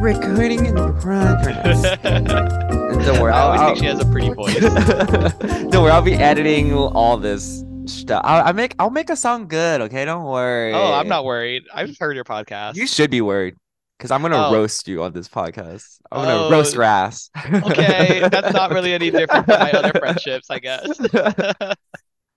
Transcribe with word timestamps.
Recording 0.00 0.64
in 0.64 0.74
progress. 1.00 1.82
Don't 2.02 3.20
worry, 3.20 3.32
I 3.32 3.38
I'll, 3.40 3.46
always 3.48 3.60
I'll, 3.60 3.66
think 3.68 3.78
she 3.78 3.84
has 3.86 4.00
a 4.00 4.06
pretty 4.06 4.30
voice. 4.34 4.58
don't 5.70 5.82
worry, 5.82 5.90
I'll 5.90 6.02
be 6.02 6.14
editing 6.14 6.72
all 6.72 7.16
this 7.18 7.62
stuff. 7.86 8.22
I'll, 8.24 8.48
I 8.48 8.52
make 8.52 8.74
I'll 8.78 8.90
make 8.90 9.10
a 9.10 9.16
sound 9.16 9.48
good. 9.48 9.82
Okay, 9.82 10.04
don't 10.06 10.24
worry. 10.24 10.72
oh, 10.74 10.92
I'm 10.94 11.06
not 11.08 11.24
worried. 11.24 11.64
I've 11.74 11.96
heard 11.98 12.14
your 12.16 12.24
podcast. 12.24 12.76
You 12.76 12.86
should 12.86 13.10
be 13.10 13.20
worried 13.20 13.56
because 13.98 14.10
I'm 14.10 14.22
gonna 14.22 14.48
Oh. 14.48 14.52
roast 14.52 14.88
you 14.88 15.02
on 15.02 15.12
this 15.12 15.28
podcast. 15.28 15.98
I'm 16.10 16.24
gonna 16.24 16.46
Oh. 16.46 16.50
roast 16.50 16.74
your 16.74 16.82
ass. 16.84 17.30
okay, 17.46 18.26
that's 18.28 18.52
not 18.54 18.70
really 18.70 18.92
any 18.94 19.10
different 19.10 19.46
from 19.46 19.58
my 19.60 19.70
other 19.72 19.98
friendships, 19.98 20.48
I 20.50 20.58
guess. 20.60 20.88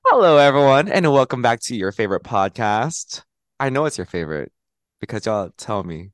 Hello, 0.05 0.37
everyone, 0.37 0.89
and 0.89 1.11
welcome 1.11 1.41
back 1.41 1.61
to 1.61 1.75
your 1.75 1.91
favorite 1.93 2.23
podcast. 2.23 3.23
I 3.59 3.69
know 3.69 3.85
it's 3.85 3.97
your 3.97 4.05
favorite 4.05 4.51
because 4.99 5.25
y'all 5.25 5.49
tell 5.57 5.83
me. 5.83 6.11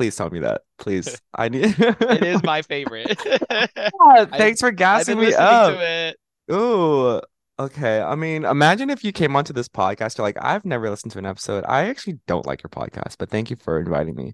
Please 0.00 0.16
tell 0.16 0.30
me 0.30 0.38
that. 0.38 0.62
Please. 0.78 1.20
I 1.34 1.50
need 1.50 1.74
it 1.78 2.24
is 2.24 2.42
my 2.42 2.62
favorite. 2.62 3.20
Yeah, 3.50 4.24
thanks 4.24 4.60
for 4.60 4.70
gassing 4.70 5.18
me 5.18 5.34
up. 5.34 6.14
Ooh, 6.50 7.20
okay. 7.58 8.00
I 8.00 8.14
mean, 8.14 8.46
imagine 8.46 8.88
if 8.88 9.04
you 9.04 9.12
came 9.12 9.36
onto 9.36 9.52
this 9.52 9.68
podcast, 9.68 10.16
you're 10.16 10.26
like, 10.26 10.38
I've 10.40 10.64
never 10.64 10.88
listened 10.88 11.12
to 11.12 11.18
an 11.18 11.26
episode. 11.26 11.64
I 11.68 11.84
actually 11.84 12.18
don't 12.26 12.46
like 12.46 12.62
your 12.62 12.70
podcast, 12.70 13.16
but 13.18 13.28
thank 13.28 13.50
you 13.50 13.56
for 13.56 13.78
inviting 13.78 14.14
me. 14.14 14.32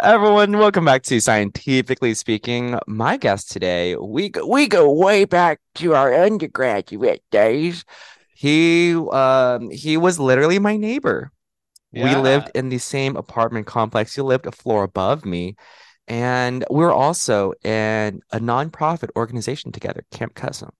Everyone, 0.00 0.56
welcome 0.56 0.84
back 0.84 1.02
to 1.04 1.20
Scientifically 1.20 2.14
Speaking. 2.14 2.78
My 2.86 3.16
guest 3.16 3.50
today, 3.50 3.96
we 3.96 4.28
go, 4.28 4.46
we 4.46 4.68
go 4.68 4.92
way 4.92 5.24
back 5.24 5.58
to 5.76 5.96
our 5.96 6.14
undergraduate 6.14 7.24
days. 7.32 7.84
He 8.36 8.94
um 8.94 9.70
he 9.70 9.96
was 9.96 10.20
literally 10.20 10.60
my 10.60 10.76
neighbor. 10.76 11.32
We 12.04 12.14
lived 12.16 12.50
in 12.54 12.68
the 12.68 12.78
same 12.78 13.16
apartment 13.16 13.66
complex. 13.66 14.16
You 14.16 14.24
lived 14.24 14.46
a 14.46 14.52
floor 14.52 14.82
above 14.82 15.24
me. 15.24 15.56
And 16.08 16.64
we 16.70 16.76
we're 16.76 16.92
also 16.92 17.52
in 17.64 18.20
a 18.30 18.38
nonprofit 18.38 19.08
organization 19.16 19.72
together, 19.72 20.04
Camp 20.12 20.34
Kesem. 20.34 20.70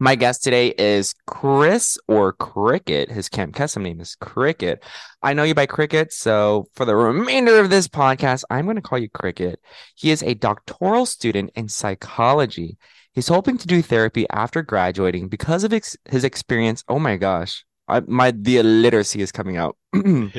My 0.00 0.14
guest 0.14 0.44
today 0.44 0.68
is 0.78 1.14
Chris 1.26 1.98
or 2.06 2.32
Cricket. 2.32 3.10
His 3.10 3.28
Camp 3.28 3.56
Kesem 3.56 3.82
name 3.82 4.00
is 4.00 4.14
Cricket. 4.14 4.84
I 5.22 5.32
know 5.32 5.42
you 5.42 5.54
by 5.54 5.66
Cricket, 5.66 6.12
so 6.12 6.66
for 6.74 6.84
the 6.84 6.94
remainder 6.94 7.58
of 7.58 7.70
this 7.70 7.88
podcast, 7.88 8.44
I'm 8.48 8.64
going 8.66 8.76
to 8.76 8.82
call 8.82 8.98
you 8.98 9.08
Cricket. 9.08 9.58
He 9.96 10.12
is 10.12 10.22
a 10.22 10.34
doctoral 10.34 11.06
student 11.06 11.50
in 11.56 11.68
psychology. 11.68 12.76
He's 13.12 13.26
hoping 13.26 13.58
to 13.58 13.66
do 13.66 13.82
therapy 13.82 14.24
after 14.30 14.62
graduating 14.62 15.28
because 15.28 15.64
of 15.64 15.72
ex- 15.72 15.96
his 16.04 16.22
experience. 16.22 16.84
Oh 16.88 17.00
my 17.00 17.16
gosh, 17.16 17.64
I, 17.88 18.00
my 18.00 18.30
the 18.30 18.58
illiteracy 18.58 19.20
is 19.20 19.32
coming 19.32 19.56
out. 19.56 19.77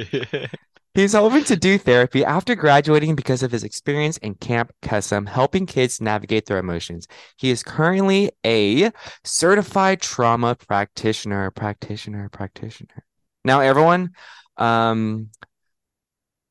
He's 0.95 1.13
hoping 1.13 1.43
to 1.45 1.55
do 1.55 1.77
therapy 1.77 2.25
after 2.25 2.55
graduating 2.55 3.15
because 3.15 3.43
of 3.43 3.51
his 3.51 3.63
experience 3.63 4.17
in 4.17 4.35
Camp 4.35 4.73
Kesem, 4.81 5.27
helping 5.27 5.65
kids 5.65 6.01
navigate 6.01 6.47
their 6.47 6.57
emotions. 6.57 7.07
He 7.37 7.51
is 7.51 7.63
currently 7.63 8.31
a 8.45 8.91
certified 9.23 10.01
trauma 10.01 10.55
practitioner, 10.55 11.51
practitioner, 11.51 12.27
practitioner. 12.29 13.05
Now, 13.45 13.61
everyone, 13.61 14.11
um, 14.57 15.29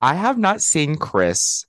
I 0.01 0.15
have 0.15 0.39
not 0.39 0.63
seen 0.63 0.97
Chris 0.97 1.67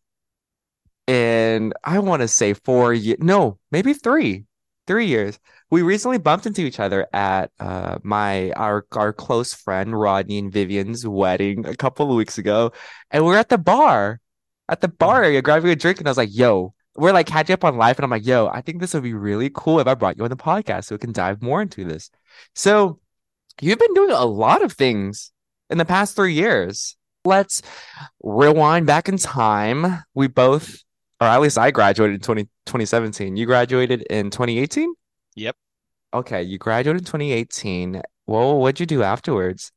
in, 1.08 1.74
I 1.84 2.00
want 2.00 2.22
to 2.22 2.28
say 2.28 2.54
four 2.54 2.94
years, 2.94 3.18
no, 3.20 3.58
maybe 3.72 3.94
three, 3.94 4.46
three 4.86 5.08
years. 5.08 5.40
We 5.72 5.84
recently 5.84 6.18
bumped 6.18 6.46
into 6.48 6.62
each 6.62 6.80
other 6.80 7.08
at 7.14 7.52
uh 7.60 8.00
my 8.04 8.52
our 8.52 8.86
our 8.94 9.14
close 9.14 9.54
friend 9.54 10.00
Rodney 10.00 10.40
and 10.40 10.52
Vivian's 10.52 11.08
wedding 11.08 11.66
a 11.68 11.76
couple 11.76 12.10
of 12.10 12.18
weeks 12.18 12.38
ago, 12.38 12.72
and 13.12 13.26
we're 13.26 13.38
at 13.38 13.50
the 13.50 13.58
bar, 13.58 14.20
at 14.68 14.82
the 14.82 14.88
bar 14.88 15.24
area 15.24 15.42
grabbing 15.42 15.72
a 15.72 15.76
drink, 15.76 16.00
and 16.00 16.08
I 16.08 16.12
was 16.12 16.18
like, 16.18 16.36
"Yo." 16.36 16.74
We're 16.96 17.14
like 17.14 17.28
catching 17.28 17.54
up 17.54 17.64
on 17.64 17.78
life, 17.78 17.98
and 17.98 18.04
I'm 18.04 18.10
like, 18.10 18.26
yo, 18.26 18.48
I 18.48 18.60
think 18.60 18.82
this 18.82 18.94
would 18.94 19.04
be 19.04 19.14
really 19.14 19.50
cool 19.54 19.80
if 19.80 19.88
I 19.88 19.94
brought 19.94 20.18
you 20.18 20.24
on 20.26 20.30
the 20.30 20.36
podcast 20.36 20.86
so 20.86 20.96
we 20.96 21.00
can 21.00 21.14
dive 21.14 21.42
more 21.42 21.62
into 21.62 21.86
this. 21.86 22.10
So, 22.56 23.00
you've 23.62 23.80
been 23.80 23.94
doing 23.94 24.12
a 24.12 24.26
lot 24.26 24.64
of 24.64 24.74
things 24.74 25.32
in 25.70 25.78
the 25.78 25.86
past 25.86 26.16
three 26.16 26.34
years. 26.34 26.98
Let's 27.24 27.62
rewind 28.24 28.86
back 28.86 29.08
in 29.08 29.18
time. 29.18 30.04
We 30.14 30.28
both, 30.28 30.84
or 31.22 31.28
at 31.28 31.42
least 31.42 31.58
I 31.58 31.72
graduated 31.72 32.16
in 32.16 32.22
20, 32.22 32.44
2017. 32.66 33.38
You 33.38 33.46
graduated 33.46 34.02
in 34.10 34.30
2018? 34.30 34.94
Yep. 35.40 35.56
Okay, 36.14 36.44
you 36.44 36.58
graduated 36.58 37.02
in 37.02 37.06
2018. 37.06 38.02
Well, 38.28 38.60
what'd 38.60 38.80
you 38.80 38.86
do 38.86 39.04
afterwards? 39.04 39.72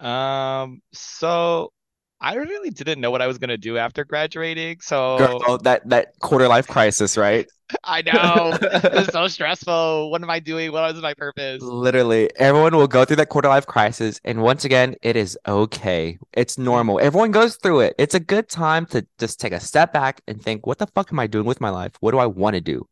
Um, 0.00 0.80
so 0.92 1.72
I 2.20 2.34
really 2.34 2.70
didn't 2.70 3.00
know 3.00 3.10
what 3.10 3.20
I 3.20 3.26
was 3.26 3.36
gonna 3.38 3.58
do 3.58 3.76
after 3.76 4.04
graduating, 4.04 4.80
so 4.80 5.18
Girl, 5.18 5.58
that 5.58 5.88
that 5.90 6.18
quarter 6.20 6.48
life 6.48 6.66
crisis, 6.66 7.16
right? 7.16 7.46
I 7.84 8.02
know 8.02 8.56
it's 8.62 9.12
so 9.12 9.28
stressful. 9.28 10.10
What 10.10 10.22
am 10.22 10.30
I 10.30 10.38
doing? 10.38 10.72
What 10.72 10.94
is 10.94 11.02
my 11.02 11.14
purpose? 11.14 11.62
Literally, 11.62 12.30
everyone 12.36 12.74
will 12.74 12.86
go 12.86 13.04
through 13.04 13.16
that 13.16 13.28
quarter 13.28 13.48
life 13.48 13.66
crisis, 13.66 14.18
and 14.24 14.42
once 14.42 14.64
again, 14.64 14.94
it 15.02 15.16
is 15.16 15.36
okay. 15.46 16.18
It's 16.32 16.56
normal. 16.56 17.00
Everyone 17.00 17.32
goes 17.32 17.56
through 17.56 17.80
it. 17.80 17.94
It's 17.98 18.14
a 18.14 18.20
good 18.20 18.48
time 18.48 18.86
to 18.86 19.06
just 19.18 19.40
take 19.40 19.52
a 19.52 19.60
step 19.60 19.92
back 19.92 20.22
and 20.26 20.40
think, 20.40 20.66
what 20.66 20.78
the 20.78 20.86
fuck 20.86 21.12
am 21.12 21.18
I 21.18 21.26
doing 21.26 21.44
with 21.44 21.60
my 21.60 21.70
life? 21.70 21.92
What 22.00 22.12
do 22.12 22.18
I 22.18 22.26
want 22.26 22.54
to 22.54 22.60
do? 22.60 22.86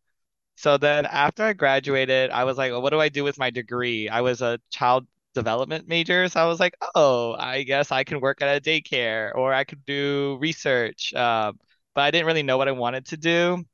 So 0.56 0.78
then 0.78 1.06
after 1.06 1.42
I 1.44 1.52
graduated, 1.52 2.30
I 2.30 2.44
was 2.44 2.56
like, 2.58 2.70
well, 2.72 2.82
what 2.82 2.90
do 2.90 3.00
I 3.00 3.08
do 3.08 3.24
with 3.24 3.38
my 3.38 3.50
degree? 3.50 4.08
I 4.08 4.20
was 4.20 4.40
a 4.42 4.58
child 4.70 5.06
development 5.34 5.88
major, 5.88 6.28
so 6.28 6.40
I 6.40 6.46
was 6.46 6.60
like, 6.60 6.76
oh, 6.94 7.34
I 7.38 7.62
guess 7.64 7.90
I 7.92 8.04
can 8.04 8.20
work 8.20 8.40
at 8.42 8.56
a 8.56 8.60
daycare 8.60 9.34
or 9.34 9.52
I 9.52 9.64
could 9.64 9.84
do 9.84 10.38
research. 10.40 11.12
Um, 11.14 11.58
but 11.94 12.02
I 12.02 12.10
didn't 12.10 12.26
really 12.26 12.42
know 12.42 12.56
what 12.58 12.68
I 12.68 12.72
wanted 12.72 13.06
to 13.06 13.16
do. 13.16 13.64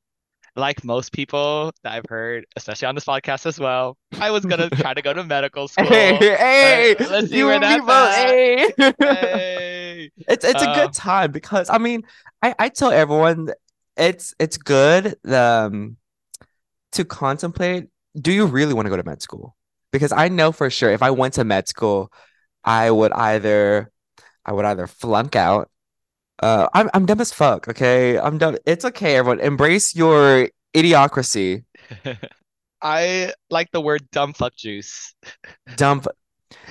Like 0.57 0.85
most 0.85 1.13
people 1.13 1.73
that 1.85 1.93
I've 1.95 2.07
heard, 2.09 2.47
especially 2.57 2.89
on 2.89 2.95
this 2.97 3.05
podcast 3.05 3.47
as 3.47 3.61
well, 3.61 3.97
I 4.21 4.31
was 4.33 4.45
gonna 4.45 4.71
try 4.77 4.95
to 4.95 5.03
go 5.03 5.13
to 5.13 5.25
medical 5.25 5.69
school. 5.69 6.19
Hey, 6.19 6.37
hey, 6.37 6.97
let's 7.09 7.31
see 7.31 7.39
you 7.39 7.47
where 7.47 7.59
that's 7.59 7.89
at. 7.89 8.17
Hey. 8.27 8.75
Hey. 9.01 10.11
It's 10.29 10.45
it's 10.45 10.63
a 10.63 10.67
Uh, 10.67 10.75
good 10.75 10.93
time 10.93 11.33
because 11.33 11.71
I 11.71 11.79
mean, 11.79 12.03
I 12.43 12.55
I 12.59 12.69
tell 12.69 12.91
everyone 12.91 13.51
it's 13.97 14.35
it's 14.39 14.57
good 14.59 15.17
um 15.27 15.97
to 16.93 17.05
contemplate, 17.05 17.89
do 18.21 18.33
you 18.33 18.47
really 18.47 18.75
want 18.75 18.87
to 18.87 18.91
go 18.91 18.97
to 18.97 19.05
med 19.05 19.23
school? 19.23 19.57
Because 19.93 20.13
I 20.13 20.29
know 20.29 20.53
for 20.53 20.71
sure 20.71 20.91
if 20.91 21.03
I 21.03 21.11
went 21.11 21.35
to 21.35 21.45
med 21.45 21.69
school, 21.69 22.13
I 22.65 22.91
would 22.91 23.13
either 23.13 23.91
I 24.45 24.53
would 24.53 24.65
either 24.65 24.87
flunk 24.87 25.37
out. 25.37 25.71
Uh, 26.43 26.69
I'm 26.73 26.91
I'm 26.95 27.07
dumb 27.07 27.21
as 27.21 27.33
fuck, 27.33 27.69
okay? 27.69 28.19
I'm 28.19 28.39
dumb. 28.39 28.57
It's 28.67 28.85
okay, 28.85 29.17
everyone. 29.17 29.41
Embrace 29.41 29.95
your 29.95 30.49
idiocracy. 30.75 31.65
I 32.83 33.33
like 33.51 33.71
the 33.73 33.81
word 33.81 34.09
dumb 34.11 34.33
fuck 34.33 34.57
juice. 34.57 35.15
Dump. 35.77 36.07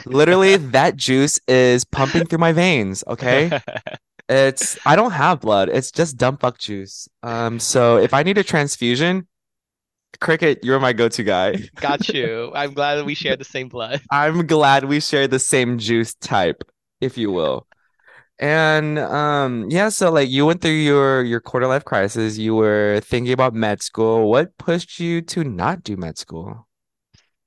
Literally, 0.06 0.58
that 0.76 0.96
juice 0.96 1.40
is 1.48 1.86
pumping 1.86 2.26
through 2.26 2.40
my 2.40 2.52
veins, 2.52 3.04
okay? 3.08 3.60
It's 4.30 4.78
I 4.86 4.96
don't 4.96 5.10
have 5.10 5.42
blood. 5.42 5.70
It's 5.70 5.92
just 5.92 6.16
dumb 6.16 6.38
fuck 6.38 6.60
juice. 6.60 7.10
Um, 7.24 7.60
so 7.60 7.98
if 7.98 8.14
I 8.14 8.22
need 8.22 8.38
a 8.38 8.44
transfusion, 8.44 9.28
Cricket, 10.22 10.60
you're 10.64 10.80
my 10.80 10.94
go-to 10.94 11.24
guy. 11.24 11.70
Got 11.80 12.14
you. 12.14 12.52
I'm 12.54 12.74
glad 12.74 12.96
that 12.96 13.06
we 13.06 13.16
share 13.16 13.36
the 13.36 13.44
same 13.46 13.70
blood. 13.70 14.02
I'm 14.12 14.48
glad 14.48 14.86
we 14.86 15.00
share 15.00 15.28
the 15.28 15.40
same 15.40 15.78
juice 15.78 16.14
type, 16.16 16.64
if 17.02 17.18
you 17.18 17.32
will. 17.32 17.68
And 18.40 19.00
um 19.00 19.68
yeah, 19.70 19.90
so 19.90 20.12
like 20.12 20.30
you 20.30 20.46
went 20.46 20.62
through 20.62 20.72
your 20.72 21.24
your 21.24 21.42
quarter 21.42 21.68
life 21.68 21.86
crisis, 21.86 22.38
you 22.38 22.56
were 22.56 23.02
thinking 23.04 23.34
about 23.34 23.54
med 23.54 23.84
school. 23.84 24.30
What 24.30 24.58
pushed 24.58 25.00
you 25.00 25.22
to 25.24 25.44
not 25.44 25.84
do 25.84 25.98
med 25.98 26.18
school? 26.18 26.68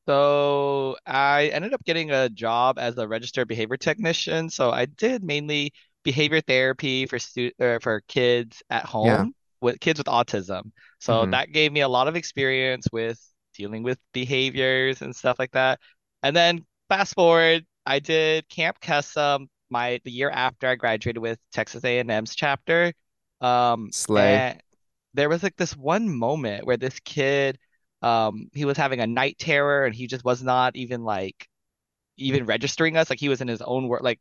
So 0.09 0.97
I 1.07 1.47
ended 1.49 1.75
up 1.75 1.85
getting 1.85 2.11
a 2.11 2.29
job 2.29 2.79
as 2.79 2.99
a 2.99 3.07
registered 3.07 3.47
behavior 3.49 3.77
technician. 3.77 4.51
So 4.51 4.71
I 4.71 4.87
did 4.87 5.23
mainly 5.23 5.73
behavior 6.03 6.41
therapy 6.41 7.07
for 7.07 7.19
stu 7.19 7.53
uh, 7.61 7.79
for 7.79 8.01
kids 8.09 8.63
at 8.69 8.85
Yeah. 9.01 9.25
home 9.25 9.35
with 9.61 9.79
kids 9.81 9.99
with 9.99 10.09
autism. 10.09 10.73
So 11.03 11.27
hmm 11.27 11.33
that 11.33 11.53
gave 11.53 11.73
me 11.73 11.81
a 11.81 11.89
lot 11.89 12.09
of 12.09 12.17
experience 12.17 12.87
with 12.93 13.21
dealing 13.55 13.83
with 13.83 13.99
behaviors 14.13 15.03
and 15.03 15.15
stuff 15.15 15.39
like 15.39 15.53
that. 15.53 15.81
And 16.23 16.35
then 16.37 16.67
fast 16.89 17.15
forward, 17.15 17.67
I 17.87 17.99
did 17.99 18.49
Camp 18.49 18.81
Kesem 18.81 19.49
my 19.71 20.01
the 20.05 20.11
year 20.13 20.31
after 20.31 20.69
I 20.69 20.77
graduated 20.77 21.23
with 21.23 21.39
Texas 21.53 21.85
A&M's 21.85 22.35
chapter. 22.37 22.93
Um, 23.41 23.93
Slay. 23.93 24.47
there 25.15 25.29
was 25.29 25.43
like 25.43 25.57
this 25.57 25.77
one 25.77 26.09
moment 26.09 26.67
where 26.67 26.77
this 26.77 26.99
kid 27.01 27.59
um 28.03 28.49
he 28.53 28.65
was 28.65 28.77
having 28.77 29.01
a 29.01 29.07
night 29.07 29.39
terror 29.39 29.85
and 29.87 29.95
he 29.95 30.07
just 30.07 30.25
was 30.25 30.43
not 30.43 30.77
even 30.77 31.05
like 31.05 31.47
even 32.19 32.47
registering 32.47 32.97
us 32.97 33.11
like 33.11 33.21
he 33.21 33.29
was 33.29 33.41
in 33.41 33.49
his 33.49 33.63
own 33.63 33.89
world 33.89 34.05
like 34.05 34.21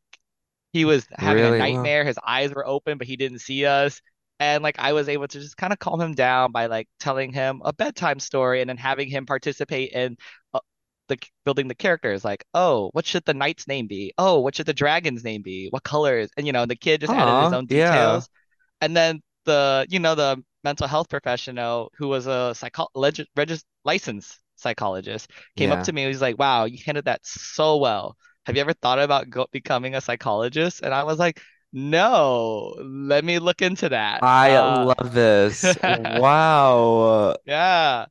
he 0.74 0.86
was 0.86 1.08
having 1.14 1.46
a 1.46 1.52
Really? 1.52 1.66
Well, 1.66 1.92
nightmare 1.92 2.06
his 2.06 2.20
eyes 2.26 2.54
were 2.54 2.68
open 2.68 2.98
but 2.98 3.08
he 3.08 3.16
didn't 3.18 3.40
see 3.40 3.66
us 3.66 4.02
and 4.42 4.64
like 4.64 4.78
I 4.80 4.92
was 4.94 5.08
able 5.08 5.28
to 5.28 5.40
just 5.40 5.56
kind 5.56 5.72
of 5.72 5.80
calm 5.80 6.02
him 6.02 6.14
down 6.14 6.52
by 6.52 6.66
like 6.66 6.90
telling 7.00 7.32
him 7.32 7.62
a 7.64 7.72
bedtime 7.72 8.20
story 8.20 8.60
and 8.60 8.70
then 8.70 8.78
having 8.78 9.10
him 9.10 9.26
participate 9.26 9.92
in 9.92 10.18
uh, 10.54 10.60
the 11.08 11.18
building 11.46 11.68
the 11.68 11.76
characters 11.76 12.26
like 12.26 12.44
oh 12.54 12.90
what 12.92 13.06
should 13.06 13.24
the 13.26 13.34
knight's 13.34 13.68
name 13.68 13.88
be 13.88 14.14
oh 14.18 14.40
what 14.40 14.56
should 14.56 14.66
the 14.66 14.74
dragon's 14.74 15.24
name 15.24 15.42
be 15.42 15.68
what 15.70 15.84
colors 15.84 16.30
and 16.36 16.48
you 16.48 16.54
know 16.54 16.66
the 16.66 16.76
kid 16.76 17.02
just 17.02 17.14
added 17.14 17.46
his 17.46 17.54
own 17.54 17.68
yeah. 17.70 17.92
details 17.92 18.30
and 18.82 18.98
then 18.98 19.22
the, 19.46 19.86
you 19.90 20.00
know, 20.00 20.16
the 20.16 20.44
mental 20.64 20.88
health 20.88 21.10
professional 21.10 21.92
who 21.98 22.08
was 22.08 22.28
a 22.28 22.54
psycho 22.56 22.88
legis 22.94 23.28
regis 23.36 23.64
licensed 23.84 24.40
psychologist 24.56 25.32
came 25.58 25.72
up 25.72 25.84
to 25.84 25.94
me 25.94 26.04
and 26.04 26.10
was 26.10 26.22
like, 26.22 26.38
"Wow, 26.38 26.66
you 26.66 26.78
handled 26.86 27.06
that 27.06 27.22
so 27.24 27.78
well. 27.78 28.16
Have 28.46 28.56
you 28.56 28.62
ever 28.62 28.74
thought 28.74 29.00
about 29.00 29.30
go 29.30 29.48
becoming 29.52 29.96
a 29.96 30.02
psychologist?" 30.02 30.82
And 30.84 30.94
I 30.94 31.04
was 31.04 31.18
like, 31.18 31.42
"No, 31.74 32.76
let 32.80 33.24
me 33.26 33.40
look 33.40 33.62
into 33.62 33.90
that." 33.90 34.24
I 34.24 34.60
Uh, 34.60 34.88
love 35.00 35.14
this. 35.14 35.78
Wow. 35.84 37.36
yeah. 37.46 38.06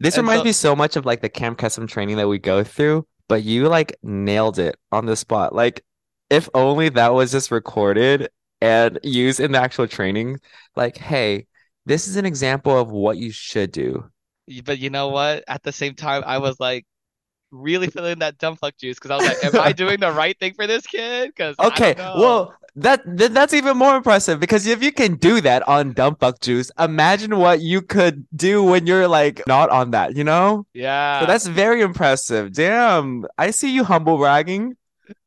This 0.00 0.16
And 0.16 0.18
reminds 0.18 0.44
so 0.44 0.44
me 0.44 0.52
so 0.52 0.76
much 0.76 0.96
of 0.96 1.06
like 1.06 1.22
the 1.22 1.28
Camp 1.28 1.58
Kesem 1.58 1.88
training 1.88 2.16
that 2.16 2.28
we 2.28 2.38
go 2.38 2.62
through, 2.64 3.06
but 3.28 3.42
you 3.42 3.68
like 3.68 3.96
nailed 4.02 4.58
it 4.58 4.76
on 4.92 5.06
the 5.06 5.16
spot. 5.16 5.54
Like, 5.54 5.84
if 6.30 6.48
only 6.54 6.88
that 6.90 7.14
was 7.14 7.32
just 7.32 7.50
recorded 7.50 8.28
and 8.60 8.98
used 9.02 9.40
in 9.40 9.52
the 9.52 9.60
actual 9.60 9.86
training. 9.88 10.40
Like, 10.76 10.96
hey, 10.98 11.46
this 11.86 12.08
is 12.08 12.16
an 12.16 12.26
example 12.26 12.78
of 12.78 12.90
what 12.90 13.16
you 13.16 13.30
should 13.32 13.72
do. 13.72 14.10
but 14.64 14.78
you 14.78 14.90
know 14.90 15.08
what? 15.08 15.44
At 15.48 15.62
the 15.62 15.72
same 15.72 15.94
time, 15.94 16.22
I 16.26 16.38
was 16.38 16.60
like 16.60 16.86
really 17.52 17.88
feeling 17.88 18.20
that 18.20 18.38
dumb 18.38 18.56
fuck 18.56 18.76
juice 18.78 18.96
because 18.96 19.12
I 19.12 19.16
was 19.16 19.26
like, 19.26 19.42
"Am 19.42 19.58
I 19.58 19.72
doing 19.74 20.00
the 20.00 20.12
right 20.12 20.38
thing 20.38 20.54
for 20.54 20.66
this 20.66 20.86
kid?" 20.86 21.30
Because 21.30 21.60
I 21.66 21.80
Okay, 21.80 21.94
don't 21.94 21.96
know. 21.96 22.14
well, 22.14 22.58
that 22.76 23.02
th 23.18 23.30
that's 23.32 23.54
even 23.54 23.76
more 23.76 23.96
impressive 23.96 24.38
because 24.40 24.66
if 24.66 24.82
you 24.82 24.92
can 24.92 25.16
do 25.16 25.40
that 25.40 25.66
on 25.68 25.92
Dump 25.92 26.18
Buck 26.20 26.40
Juice, 26.40 26.70
imagine 26.78 27.36
what 27.38 27.60
you 27.60 27.82
could 27.82 28.26
do 28.34 28.62
when 28.62 28.86
you're 28.86 29.08
like 29.08 29.42
not 29.46 29.70
on 29.70 29.92
that, 29.92 30.16
you 30.16 30.24
know? 30.24 30.66
Yeah. 30.74 31.20
So 31.20 31.26
that's 31.26 31.46
very 31.46 31.80
impressive. 31.82 32.52
Damn, 32.52 33.26
I 33.38 33.50
see 33.52 33.72
you 33.74 33.84
humble 33.84 34.18
bragging. 34.18 34.76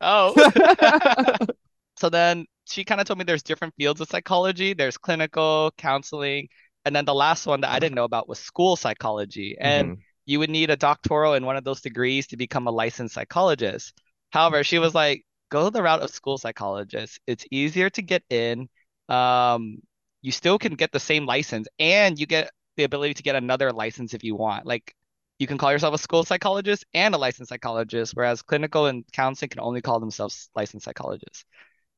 Oh. 0.01 0.34
So 1.98 2.10
then 2.10 2.46
she 2.66 2.86
kind 2.86 3.01
of 3.01 3.07
told 3.07 3.19
me 3.19 3.25
there's 3.25 3.44
different 3.44 3.75
fields 3.75 4.00
of 4.02 4.10
psychology. 4.10 4.74
There's 4.74 4.98
clinical, 4.98 5.72
counseling, 5.78 6.48
and 6.86 6.95
then 6.95 7.06
the 7.06 7.13
last 7.13 7.45
one 7.45 7.62
that 7.62 7.72
I 7.72 7.80
didn't 7.80 7.95
know 7.95 8.06
about 8.06 8.30
was 8.30 8.40
school 8.40 8.75
psychology. 8.75 9.57
And 9.60 9.92
hmm 9.92 10.02
you 10.25 10.40
would 10.40 10.50
need 10.50 10.69
a 10.69 10.78
doctoral 10.78 11.34
in 11.34 11.45
one 11.45 11.57
of 11.57 11.63
those 11.63 11.81
degrees 11.81 12.28
to 12.28 12.38
become 12.38 12.68
a 12.68 12.72
licensed 12.72 13.16
psychologist. 13.16 14.00
However, 14.31 14.63
she 14.63 14.80
was 14.80 14.94
like, 14.95 15.25
go 15.50 15.69
the 15.69 15.84
route 15.84 16.01
of 16.01 16.10
school 16.12 16.38
psychologist. 16.38 17.19
It's 17.28 17.46
easier 17.51 17.90
to 17.92 18.01
get 18.01 18.24
in. 18.30 18.69
Um, 19.07 19.80
you 20.22 20.31
still 20.31 20.60
can 20.60 20.75
get 20.75 20.92
the 20.92 21.00
same 21.00 21.25
license, 21.25 21.68
and 21.80 22.19
you 22.19 22.25
get 22.25 22.51
the 22.78 22.84
ability 22.84 23.16
to 23.16 23.24
get 23.24 23.36
another 23.36 23.72
license 23.72 24.13
if 24.13 24.24
you 24.24 24.36
want. 24.36 24.66
Like 24.66 24.94
you 25.40 25.48
can 25.48 25.57
call 25.57 25.72
yourself 25.72 25.96
a 25.96 25.98
school 25.98 26.24
psychologist 26.24 26.86
and 26.94 27.16
a 27.16 27.18
licensed 27.18 27.50
psychologist, 27.50 28.13
whereas 28.16 28.42
clinical 28.42 28.86
and 28.88 29.06
counseling 29.13 29.50
can 29.50 29.62
only 29.62 29.81
call 29.81 30.00
themselves 30.00 30.50
licensed 30.56 30.86
psychologists. 30.86 31.46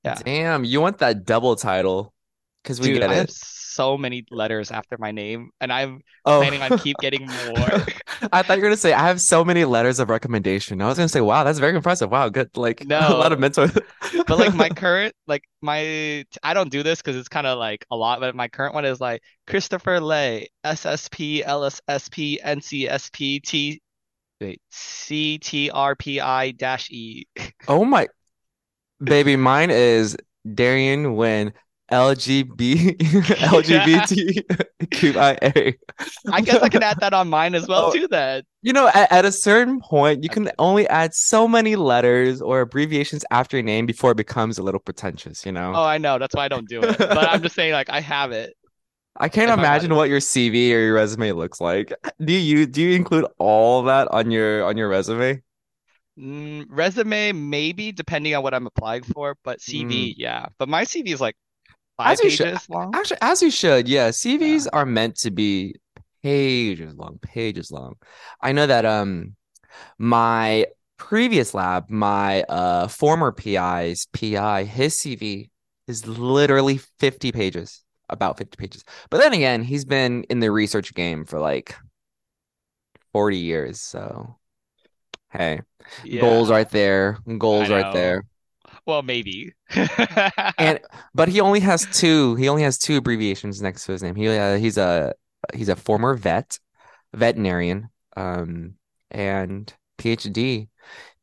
Yeah. 0.04 0.16
Damn, 0.24 0.64
you 0.64 0.82
want 0.82 1.00
that 1.00 1.26
double 1.26 1.56
title 1.56 2.14
because 2.64 2.82
we 2.82 2.90
Dude, 2.90 2.92
get 2.92 3.10
I 3.10 3.16
have 3.16 3.30
so 3.30 3.98
many 3.98 4.26
letters 4.32 4.72
after 4.72 4.98
my 4.98 5.12
name, 5.12 5.52
and 5.60 5.72
I'm 5.72 6.02
Oh, 6.26 6.40
planning 6.40 6.64
on 6.64 6.74
keep 6.74 7.00
getting 7.00 7.28
more. 7.32 7.86
I 8.32 8.44
thought 8.44 8.58
you 8.58 8.62
were 8.64 8.68
gonna 8.70 8.78
say 8.78 8.94
I 8.94 9.08
have 9.08 9.22
so 9.22 9.44
many 9.44 9.66
letters 9.66 10.00
of 10.00 10.10
recommendation. 10.10 10.82
I 10.82 10.88
was 10.88 10.98
gonna 10.98 11.10
say, 11.10 11.22
wow, 11.22 11.44
that's 11.44 11.60
very 11.60 11.76
impressive. 11.76 12.12
Wow, 12.12 12.30
good. 12.30 12.56
Like 12.58 12.88
a 13.00 13.14
lot 13.14 13.32
of 13.32 13.40
No, 13.40 13.40
mental. 13.40 13.68
but 14.28 14.38
like 14.38 14.54
my 14.54 14.70
current, 14.72 15.16
like 15.28 15.44
my, 15.62 16.26
I 16.44 16.54
don't 16.54 16.72
do 16.72 16.84
this 16.84 17.00
because 17.02 17.16
it's 17.18 17.30
kind 17.30 17.48
of 17.48 17.58
like 17.60 17.86
a 17.92 17.96
lot, 17.96 18.20
but 18.20 18.36
my 18.36 18.48
current 18.48 18.74
one 18.76 18.86
is 18.86 19.02
like 19.02 19.24
Christopher 19.48 20.00
Lay, 20.02 20.50
SSP, 20.64 21.44
LSSP, 21.44 22.40
NCSP, 22.44 23.40
T, 23.42 23.82
wait, 24.40 24.62
CTRPI 24.72 26.52
dash 26.54 26.90
E. 26.92 27.28
Oh 27.68 27.86
my 27.86 28.08
baby, 29.04 29.36
mine 29.36 29.72
is 29.72 30.18
Darian 30.54 31.16
when 31.16 31.54
LGB 31.92 32.96
LGBTQIA. 33.42 35.76
I 36.32 36.42
guess 36.42 36.62
I 36.62 36.70
can 36.70 36.84
add 36.84 37.00
that 37.00 37.14
on 37.14 37.30
mine 37.30 37.56
as 37.56 37.68
well 37.68 37.84
Oh, 37.84 37.86
too 37.86 38.08
then. 38.08 38.44
you 38.62 38.74
know, 38.74 38.90
at, 38.94 39.12
at 39.12 39.26
a 39.26 39.32
certain 39.32 39.82
point, 39.82 40.24
you 40.24 40.30
can 40.30 40.52
only 40.60 40.88
add 40.88 41.16
so 41.16 41.48
many 41.48 41.76
letters 41.76 42.42
or 42.42 42.62
abbreviations 42.62 43.26
after 43.32 43.58
your 43.58 43.64
name 43.64 43.86
before 43.86 44.12
it 44.12 44.18
becomes 44.18 44.58
a 44.58 44.64
little 44.64 44.80
pretentious, 44.80 45.46
you 45.46 45.52
know? 45.52 45.74
Oh, 45.74 45.84
I 45.84 45.98
know, 45.98 46.18
that's 46.18 46.36
why 46.36 46.46
I 46.46 46.48
don't 46.48 46.68
do 46.68 46.86
it. 46.86 47.02
But 47.14 47.30
I'm 47.30 47.42
just 47.42 47.56
saying, 47.56 47.74
like, 47.74 47.90
I 47.90 48.00
have 48.02 48.32
it 48.32 48.56
I 49.16 49.30
can't 49.30 49.52
imagine 49.52 49.94
what 49.94 50.10
your 50.10 50.22
CV 50.22 50.74
or 50.74 50.80
your 50.80 50.96
resume 50.96 51.34
looks 51.34 51.60
like. 51.60 51.94
Do 52.24 52.34
you 52.34 52.66
do 52.66 52.82
you 52.82 52.96
include 52.96 53.26
all 53.40 53.84
that 53.84 54.08
on 54.10 54.32
your 54.32 54.64
on 54.66 54.78
your 54.78 54.90
resume? 54.90 55.42
Mm, 56.18 56.66
resume, 56.70 57.32
maybe, 57.32 57.92
depending 57.92 58.36
on 58.36 58.44
what 58.44 58.54
I'm 58.54 58.68
applying 58.68 59.04
for, 59.04 59.36
but 59.44 59.60
Mm, 59.68 59.72
CV, 59.72 60.14
yeah. 60.18 60.48
But 60.58 60.70
my 60.70 60.84
CV 60.84 61.14
is 61.14 61.22
like 61.22 61.36
five 62.04 62.20
as 62.20 62.24
you 62.24 62.30
should. 62.30 62.52
long. 62.70 62.94
Actually, 62.94 63.18
as 63.22 63.42
you 63.42 63.52
should. 63.52 63.88
Yeah, 63.88 64.12
Yeah. 64.38 64.48
CVs 64.48 64.68
are 64.72 64.86
meant 64.86 65.18
to 65.18 65.32
be 65.32 65.76
pages 66.24 66.96
long, 66.96 67.20
pages 67.22 67.72
long. 67.72 67.96
I 68.42 68.52
know 68.52 68.68
that 68.68 68.86
um 68.86 69.36
my 70.00 70.68
previous 70.98 71.54
lab, 71.54 71.90
my 71.90 72.44
uh 72.44 72.88
former 72.88 73.32
PI's 73.32 74.08
PI, 74.14 74.64
his 74.66 74.98
CV 74.98 75.52
is 75.88 76.08
literally 76.08 76.80
50 77.00 77.32
pages, 77.32 77.84
about 78.10 78.38
50 78.38 78.58
pages. 78.58 78.84
But 79.10 79.20
then 79.20 79.34
again, 79.34 79.64
he's 79.64 79.86
been 79.86 80.24
in 80.26 80.40
the 80.40 80.52
research 80.52 80.94
game 80.96 81.26
for 81.26 81.40
like 81.40 81.76
40 83.14 83.38
years, 83.38 83.82
so 83.82 84.38
hey. 85.32 85.62
Goals 86.18 86.50
Yeah, 86.50 86.52
right 86.52 86.70
there. 86.70 87.20
Goals 87.40 87.70
right 87.72 87.90
there. 87.92 88.24
Well, 88.86 89.02
maybe. 89.04 89.54
And 90.58 90.80
but 91.14 91.30
he 91.30 91.40
only 91.42 91.60
has 91.62 91.86
two. 91.92 92.36
He 92.36 92.50
only 92.50 92.64
has 92.64 92.78
two 92.78 92.98
abbreviations 92.98 93.62
next 93.62 93.86
to 93.86 93.92
his 93.92 94.04
name. 94.04 94.16
He 94.16 94.28
uh, 94.28 94.58
he's 94.58 94.78
a 94.78 95.14
he's 95.54 95.70
a 95.70 95.76
former 95.76 96.16
vet, 96.16 96.60
veterinarian, 97.14 97.90
um, 98.18 98.76
and 99.10 99.74
PhD. 99.98 100.68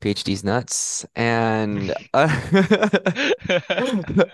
PhD's 0.00 0.44
nuts. 0.44 1.04
And 1.16 1.92
uh, 2.14 2.28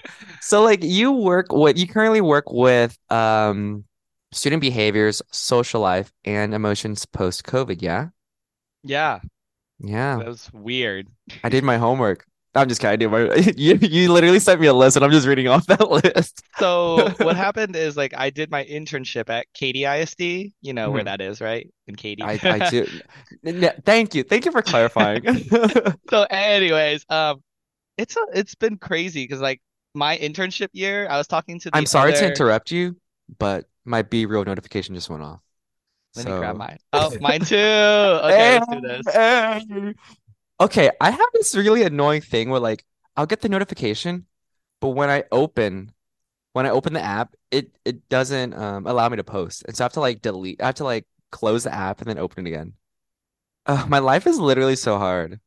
so 0.40 0.62
like 0.62 0.82
you 0.82 1.12
work 1.12 1.52
what 1.52 1.76
you 1.78 1.86
currently 1.88 2.20
work 2.20 2.44
with 2.50 2.98
um 3.10 3.84
student 4.32 4.60
behaviors, 4.60 5.22
social 5.30 5.80
life, 5.80 6.12
and 6.24 6.52
emotions 6.52 7.06
post 7.06 7.44
COVID, 7.44 7.80
yeah? 7.80 8.08
Yeah, 8.82 9.20
Yeah. 9.78 10.18
that 10.18 10.26
was 10.26 10.50
weird. 10.52 11.08
I 11.42 11.48
did 11.48 11.64
my 11.64 11.78
homework. 11.78 12.26
I'm 12.54 12.68
just 12.68 12.80
kidding. 12.80 12.92
I 12.92 12.96
did 12.96 13.10
my 13.10 13.34
you 13.56 13.78
you 13.80 14.12
literally 14.12 14.38
sent 14.38 14.60
me 14.60 14.66
a 14.68 14.74
list 14.74 14.96
and 14.96 15.04
I'm 15.04 15.10
just 15.10 15.26
reading 15.26 15.48
off 15.48 15.66
that 15.68 15.90
list. 15.90 16.44
So 16.58 17.14
what 17.18 17.36
happened 17.36 17.74
is 17.76 17.96
like 17.96 18.14
I 18.16 18.30
did 18.30 18.50
my 18.50 18.64
internship 18.64 19.28
at 19.28 19.46
Katy 19.54 19.86
ISD, 19.86 20.54
you 20.60 20.72
know 20.72 20.92
where 20.92 21.02
Mhm. 21.02 21.06
that 21.06 21.20
is, 21.20 21.40
right? 21.40 21.68
In 21.86 21.96
Katy. 21.96 22.22
I 22.22 22.40
I 22.48 22.58
do. 22.70 22.86
Thank 23.84 24.14
you. 24.14 24.22
Thank 24.22 24.44
you 24.46 24.52
for 24.52 24.62
clarifying. 24.62 25.24
So 26.10 26.22
anyways, 26.30 27.04
um 27.08 27.42
it's 27.98 28.16
a, 28.16 28.20
it's 28.34 28.54
been 28.54 28.78
crazy 28.78 29.24
because 29.24 29.40
like 29.40 29.60
my 29.94 30.18
internship 30.18 30.68
year, 30.72 31.08
I 31.08 31.18
was 31.18 31.26
talking 31.28 31.60
to 31.60 31.70
I'm 31.72 31.86
sorry 31.86 32.12
to 32.12 32.26
interrupt 32.26 32.70
you, 32.70 32.96
but 33.38 33.66
my 33.84 34.02
BeReal 34.02 34.46
notification 34.46 34.94
just 34.94 35.10
went 35.10 35.22
off. 35.22 35.40
Let 36.14 36.26
me 36.26 36.32
grab 36.32 36.56
mine. 36.56 36.78
Oh, 36.92 37.10
mine 37.20 37.40
too. 37.40 37.56
Okay, 37.56 38.52
let's 38.52 38.66
do 38.68 38.80
this. 38.80 39.06
Okay, 40.64 40.90
I 40.98 41.10
have 41.10 41.28
this 41.34 41.54
really 41.54 41.82
annoying 41.82 42.22
thing 42.22 42.48
where 42.48 42.58
like 42.58 42.86
I'll 43.16 43.26
get 43.26 43.42
the 43.42 43.50
notification, 43.50 44.24
but 44.80 44.88
when 44.90 45.10
I 45.10 45.24
open 45.30 45.92
when 46.54 46.64
I 46.64 46.70
open 46.70 46.94
the 46.94 47.02
app, 47.02 47.34
it 47.50 47.76
it 47.84 48.08
doesn't 48.08 48.54
um 48.54 48.86
allow 48.86 49.10
me 49.10 49.18
to 49.18 49.24
post. 49.24 49.64
And 49.66 49.76
so 49.76 49.84
I 49.84 49.86
have 49.86 49.92
to 49.92 50.00
like 50.00 50.22
delete 50.22 50.62
I 50.62 50.66
have 50.66 50.76
to 50.76 50.84
like 50.84 51.04
close 51.30 51.64
the 51.64 51.74
app 51.74 52.00
and 52.00 52.08
then 52.08 52.18
open 52.18 52.46
it 52.46 52.48
again. 52.48 52.72
Uh, 53.66 53.84
my 53.90 53.98
life 53.98 54.26
is 54.26 54.38
literally 54.38 54.76
so 54.76 54.96
hard. 54.96 55.38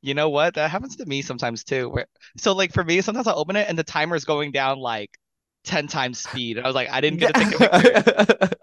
You 0.00 0.14
know 0.14 0.30
what? 0.30 0.54
That 0.54 0.70
happens 0.70 0.96
to 0.96 1.04
me 1.04 1.20
sometimes 1.20 1.62
too. 1.62 1.90
Where 1.90 2.06
so 2.38 2.54
like 2.54 2.72
for 2.72 2.84
me, 2.84 3.02
sometimes 3.02 3.26
I'll 3.26 3.38
open 3.38 3.56
it 3.56 3.68
and 3.68 3.78
the 3.78 3.84
timer 3.84 4.16
is 4.16 4.24
going 4.24 4.50
down 4.50 4.78
like 4.78 5.10
10 5.64 5.88
times 5.88 6.20
speed. 6.20 6.56
And 6.56 6.64
I 6.64 6.68
was 6.70 6.74
like, 6.74 6.88
I 6.88 7.02
didn't 7.02 7.20
get 7.20 7.34
to 7.34 7.44
take 7.44 7.60
a 7.60 7.68
picture. 7.68 8.56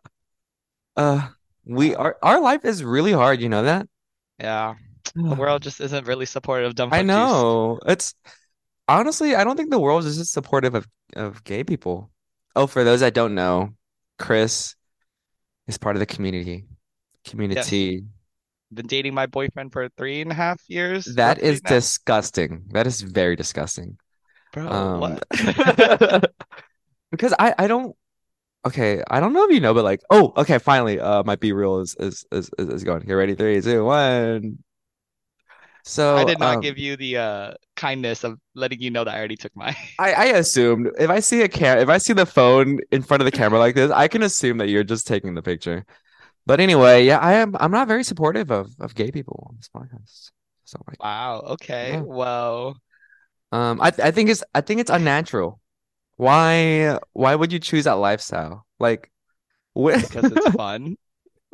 Uh, 0.97 1.29
we 1.63 1.95
our 1.95 2.17
our 2.21 2.41
life 2.41 2.65
is 2.65 2.83
really 2.83 3.13
hard, 3.13 3.39
you 3.39 3.49
know 3.49 3.63
that? 3.63 3.87
Yeah. 4.39 4.75
The 5.15 5.35
world 5.35 5.63
just 5.63 5.81
isn't 5.81 6.07
really 6.07 6.25
supportive 6.25 6.67
of 6.67 6.75
dumb 6.75 6.89
I 6.93 7.01
know. 7.01 7.79
It's 7.85 8.13
honestly, 8.87 9.35
I 9.35 9.43
don't 9.43 9.57
think 9.57 9.71
the 9.71 9.79
world 9.79 10.05
is 10.05 10.17
just 10.17 10.33
supportive 10.33 10.75
of 10.75 10.87
of 11.15 11.43
gay 11.43 11.63
people. 11.63 12.11
Oh, 12.55 12.67
for 12.67 12.83
those 12.83 12.99
that 12.99 13.13
don't 13.13 13.35
know, 13.35 13.75
Chris 14.19 14.75
is 15.67 15.77
part 15.77 15.95
of 15.95 15.99
the 15.99 16.05
community. 16.05 16.65
Yes. 17.25 17.31
Community. 17.31 18.03
Been 18.73 18.87
dating 18.87 19.13
my 19.13 19.25
boyfriend 19.25 19.73
for 19.73 19.89
three 19.97 20.21
and 20.21 20.31
a 20.31 20.33
half 20.33 20.61
years, 20.69 21.05
That 21.05 21.39
is 21.39 21.61
now. 21.63 21.69
disgusting. 21.71 22.63
That 22.71 22.87
is 22.87 23.01
very 23.01 23.35
disgusting. 23.35 23.97
Bro, 24.53 24.67
Um, 24.67 24.99
what? 25.01 25.23
because 27.11 27.33
I 27.37 27.53
I 27.57 27.67
don't 27.67 27.95
okay, 28.65 29.03
I 29.09 29.19
don't 29.19 29.33
know 29.33 29.45
if 29.45 29.51
you 29.51 29.59
know, 29.59 29.73
but 29.73 29.83
like, 29.83 30.01
oh, 30.09 30.33
okay, 30.37 30.57
finally, 30.57 30.99
uh, 30.99 31.23
my 31.23 31.35
BeReal 31.35 31.81
is 31.81 31.95
is 31.99 32.25
is 32.31 32.49
is 32.57 32.69
is 32.69 32.83
going. 32.83 33.01
Get 33.01 33.13
ready, 33.13 33.35
three, 33.35 33.59
two, 33.61 33.83
one. 33.85 34.59
I 36.13 36.23
did 36.23 36.39
not 36.39 36.59
um, 36.59 36.61
give 36.61 36.77
you 36.77 36.97
the 36.97 37.17
uh 37.17 37.53
kindness 37.75 38.23
of 38.23 38.39
letting 38.55 38.81
you 38.81 38.91
know 38.91 39.03
that 39.03 39.13
I 39.15 39.17
already 39.19 39.37
took 39.37 39.55
mine. 39.55 39.75
I 39.97 40.13
I 40.13 40.25
assumed 40.37 40.89
if 40.99 41.09
I 41.09 41.19
see 41.19 41.41
a 41.41 41.47
cam 41.49 41.77
if 41.79 41.89
I 41.89 41.97
see 41.97 42.13
the 42.13 42.25
phone 42.25 42.79
in 42.91 43.01
front 43.03 43.21
of 43.21 43.25
the 43.25 43.31
camera 43.31 43.59
like 43.59 43.75
this, 43.75 43.91
I 43.91 44.07
can 44.07 44.23
assume 44.23 44.57
that 44.57 44.69
you're 44.69 44.83
just 44.83 45.07
taking 45.07 45.35
the 45.35 45.41
picture. 45.41 45.85
But 46.45 46.59
anyway, 46.61 47.05
yeah, 47.05 47.19
I 47.19 47.33
am 47.35 47.55
I'm 47.59 47.71
not 47.71 47.87
very 47.87 48.03
supportive 48.03 48.51
of 48.51 48.71
of 48.79 48.95
gay 48.95 49.11
people 49.11 49.47
on 49.49 49.57
this 49.57 49.69
podcast. 49.69 50.31
So 50.65 50.79
like, 50.87 50.99
Wow, 50.99 51.41
okay. 51.53 51.97
yeah. 51.97 52.01
Well, 52.01 52.77
Um, 53.51 53.81
I 53.81 53.91
I 54.03 54.11
think 54.11 54.29
it's 54.29 54.43
I 54.55 54.61
think 54.61 54.79
it's 54.81 54.89
unnatural. 54.89 55.59
Why 56.17 56.99
why 57.13 57.35
would 57.35 57.53
you 57.53 57.59
choose 57.59 57.85
that 57.85 57.93
lifestyle? 57.93 58.65
Like, 58.79 59.11
wh- 59.77 59.99
because 59.99 60.31
it's 60.31 60.47
fun. 60.57 60.97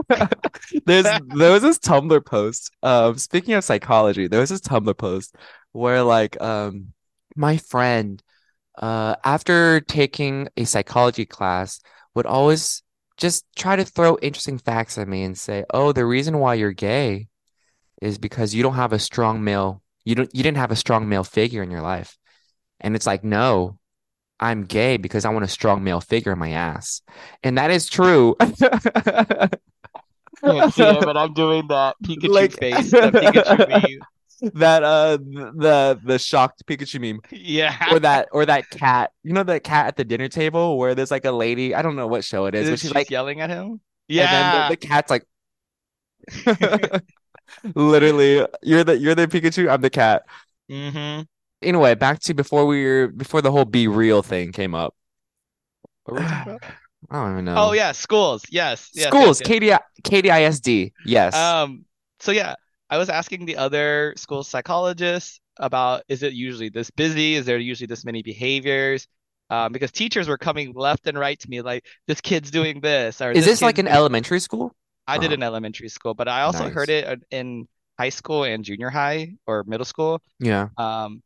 there's 0.85 1.05
there 1.05 1.51
was 1.51 1.61
this 1.61 1.79
Tumblr 1.79 2.25
post. 2.25 2.71
Um, 2.83 3.17
speaking 3.17 3.53
of 3.55 3.63
psychology, 3.63 4.27
there 4.27 4.39
was 4.39 4.49
this 4.49 4.61
Tumblr 4.61 4.97
post 4.97 5.35
where 5.71 6.03
like 6.03 6.39
um 6.41 6.93
my 7.35 7.57
friend 7.57 8.21
uh 8.77 9.15
after 9.23 9.81
taking 9.81 10.49
a 10.57 10.65
psychology 10.65 11.25
class 11.25 11.79
would 12.15 12.25
always 12.25 12.83
just 13.17 13.45
try 13.55 13.75
to 13.75 13.85
throw 13.85 14.17
interesting 14.21 14.57
facts 14.59 14.97
at 14.97 15.07
me 15.07 15.23
and 15.23 15.37
say, 15.37 15.65
"Oh, 15.73 15.91
the 15.91 16.05
reason 16.05 16.39
why 16.39 16.55
you're 16.55 16.73
gay 16.73 17.27
is 18.01 18.17
because 18.17 18.53
you 18.55 18.63
don't 18.63 18.75
have 18.75 18.93
a 18.93 18.99
strong 18.99 19.43
male 19.43 19.81
you 20.05 20.15
don't 20.15 20.33
you 20.35 20.43
didn't 20.43 20.57
have 20.57 20.71
a 20.71 20.75
strong 20.75 21.09
male 21.09 21.23
figure 21.23 21.63
in 21.63 21.71
your 21.71 21.81
life." 21.81 22.17
And 22.81 22.95
it's 22.95 23.07
like, 23.07 23.23
"No, 23.23 23.79
I'm 24.39 24.65
gay 24.65 24.97
because 24.97 25.25
I 25.25 25.31
want 25.31 25.45
a 25.45 25.49
strong 25.49 25.83
male 25.83 26.01
figure 26.01 26.33
in 26.33 26.39
my 26.39 26.51
ass." 26.51 27.01
And 27.43 27.57
that 27.59 27.71
is 27.71 27.87
true. 27.89 28.35
Can't 30.43 30.73
see 30.73 30.83
it, 30.83 31.01
but 31.01 31.17
I'm 31.17 31.33
doing 31.33 31.67
that 31.67 31.95
Pikachu 32.03 32.29
Like- 32.29 32.57
face, 32.59 32.91
the 32.91 33.11
Pikachu 33.11 33.67
meme. 33.69 34.51
that 34.53 34.83
uh 34.83 35.17
the 35.17 35.99
the 36.03 36.19
shocked 36.19 36.63
Pikachu 36.67 37.01
meme 37.01 37.21
Yeah. 37.31 37.75
or 37.91 37.99
that 38.01 38.27
or 38.31 38.45
that 38.45 38.69
cat 38.71 39.11
you 39.23 39.33
know 39.33 39.41
that 39.43 39.63
cat 39.63 39.87
at 39.87 39.95
the 39.97 40.05
dinner 40.05 40.27
table 40.29 40.77
where 40.77 40.93
there's 40.93 41.09
like 41.09 41.25
a 41.25 41.31
lady 41.31 41.73
I 41.73 41.81
don't 41.81 41.95
know 41.95 42.05
what 42.05 42.23
show 42.23 42.45
it 42.45 42.53
is 42.53 42.69
but 42.69 42.79
she's 42.79 42.93
like 42.93 43.09
yelling 43.09 43.41
at 43.41 43.49
him? 43.49 43.63
and 43.65 43.79
then 44.09 44.17
Yeah. 44.17 44.69
the, 44.69 44.73
the 44.75 44.77
cat's 44.77 45.09
like 45.09 45.25
literally 47.75 48.45
you're 48.61 48.83
the 48.83 48.97
you're 48.97 49.15
the 49.15 49.27
Pikachu 49.27 49.69
I'm 49.71 49.81
the 49.81 49.89
cat 49.89 50.23
Mm-hmm. 50.69 51.21
anyway 51.63 51.95
back 51.95 52.19
to 52.19 52.33
before 52.33 52.65
we 52.65 52.83
were 52.85 53.07
before 53.07 53.41
the 53.41 53.51
whole 53.51 53.65
BeReal 53.65 54.23
thing 54.23 54.51
came 54.51 54.75
up 54.75 54.93
What 57.01 57.17
were 57.19 57.23
we 57.23 57.23
talking 57.23 57.23
about? 57.23 57.23
I 57.23 57.23
don't 57.23 57.31
even 57.33 57.45
know 57.45 57.55
Oh 57.55 57.71
yeah, 57.73 57.91
schools. 57.91 58.43
Yes. 58.49 58.89
Yes, 58.93 59.07
schools 59.07 59.39
yes, 59.39 59.41
yes. 59.41 59.47
KDI 59.47 59.79
Katy 60.03 60.29
ISD 60.29 60.93
yes 61.05 61.33
Um, 61.35 61.85
so 62.19 62.31
yeah, 62.31 62.55
I 62.89 62.97
was 62.97 63.09
asking 63.09 63.45
the 63.45 63.57
other 63.57 64.13
school 64.17 64.43
psychologists 64.43 65.39
about 65.57 66.03
is 66.07 66.23
it 66.23 66.33
usually 66.33 66.69
this 66.69 66.89
busy? 66.91 67.35
Is 67.35 67.45
there 67.45 67.57
usually 67.57 67.87
this 67.87 68.05
many 68.05 68.21
behaviors? 68.23 69.07
Um, 69.49 69.71
because 69.71 69.91
teachers 69.91 70.27
were 70.27 70.37
coming 70.37 70.73
left 70.73 71.07
and 71.07 71.17
right 71.17 71.39
to 71.39 71.49
me 71.49 71.61
like 71.61 71.85
this 72.07 72.19
kid's 72.19 72.51
doing 72.51 72.81
this 72.81 73.21
or 73.21 73.31
is 73.31 73.45
this 73.45 73.61
like 73.61 73.77
an 73.77 73.87
elementary 73.87 74.39
school 74.41 74.75
I 75.07 75.17
did 75.17 75.31
Oh. 75.31 75.35
in 75.35 75.43
elementary 75.43 75.87
school, 75.89 76.13
but 76.13 76.27
I 76.27 76.41
also 76.41 76.69
heard 76.69 76.89
it 76.89 77.23
in 77.31 77.67
high 77.97 78.09
school 78.09 78.43
and 78.43 78.63
junior 78.65 78.89
high 78.89 79.35
or 79.45 79.63
middle 79.65 79.85
school. 79.85 80.21
yeah 80.39 80.67
Um, 80.77 81.23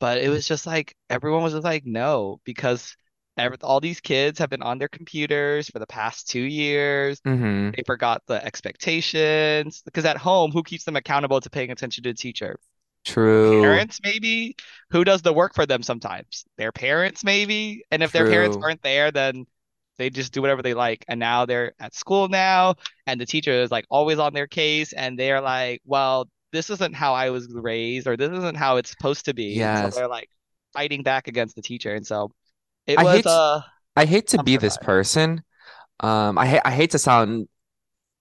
but 0.00 0.18
it 0.18 0.30
was 0.30 0.46
just 0.48 0.66
like 0.66 0.94
everyone 1.10 1.42
was 1.42 1.52
just 1.52 1.64
like, 1.64 1.84
no, 1.84 2.40
because 2.44 2.96
all 3.62 3.80
these 3.80 4.00
kids 4.00 4.38
have 4.38 4.50
been 4.50 4.62
on 4.62 4.78
their 4.78 4.88
computers 4.88 5.68
for 5.68 5.78
the 5.78 5.86
past 5.86 6.28
two 6.28 6.42
years. 6.42 7.20
mm-hmm 7.26 7.70
They 7.76 7.82
forgot 7.84 8.22
the 8.26 8.44
expectations 8.44 9.82
because 9.84 10.04
at 10.04 10.16
home, 10.16 10.50
who 10.52 10.62
keeps 10.62 10.84
them 10.84 10.96
accountable 10.96 11.40
to 11.40 11.50
paying 11.50 11.70
attention 11.70 12.02
to 12.04 12.10
the 12.10 12.14
teacher? 12.14 12.58
true 13.04 13.62
Parents, 13.62 14.00
maybe. 14.02 14.56
Who 14.90 15.04
does 15.04 15.22
the 15.22 15.32
work 15.32 15.54
for 15.54 15.66
them 15.66 15.82
sometimes? 15.82 16.44
Their 16.56 16.72
parents, 16.72 17.24
maybe. 17.24 17.84
And 17.90 18.02
if 18.02 18.12
their 18.12 18.24
parents 18.24 18.56
True. 18.56 18.64
aren't 18.64 18.82
there, 18.82 19.10
then 19.10 19.46
they 19.98 20.10
just 20.10 20.32
do 20.32 20.40
whatever 20.42 20.62
they 20.62 20.74
like. 20.74 21.04
And 21.08 21.20
now 21.20 21.46
they're 21.46 21.74
at 21.80 21.94
school 21.94 22.28
now, 22.28 22.76
and 23.06 23.20
the 23.20 23.26
teacher 23.26 23.52
is 23.52 23.70
like 23.70 23.86
always 23.90 24.18
on 24.18 24.32
their 24.32 24.46
case, 24.46 24.92
and 24.92 25.18
they're 25.18 25.40
like, 25.40 25.82
well, 25.84 26.28
this 26.52 26.70
isn't 26.70 26.94
how 26.94 27.14
I 27.14 27.30
was 27.30 27.48
raised, 27.52 28.06
or 28.06 28.16
this 28.16 28.30
isn't 28.30 28.56
how 28.56 28.76
it's 28.76 28.90
supposed 28.90 29.26
to 29.26 29.34
be. 29.34 29.62
And 29.62 29.76
so 29.76 29.90
they're 29.90 30.08
like 30.08 30.30
fighting 30.72 31.02
back 31.02 31.28
against 31.28 31.56
the 31.56 31.62
teacher. 31.62 31.94
And 31.94 32.06
so 32.06 32.32
it 32.86 32.98
I 32.98 33.02
was 33.04 33.16
hate- 33.16 33.26
uh 33.26 33.60
I 33.96 34.04
hate 34.06 34.28
to 34.28 34.42
be 34.42 34.56
this 34.56 34.76
person. 34.78 35.42
Um, 36.00 36.38
I 36.38 36.46
hate 36.46 36.62
I 36.64 36.70
hate 36.70 36.92
to 36.92 36.98
sound, 36.98 37.48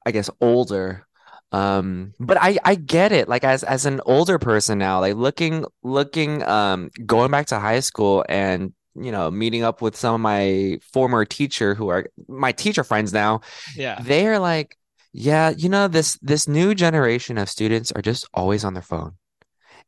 I 0.05 0.11
guess, 0.11 0.29
older. 0.41 1.05
Um, 1.51 2.13
but 2.19 2.37
I 2.39 2.57
I 2.65 2.75
get 2.75 3.11
it. 3.11 3.29
Like 3.29 3.43
as 3.43 3.63
as 3.63 3.85
an 3.85 4.01
older 4.05 4.37
person 4.39 4.77
now, 4.77 4.99
like 4.99 5.15
looking 5.15 5.65
looking 5.83 6.43
um 6.43 6.89
going 7.05 7.31
back 7.31 7.47
to 7.47 7.59
high 7.59 7.79
school 7.79 8.25
and 8.27 8.73
you 8.95 9.11
know 9.11 9.31
meeting 9.31 9.63
up 9.63 9.81
with 9.81 9.95
some 9.95 10.15
of 10.15 10.21
my 10.21 10.79
former 10.93 11.23
teacher 11.25 11.75
who 11.75 11.89
are 11.89 12.07
my 12.27 12.51
teacher 12.51 12.83
friends 12.83 13.13
now. 13.13 13.41
yeah. 13.75 13.99
They 14.01 14.27
are 14.27 14.39
like, 14.39 14.77
yeah, 15.13 15.51
you 15.51 15.69
know 15.69 15.87
this 15.87 16.17
this 16.21 16.47
new 16.47 16.75
generation 16.75 17.37
of 17.37 17.49
students 17.49 17.91
are 17.93 18.01
just 18.01 18.27
always 18.33 18.63
on 18.63 18.73
their 18.73 18.83
phone, 18.83 19.13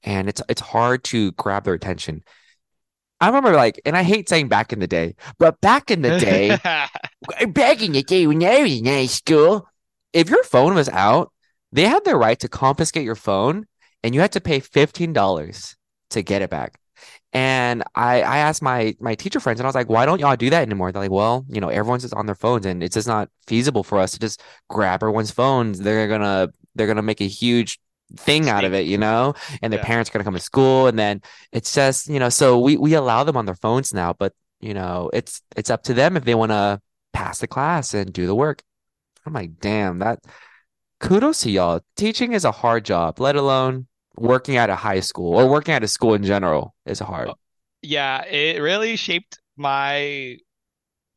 and 0.04 0.30
it's 0.30 0.42
it's 0.48 0.62
hard 0.62 1.04
to 1.06 1.32
grab 1.34 1.66
their 1.66 1.74
attention. 1.74 2.24
I 3.22 3.28
remember 3.28 3.54
like, 3.54 3.80
and 3.86 3.96
I 3.96 4.02
hate 4.04 4.28
saying 4.28 4.48
back 4.50 4.74
in 4.74 4.80
the 4.80 4.88
day, 4.88 5.16
but 5.38 5.62
back 5.62 5.92
in 5.92 6.02
the 6.02 6.20
day. 6.20 6.58
Back 7.48 7.82
in 7.82 7.92
the 7.92 8.04
day 8.04 8.26
when 8.26 8.44
I 8.44 8.64
was 8.64 8.80
in 8.80 8.86
high 8.86 9.06
school, 9.06 9.68
if 10.12 10.30
your 10.30 10.44
phone 10.44 10.74
was 10.74 10.90
out, 10.90 11.32
they 11.72 11.86
had 11.86 12.04
the 12.04 12.16
right 12.16 12.40
to 12.40 12.50
confiscate 12.50 13.06
your 13.06 13.16
phone 13.16 13.68
and 14.04 14.16
you 14.16 14.22
had 14.22 14.32
to 14.34 14.42
pay 14.42 14.60
$15 14.60 15.76
to 16.10 16.22
get 16.24 16.42
it 16.42 16.50
back. 16.50 16.80
And 17.32 17.84
I, 17.96 18.22
I 18.24 18.38
asked 18.40 18.62
my 18.62 18.96
my 19.00 19.16
teacher 19.16 19.40
friends 19.40 19.60
and 19.60 19.66
I 19.66 19.70
was 19.70 19.76
like, 19.76 19.90
why 19.90 20.06
don't 20.06 20.20
y'all 20.20 20.36
do 20.36 20.50
that 20.50 20.64
anymore? 20.64 20.92
They're 20.92 21.04
like, 21.04 21.12
well, 21.12 21.46
you 21.48 21.62
know, 21.62 21.70
everyone's 21.70 22.04
just 22.04 22.14
on 22.14 22.26
their 22.26 22.36
phones 22.36 22.66
and 22.66 22.84
it's 22.84 22.96
just 22.96 23.08
not 23.08 23.30
feasible 23.48 23.84
for 23.84 24.00
us 24.00 24.12
to 24.12 24.20
just 24.20 24.42
grab 24.70 25.02
everyone's 25.02 25.32
phones. 25.32 25.80
They're 25.80 26.08
gonna 26.10 26.50
they're 26.76 26.88
gonna 26.88 27.02
make 27.02 27.22
a 27.22 27.28
huge 27.28 27.80
thing 28.18 28.50
out 28.50 28.66
of 28.66 28.74
it, 28.74 28.86
you 28.86 28.98
know, 28.98 29.34
and 29.62 29.72
their 29.72 29.80
Yeah. 29.80 29.86
parents 29.86 30.10
are 30.10 30.14
gonna 30.14 30.24
come 30.26 30.34
to 30.34 30.40
school 30.40 30.88
and 30.88 30.98
then 31.00 31.22
it's 31.52 31.74
just, 31.74 32.08
you 32.08 32.20
know, 32.20 32.30
so 32.30 32.60
we 32.60 32.78
we 32.78 32.94
allow 32.94 33.24
them 33.24 33.38
on 33.38 33.46
their 33.46 33.56
phones 33.56 33.94
now, 33.94 34.14
but 34.14 34.34
you 34.60 34.74
know, 34.74 35.10
it's 35.14 35.42
it's 35.56 35.70
up 35.70 35.84
to 35.84 35.94
them 35.94 36.18
if 36.18 36.24
they 36.26 36.36
want 36.36 36.52
to 36.52 36.80
pass 37.14 37.40
the 37.40 37.48
class 37.48 37.94
and 37.94 38.14
do 38.14 38.28
the 38.28 38.36
work. 38.36 38.64
I'm 39.26 39.34
like, 39.34 39.60
damn, 39.60 40.00
that 40.00 40.20
kudos 41.00 41.42
to 41.42 41.52
y'all. 41.52 41.82
Teaching 41.98 42.34
is 42.34 42.46
a 42.46 42.52
hard 42.52 42.86
job, 42.86 43.20
let 43.20 43.36
alone 43.36 43.88
working 44.18 44.58
at 44.58 44.70
a 44.70 44.76
high 44.76 45.00
school 45.00 45.36
or 45.40 45.50
working 45.50 45.74
at 45.74 45.84
a 45.84 45.88
school 45.88 46.14
in 46.14 46.24
general 46.24 46.76
is 46.86 47.00
hard. 47.00 47.30
Oh. 47.30 47.36
Yeah, 47.84 48.24
it 48.26 48.62
really 48.62 48.96
shaped 48.96 49.40
my 49.58 50.38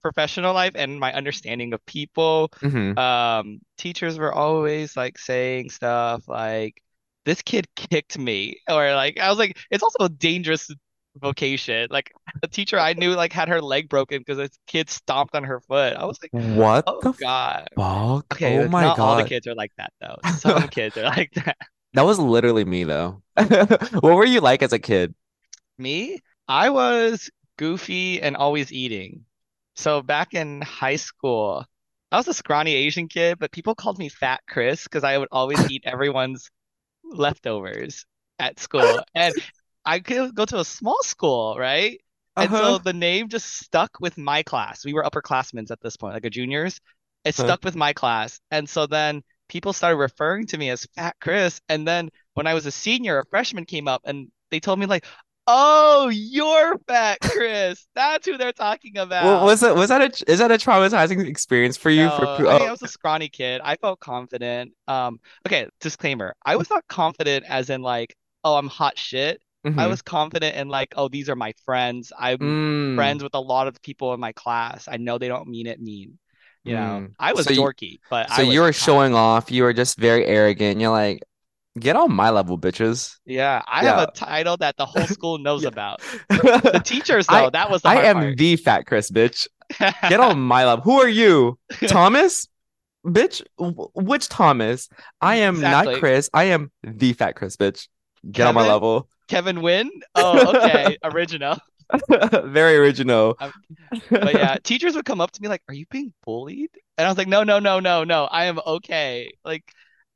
professional 0.03 0.55
life 0.55 0.75
and 0.77 1.01
my 1.01 1.13
understanding 1.15 1.75
of 1.75 1.85
people. 1.87 2.53
hmm 2.63 2.95
Um, 2.97 3.61
teachers 3.79 4.19
were 4.19 4.35
always 4.35 4.97
like 4.97 5.19
saying 5.19 5.71
stuff 5.71 6.29
like, 6.29 6.83
"This 7.25 7.43
kid 7.43 7.67
kicked 7.77 8.19
me," 8.19 8.61
or 8.69 8.95
like 8.95 9.19
I 9.19 9.29
was 9.31 9.39
like, 9.39 9.59
it's 9.71 9.83
also 9.83 10.05
a 10.05 10.09
dangerous 10.09 10.71
vocation. 11.17 11.89
Like 11.91 12.13
the 12.43 12.49
teacher 12.49 12.79
I 12.79 12.93
knew 12.95 13.15
like 13.15 13.33
had 13.33 13.49
her 13.49 13.61
leg 13.63 13.89
broken 13.89 14.19
because 14.21 14.39
a 14.39 14.51
kid 14.67 14.91
stomped 14.91 15.35
on 15.35 15.45
her 15.45 15.61
foot. 15.61 15.95
I 15.97 16.05
was 16.05 16.19
like, 16.23 16.33
What 16.33 16.85
oh 16.87 17.01
the 17.01 17.13
God. 17.21 17.69
fuck? 17.77 18.35
Okay, 18.35 18.59
Oh 18.59 18.69
my 18.69 18.83
not 18.83 18.99
all 18.99 19.17
the 19.17 19.25
kids 19.25 19.47
are 19.47 19.55
like 19.55 19.73
that 19.79 19.93
though. 20.01 20.17
Some 20.25 20.69
kids 20.69 20.97
are 20.97 21.05
like 21.05 21.33
that. 21.35 21.57
That 21.95 22.05
was 22.05 22.19
literally 22.19 22.65
me 22.65 22.85
though. 22.85 23.23
What 23.37 24.03
were 24.17 24.25
you 24.27 24.41
like 24.41 24.63
as 24.63 24.73
a 24.73 24.79
kid? 24.79 25.15
Me, 25.79 26.21
I 26.49 26.71
was 26.71 27.31
goofy 27.59 28.21
and 28.21 28.37
always 28.37 28.73
eating. 28.73 29.25
So 29.77 30.03
back 30.03 30.35
in 30.35 30.63
high 30.63 30.97
school, 30.97 31.65
I 32.13 32.17
was 32.17 32.29
a 32.29 32.35
scrawny 32.35 32.75
Asian 32.75 33.09
kid, 33.09 33.39
but 33.39 33.53
people 33.53 33.75
called 33.75 33.99
me 33.99 34.09
Fat 34.09 34.41
Chris 34.49 34.85
because 34.85 35.05
I 35.05 35.19
would 35.19 35.29
always 35.33 35.61
eat 35.71 35.83
everyone's 35.85 36.51
leftovers 37.05 38.07
at 38.39 38.59
school. 38.61 39.05
And 39.15 39.37
I 39.85 40.01
could 40.01 40.35
go 40.35 40.45
to 40.47 40.61
a 40.61 40.65
small 40.65 41.03
school, 41.03 41.57
right? 41.59 42.01
And 42.39 42.53
Uh-huh. 42.53 42.57
so 42.57 42.79
the 42.79 42.93
name 42.93 43.29
just 43.29 43.47
stuck 43.61 43.99
with 44.01 44.19
my 44.19 44.43
class. 44.43 44.85
We 44.85 44.93
were 44.95 45.05
upperclassmen 45.05 45.71
at 45.71 45.81
this 45.81 45.97
point, 45.97 46.15
like 46.15 46.25
a 46.25 46.31
juniors. 46.31 46.81
It 47.25 47.35
Huh. 47.37 47.55
stuck 47.55 47.65
with 47.65 47.77
my 47.77 47.93
class. 47.93 48.41
And 48.51 48.69
so 48.69 48.87
then 48.87 49.23
people 49.49 49.73
started 49.73 49.97
referring 49.97 50.47
to 50.49 50.59
me 50.59 50.71
as 50.71 50.87
Fat 50.97 51.17
Chris. 51.21 51.61
And 51.69 51.87
then 51.87 52.11
when 52.35 52.47
I 52.47 52.55
was 52.55 52.67
a 52.67 52.71
senior, 52.73 53.19
a 53.19 53.27
freshman 53.27 53.65
came 53.67 53.89
up 53.89 54.03
and 54.05 54.29
they 54.51 54.61
told 54.61 54.79
me 54.79 54.87
like, 54.87 55.07
"Oh, 55.47 56.09
you're 56.09 56.79
Fat 56.89 57.19
Chris. 57.23 57.87
That's 57.95 58.27
who 58.27 58.37
they're 58.39 58.53
talking 58.53 58.99
Well, 59.19 59.41
about." 59.41 59.45
was 59.45 59.61
that 59.61 59.77
was 59.77 59.89
that 59.89 60.03
a 60.03 60.31
is 60.31 60.39
that 60.41 60.51
a 60.51 60.55
traumatizing 60.55 61.27
experience 61.27 61.77
for 61.77 61.91
you 61.91 62.11
for 62.11 62.27
No, 62.27 62.37
for- 62.37 62.47
I 62.49 62.55
mean, 62.55 62.67
I 62.67 62.71
oh 62.71 62.73
was 62.73 62.83
a 62.83 62.89
scrawny 62.89 63.29
kid. 63.29 63.61
I 63.65 63.77
felt 63.77 64.01
confident. 64.01 64.73
Um, 64.89 65.21
okay, 65.47 65.69
disclaimer. 65.81 66.35
I 66.45 66.57
was 66.57 66.69
not 66.71 66.87
confident 66.89 67.45
as 67.49 67.71
in 67.71 67.83
like, 67.83 68.17
oh, 68.43 68.57
I'm 68.57 68.69
hot 68.69 68.99
shit. 68.99 69.41
I 69.77 69.87
mhm. 69.87 69.87
was 69.87 70.03
confident 70.03 70.57
in 70.57 70.69
like, 70.69 70.95
oh, 70.97 71.09
these 71.09 71.29
are 71.29 71.37
my 71.37 71.53
friends. 71.65 72.13
I'm 72.19 72.39
Mm, 72.41 72.97
friends 72.97 73.23
with 73.23 73.35
a 73.35 73.41
lot 73.41 73.69
of 73.69 73.81
people 73.83 74.13
in 74.15 74.21
my 74.21 74.33
class. 74.33 74.89
I 74.89 74.97
know 74.97 75.19
they 75.19 75.29
don't 75.29 75.49
mean 75.49 75.67
it 75.67 75.81
mean. 75.81 76.19
You 76.65 76.75
know, 76.75 77.05
mm. 77.05 77.15
I 77.19 77.33
was 77.35 77.47
So 77.47 77.53
you 77.53 77.69
dorky, 77.69 78.01
but 78.11 78.31
so 78.31 78.43
I 78.43 78.43
you 78.43 78.61
were 78.61 78.73
showing 78.73 79.15
off. 79.15 79.51
You 79.51 79.65
were 79.65 79.73
just 79.75 79.99
very 79.99 80.27
arrogant. 80.27 80.81
You're 80.81 80.91
like, 80.91 81.23
get 81.79 81.97
on 81.97 82.13
my 82.13 82.31
level, 82.31 82.59
bitches. 82.59 83.17
Yeah, 83.25 83.63
I 83.67 83.85
have 83.85 84.09
a 84.09 84.13
title 84.13 84.57
that 84.59 84.77
the 84.77 84.87
whole 84.87 85.07
school 85.07 85.39
knows 85.39 85.65
about. 85.65 86.01
The 86.29 86.83
teachers, 86.85 87.27
I 87.29 87.43
though, 87.43 87.51
that 87.51 87.71
was 87.71 87.83
the 87.83 87.89
I 87.89 88.03
am 88.05 88.17
part. 88.17 88.37
the 88.37 88.57
fat 88.57 88.87
Chris, 88.87 89.11
bitch. 89.11 89.47
Get 89.79 90.21
on 90.21 90.41
my 90.41 90.65
level. 90.65 90.85
Who 90.85 91.01
are 91.01 91.09
you? 91.09 91.59
Thomas? 91.87 92.49
Bitch, 93.07 93.43
Wh- 93.59 93.95
which 93.97 94.29
Thomas? 94.29 94.89
I 95.21 95.37
am 95.37 95.61
not 95.61 95.99
Chris. 95.99 96.31
I 96.33 96.45
am 96.45 96.71
the 96.83 97.13
fat 97.13 97.37
Chris, 97.37 97.57
bitch. 97.57 97.89
Get 98.31 98.47
on 98.47 98.55
my 98.55 98.67
level. 98.67 99.09
Kevin 99.29 99.63
Wynn? 99.63 99.91
Oh, 100.15 100.57
okay, 100.57 100.97
original. 101.03 101.59
Very 102.09 102.77
original. 102.77 103.37
But 104.11 104.35
yeah, 104.35 104.57
teachers 104.63 104.95
would 104.95 105.05
come 105.05 105.21
up 105.21 105.33
to 105.33 105.43
me 105.43 105.49
like, 105.49 105.63
"Are 105.69 105.75
you 105.75 105.85
being 105.91 106.13
bullied?" 106.25 106.71
And 106.97 107.07
I 107.07 107.11
was 107.11 107.19
like, 107.19 107.29
"No, 107.29 107.43
no, 107.43 107.59
no, 107.59 107.81
no, 107.81 108.05
no. 108.05 108.25
I 108.25 108.47
am 108.47 108.59
okay." 108.67 109.33
Like, 109.45 109.65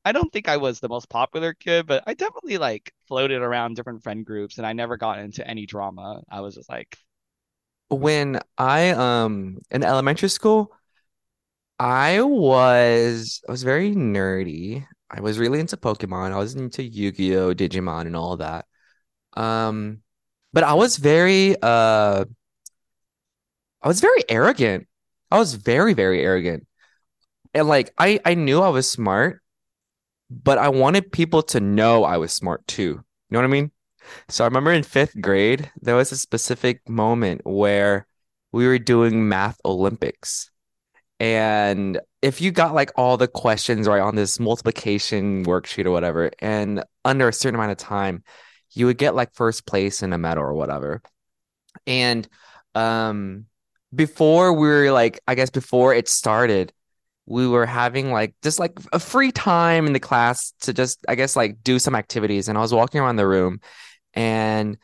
I 0.08 0.12
don't 0.12 0.32
think 0.32 0.48
I 0.48 0.56
was 0.56 0.80
the 0.80 0.88
most 0.88 1.10
popular 1.10 1.52
kid, 1.52 1.86
but 1.86 2.02
I 2.06 2.14
definitely 2.14 2.56
like 2.56 2.94
floated 3.08 3.42
around 3.42 3.74
different 3.76 4.02
friend 4.02 4.24
groups, 4.24 4.56
and 4.56 4.66
I 4.66 4.72
never 4.72 4.96
got 4.96 5.18
into 5.18 5.46
any 5.46 5.66
drama. 5.66 6.22
I 6.30 6.40
was 6.40 6.54
just 6.54 6.70
like, 6.70 6.96
When 7.90 8.40
I 8.56 8.90
um 8.90 9.58
in 9.70 9.84
elementary 9.84 10.30
school, 10.30 10.72
I 11.78 12.22
was 12.22 13.42
I 13.46 13.52
was 13.52 13.62
very 13.62 13.94
nerdy. 13.94 14.86
I 15.10 15.20
was 15.20 15.38
really 15.38 15.60
into 15.60 15.76
Pokemon. 15.76 16.32
I 16.32 16.38
was 16.38 16.54
into 16.54 16.82
Yu-Gi-Oh, 16.82 17.54
Digimon, 17.54 18.06
and 18.06 18.16
all 18.16 18.38
that. 18.38 18.66
Um, 19.34 20.02
but 20.52 20.64
I 20.64 20.74
was 20.74 20.96
very 20.96 21.56
uh 21.62 22.24
I 23.82 23.88
was 23.88 24.00
very 24.00 24.22
arrogant. 24.28 24.86
I 25.30 25.38
was 25.38 25.54
very, 25.54 25.94
very 25.94 26.20
arrogant. 26.22 26.66
And 27.54 27.68
like 27.68 27.92
I 27.98 28.20
I 28.24 28.34
knew 28.34 28.60
I 28.62 28.68
was 28.70 28.90
smart, 28.90 29.42
but 30.30 30.58
I 30.58 30.68
wanted 30.68 31.12
people 31.12 31.42
to 31.44 31.60
know 31.60 32.04
I 32.04 32.16
was 32.16 32.32
smart 32.32 32.66
too. 32.66 32.82
You 32.82 33.04
know 33.30 33.38
what 33.38 33.44
I 33.44 33.48
mean? 33.48 33.70
So 34.28 34.44
I 34.44 34.46
remember 34.46 34.72
in 34.72 34.82
fifth 34.82 35.20
grade, 35.20 35.70
there 35.80 35.96
was 35.96 36.12
a 36.12 36.16
specific 36.18 36.88
moment 36.88 37.42
where 37.44 38.06
we 38.52 38.66
were 38.66 38.78
doing 38.78 39.28
math 39.28 39.60
Olympics. 39.64 40.50
And 41.20 42.00
if 42.22 42.40
you 42.40 42.50
got 42.50 42.74
like 42.74 42.92
all 42.96 43.16
the 43.16 43.28
questions 43.28 43.88
right 43.88 44.00
on 44.00 44.14
this 44.14 44.38
multiplication 44.38 45.44
worksheet 45.44 45.84
or 45.84 45.90
whatever, 45.90 46.30
and 46.38 46.84
under 47.04 47.28
a 47.28 47.32
certain 47.32 47.56
amount 47.56 47.72
of 47.72 47.78
time, 47.78 48.22
you 48.72 48.86
would 48.86 48.98
get 48.98 49.14
like 49.14 49.34
first 49.34 49.66
place 49.66 50.02
in 50.02 50.12
a 50.12 50.18
medal 50.18 50.44
or 50.44 50.54
whatever. 50.54 51.02
And 51.86 52.28
um 52.74 53.46
before 53.94 54.52
we 54.52 54.68
were 54.68 54.92
like, 54.92 55.18
I 55.26 55.34
guess 55.34 55.50
before 55.50 55.94
it 55.94 56.08
started, 56.08 56.72
we 57.28 57.46
were 57.46 57.66
having 57.66 58.10
like 58.10 58.34
just 58.42 58.58
like 58.58 58.78
a 58.92 58.98
free 58.98 59.30
time 59.30 59.86
in 59.86 59.92
the 59.92 60.00
class 60.00 60.54
to 60.62 60.72
just, 60.72 61.04
I 61.08 61.14
guess, 61.14 61.36
like 61.36 61.62
do 61.62 61.78
some 61.78 61.94
activities. 61.94 62.48
And 62.48 62.56
I 62.56 62.62
was 62.62 62.72
walking 62.72 63.00
around 63.00 63.16
the 63.16 63.26
room 63.26 63.60
and 64.14 64.78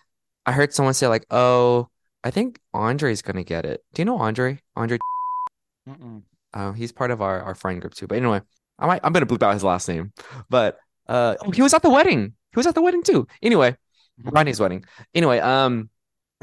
I 0.44 0.52
heard 0.52 0.74
someone 0.74 0.94
say, 0.94 1.08
like, 1.08 1.24
oh, 1.30 1.88
I 2.22 2.30
think 2.30 2.60
Andre's 2.74 3.22
gonna 3.22 3.44
get 3.44 3.64
it. 3.64 3.82
Do 3.94 4.02
you 4.02 4.06
know 4.06 4.18
Andre? 4.18 4.60
Andre, 4.76 4.98
Mm-mm. 5.88 6.22
uh, 6.52 6.72
he's 6.72 6.92
part 6.92 7.10
of 7.10 7.22
our, 7.22 7.40
our 7.42 7.54
friend 7.54 7.80
group 7.80 7.94
too. 7.94 8.06
But 8.06 8.18
anyway, 8.18 8.42
I 8.78 8.86
might 8.86 9.00
I'm 9.02 9.12
gonna 9.12 9.26
bleep 9.26 9.42
out 9.42 9.54
his 9.54 9.64
last 9.64 9.88
name. 9.88 10.12
But 10.50 10.78
uh 11.08 11.36
oh, 11.40 11.50
he 11.50 11.62
was 11.62 11.74
at 11.74 11.82
the 11.82 11.90
wedding. 11.90 12.34
He 12.52 12.56
was 12.56 12.66
at 12.66 12.74
the 12.74 12.82
wedding 12.82 13.02
too. 13.02 13.26
Anyway, 13.42 13.76
Rodney's 14.22 14.60
wedding. 14.60 14.84
Anyway, 15.14 15.38
um, 15.38 15.88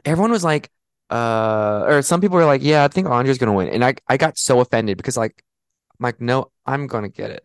everyone 0.06 0.32
was 0.32 0.44
like, 0.44 0.70
uh, 1.10 1.86
or 1.88 2.02
some 2.02 2.22
people 2.22 2.38
were 2.38 2.46
like, 2.46 2.64
yeah, 2.64 2.84
I 2.84 2.88
think 2.88 3.08
Andre's 3.08 3.38
gonna 3.38 3.54
win. 3.54 3.70
And 3.70 3.84
I 3.86 3.96
I 4.08 4.18
got 4.18 4.38
so 4.38 4.60
offended 4.62 4.98
because 4.98 5.18
like 5.18 5.44
I'm 6.02 6.06
like, 6.06 6.20
no, 6.20 6.52
I'm 6.66 6.88
gonna 6.88 7.10
get 7.10 7.30
it. 7.30 7.44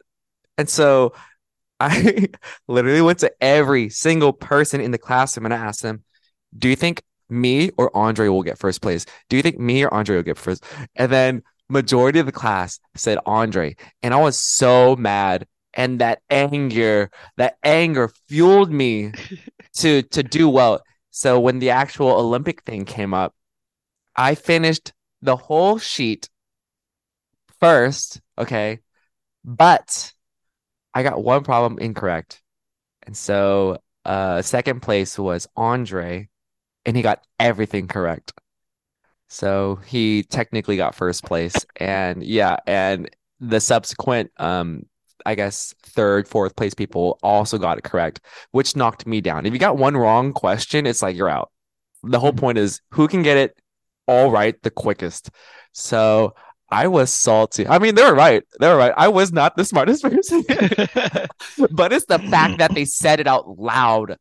And 0.56 0.68
so 0.68 1.12
I 1.80 2.28
literally 2.68 3.02
went 3.02 3.18
to 3.18 3.32
every 3.38 3.90
single 3.90 4.32
person 4.32 4.80
in 4.80 4.92
the 4.92 4.98
classroom 4.98 5.44
and 5.44 5.52
I 5.52 5.58
asked 5.58 5.82
them, 5.82 6.04
do 6.56 6.70
you 6.70 6.76
think 6.76 7.02
me 7.28 7.70
or 7.76 7.94
Andre 7.94 8.28
will 8.28 8.42
get 8.42 8.58
first 8.58 8.80
place? 8.80 9.04
Do 9.28 9.36
you 9.36 9.42
think 9.42 9.58
me 9.58 9.84
or 9.84 9.92
Andre 9.92 10.16
will 10.16 10.22
get 10.22 10.38
first? 10.38 10.64
And 10.94 11.12
then 11.12 11.42
majority 11.68 12.18
of 12.18 12.24
the 12.24 12.32
class 12.32 12.80
said 12.94 13.18
Andre. 13.26 13.76
And 14.02 14.14
I 14.14 14.16
was 14.16 14.40
so 14.40 14.96
mad. 14.96 15.46
And 15.74 15.98
that 16.00 16.22
anger, 16.30 17.10
that 17.36 17.58
anger 17.62 18.10
fueled 18.26 18.70
me 18.72 19.12
to 19.74 20.00
to 20.00 20.22
do 20.22 20.48
well. 20.48 20.80
So 21.10 21.38
when 21.38 21.58
the 21.58 21.68
actual 21.68 22.12
Olympic 22.12 22.62
thing 22.62 22.86
came 22.86 23.12
up, 23.12 23.34
I 24.16 24.34
finished 24.34 24.94
the 25.20 25.36
whole 25.36 25.76
sheet 25.76 26.30
first, 27.66 28.20
okay? 28.38 28.78
But 29.44 30.12
I 30.94 31.02
got 31.02 31.22
one 31.22 31.42
problem 31.42 31.78
incorrect. 31.80 32.40
And 33.02 33.16
so 33.16 33.78
uh 34.04 34.42
second 34.42 34.80
place 34.82 35.18
was 35.18 35.48
Andre 35.56 36.28
and 36.84 36.96
he 36.96 37.02
got 37.02 37.24
everything 37.40 37.88
correct. 37.88 38.32
So 39.28 39.80
he 39.84 40.22
technically 40.22 40.76
got 40.76 40.94
first 40.94 41.24
place 41.24 41.56
and 41.76 42.22
yeah, 42.22 42.56
and 42.66 43.10
the 43.40 43.60
subsequent 43.60 44.30
um 44.38 44.86
I 45.24 45.34
guess 45.34 45.74
third, 45.82 46.28
fourth 46.28 46.54
place 46.54 46.74
people 46.74 47.18
also 47.20 47.58
got 47.58 47.78
it 47.78 47.84
correct, 47.84 48.20
which 48.52 48.76
knocked 48.76 49.08
me 49.08 49.20
down. 49.20 49.44
If 49.44 49.52
you 49.52 49.58
got 49.58 49.76
one 49.76 49.96
wrong 49.96 50.32
question, 50.32 50.86
it's 50.86 51.02
like 51.02 51.16
you're 51.16 51.28
out. 51.28 51.50
The 52.04 52.20
whole 52.20 52.32
point 52.32 52.58
is 52.58 52.80
who 52.92 53.08
can 53.08 53.22
get 53.24 53.36
it 53.36 53.58
all 54.06 54.30
right 54.30 54.54
the 54.62 54.70
quickest. 54.70 55.30
So 55.72 56.34
I 56.68 56.88
was 56.88 57.12
salty. 57.12 57.66
I 57.66 57.78
mean, 57.78 57.94
they 57.94 58.02
were 58.02 58.14
right. 58.14 58.42
They 58.58 58.68
were 58.68 58.76
right. 58.76 58.92
I 58.96 59.08
was 59.08 59.32
not 59.32 59.56
the 59.56 59.64
smartest 59.64 60.02
person, 60.04 60.44
but 61.70 61.92
it's 61.92 62.06
the 62.06 62.18
fact 62.30 62.58
that 62.58 62.74
they 62.74 62.84
said 62.84 63.20
it 63.20 63.26
out 63.26 63.58
loud 63.58 64.16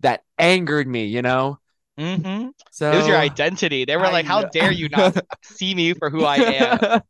that 0.00 0.22
angered 0.38 0.88
me, 0.88 1.06
you 1.06 1.22
know? 1.22 1.58
Mm-hmm. 1.98 2.48
So 2.70 2.90
It 2.90 2.96
was 2.96 3.06
your 3.06 3.18
identity. 3.18 3.84
They 3.84 3.96
were 3.96 4.06
I 4.06 4.12
like, 4.12 4.24
"How 4.24 4.44
dare 4.44 4.72
you 4.72 4.88
not 4.88 5.18
see 5.42 5.74
me 5.74 5.92
for 5.92 6.08
who 6.08 6.24
I 6.24 6.36
am?" 6.36 7.02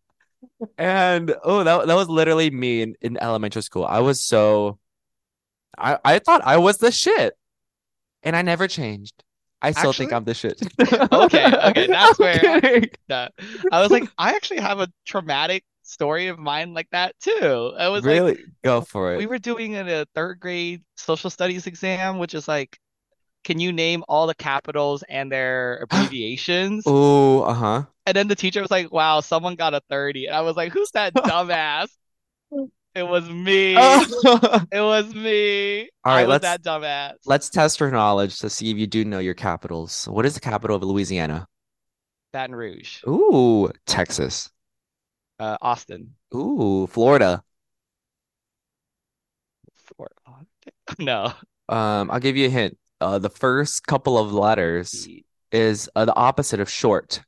And 0.77 1.35
oh, 1.45 1.63
that 1.63 1.87
that 1.87 1.95
was 1.95 2.09
literally 2.09 2.51
me 2.51 2.83
in, 2.83 2.97
in 3.01 3.17
elementary 3.23 3.63
school. 3.63 3.85
I 3.85 4.01
was 4.01 4.23
so 4.25 4.79
I 5.79 5.99
I 6.05 6.19
thought 6.19 6.43
I 6.45 6.57
was 6.57 6.79
the 6.79 6.91
shit, 6.91 7.35
and 8.25 8.35
I 8.35 8.43
never 8.43 8.67
changed. 8.67 9.23
I 9.63 9.73
still 9.73 9.93
think 9.93 10.13
I'm 10.13 10.25
the 10.25 10.35
shit. 10.35 10.61
Okay, 11.13 11.45
okay, 11.47 11.87
that's 11.87 12.19
I'm 12.21 12.25
where- 12.25 12.61
kidding. 12.61 12.91
That- 13.09 13.33
I 13.71 13.81
was 13.81 13.91
like, 13.91 14.05
I 14.19 14.31
actually 14.35 14.61
have 14.61 14.81
a 14.81 14.89
traumatic 15.07 15.65
story 15.83 16.29
of 16.29 16.39
mine 16.39 16.73
like 16.73 16.89
that 16.93 17.15
too. 17.21 17.73
I 17.79 17.89
was 17.89 18.05
like, 18.05 18.13
Really? 18.15 18.39
Go 18.65 18.81
for 18.81 19.13
it. 19.15 19.19
we 19.19 19.27
were 19.27 19.39
doing 19.39 19.77
a 19.77 20.07
third 20.15 20.41
grade 20.41 20.83
social 20.97 21.31
studies 21.31 21.67
exam, 21.67 22.19
which 22.19 22.33
is 22.35 22.47
like, 22.49 22.79
can 23.43 23.59
you 23.59 23.73
name 23.73 24.05
all 24.09 24.27
the 24.27 24.35
capitals 24.35 25.03
and 25.09 25.33
their 25.33 25.79
abbreviations? 25.83 26.85
Oh, 26.87 27.43
uh-huh. 27.43 27.85
And 28.07 28.17
then 28.17 28.29
the 28.29 28.37
teacher 28.37 28.61
was 28.63 28.71
like, 28.71 28.93
wow, 28.93 29.21
someone 29.21 29.57
got 29.57 29.75
a 29.75 29.81
30. 29.91 30.27
And 30.27 30.37
I 30.37 30.41
was 30.43 30.57
like, 30.57 30.73
who's 30.73 30.91
that 30.93 31.13
dumbass? 31.15 31.89
It 32.95 33.05
was 33.05 33.29
me. 33.29 33.77
All 33.77 34.05
It 34.73 34.81
was 34.81 35.15
me. 35.15 35.83
I 36.05 36.21
right, 36.23 36.29
let's 36.29 36.43
that 36.43 36.63
dumbass. 36.63 37.15
let's 37.25 37.49
test 37.49 37.79
your 37.79 37.91
knowledge 37.91 38.39
to 38.41 38.51
see 38.51 38.71
if 38.71 38.79
you 38.79 38.87
do 38.87 39.05
know 39.05 39.21
your 39.21 39.35
capitals. 39.35 40.07
What 40.07 40.27
is 40.27 40.35
the 40.35 40.41
capital 40.41 40.77
of 40.77 40.83
Louisiana? 40.83 41.47
Baton 42.33 42.55
Rouge. 42.55 43.03
Ooh, 43.07 43.71
Texas. 43.87 44.51
Uh, 45.39 45.57
Austin. 45.61 46.15
Ooh, 46.35 46.87
Florida. 46.89 47.43
No. 50.99 51.33
Um, 51.69 52.11
I'll 52.11 52.21
give 52.21 52.37
you 52.37 52.47
a 52.47 52.51
hint. 52.51 52.77
Uh, 53.01 53.19
the 53.19 53.31
first 53.31 53.87
couple 53.87 54.19
of 54.19 54.33
letters 54.33 55.09
is 55.53 55.89
uh, 55.95 56.05
the 56.05 56.15
opposite 56.15 56.61
of 56.61 56.69
short. 56.69 57.23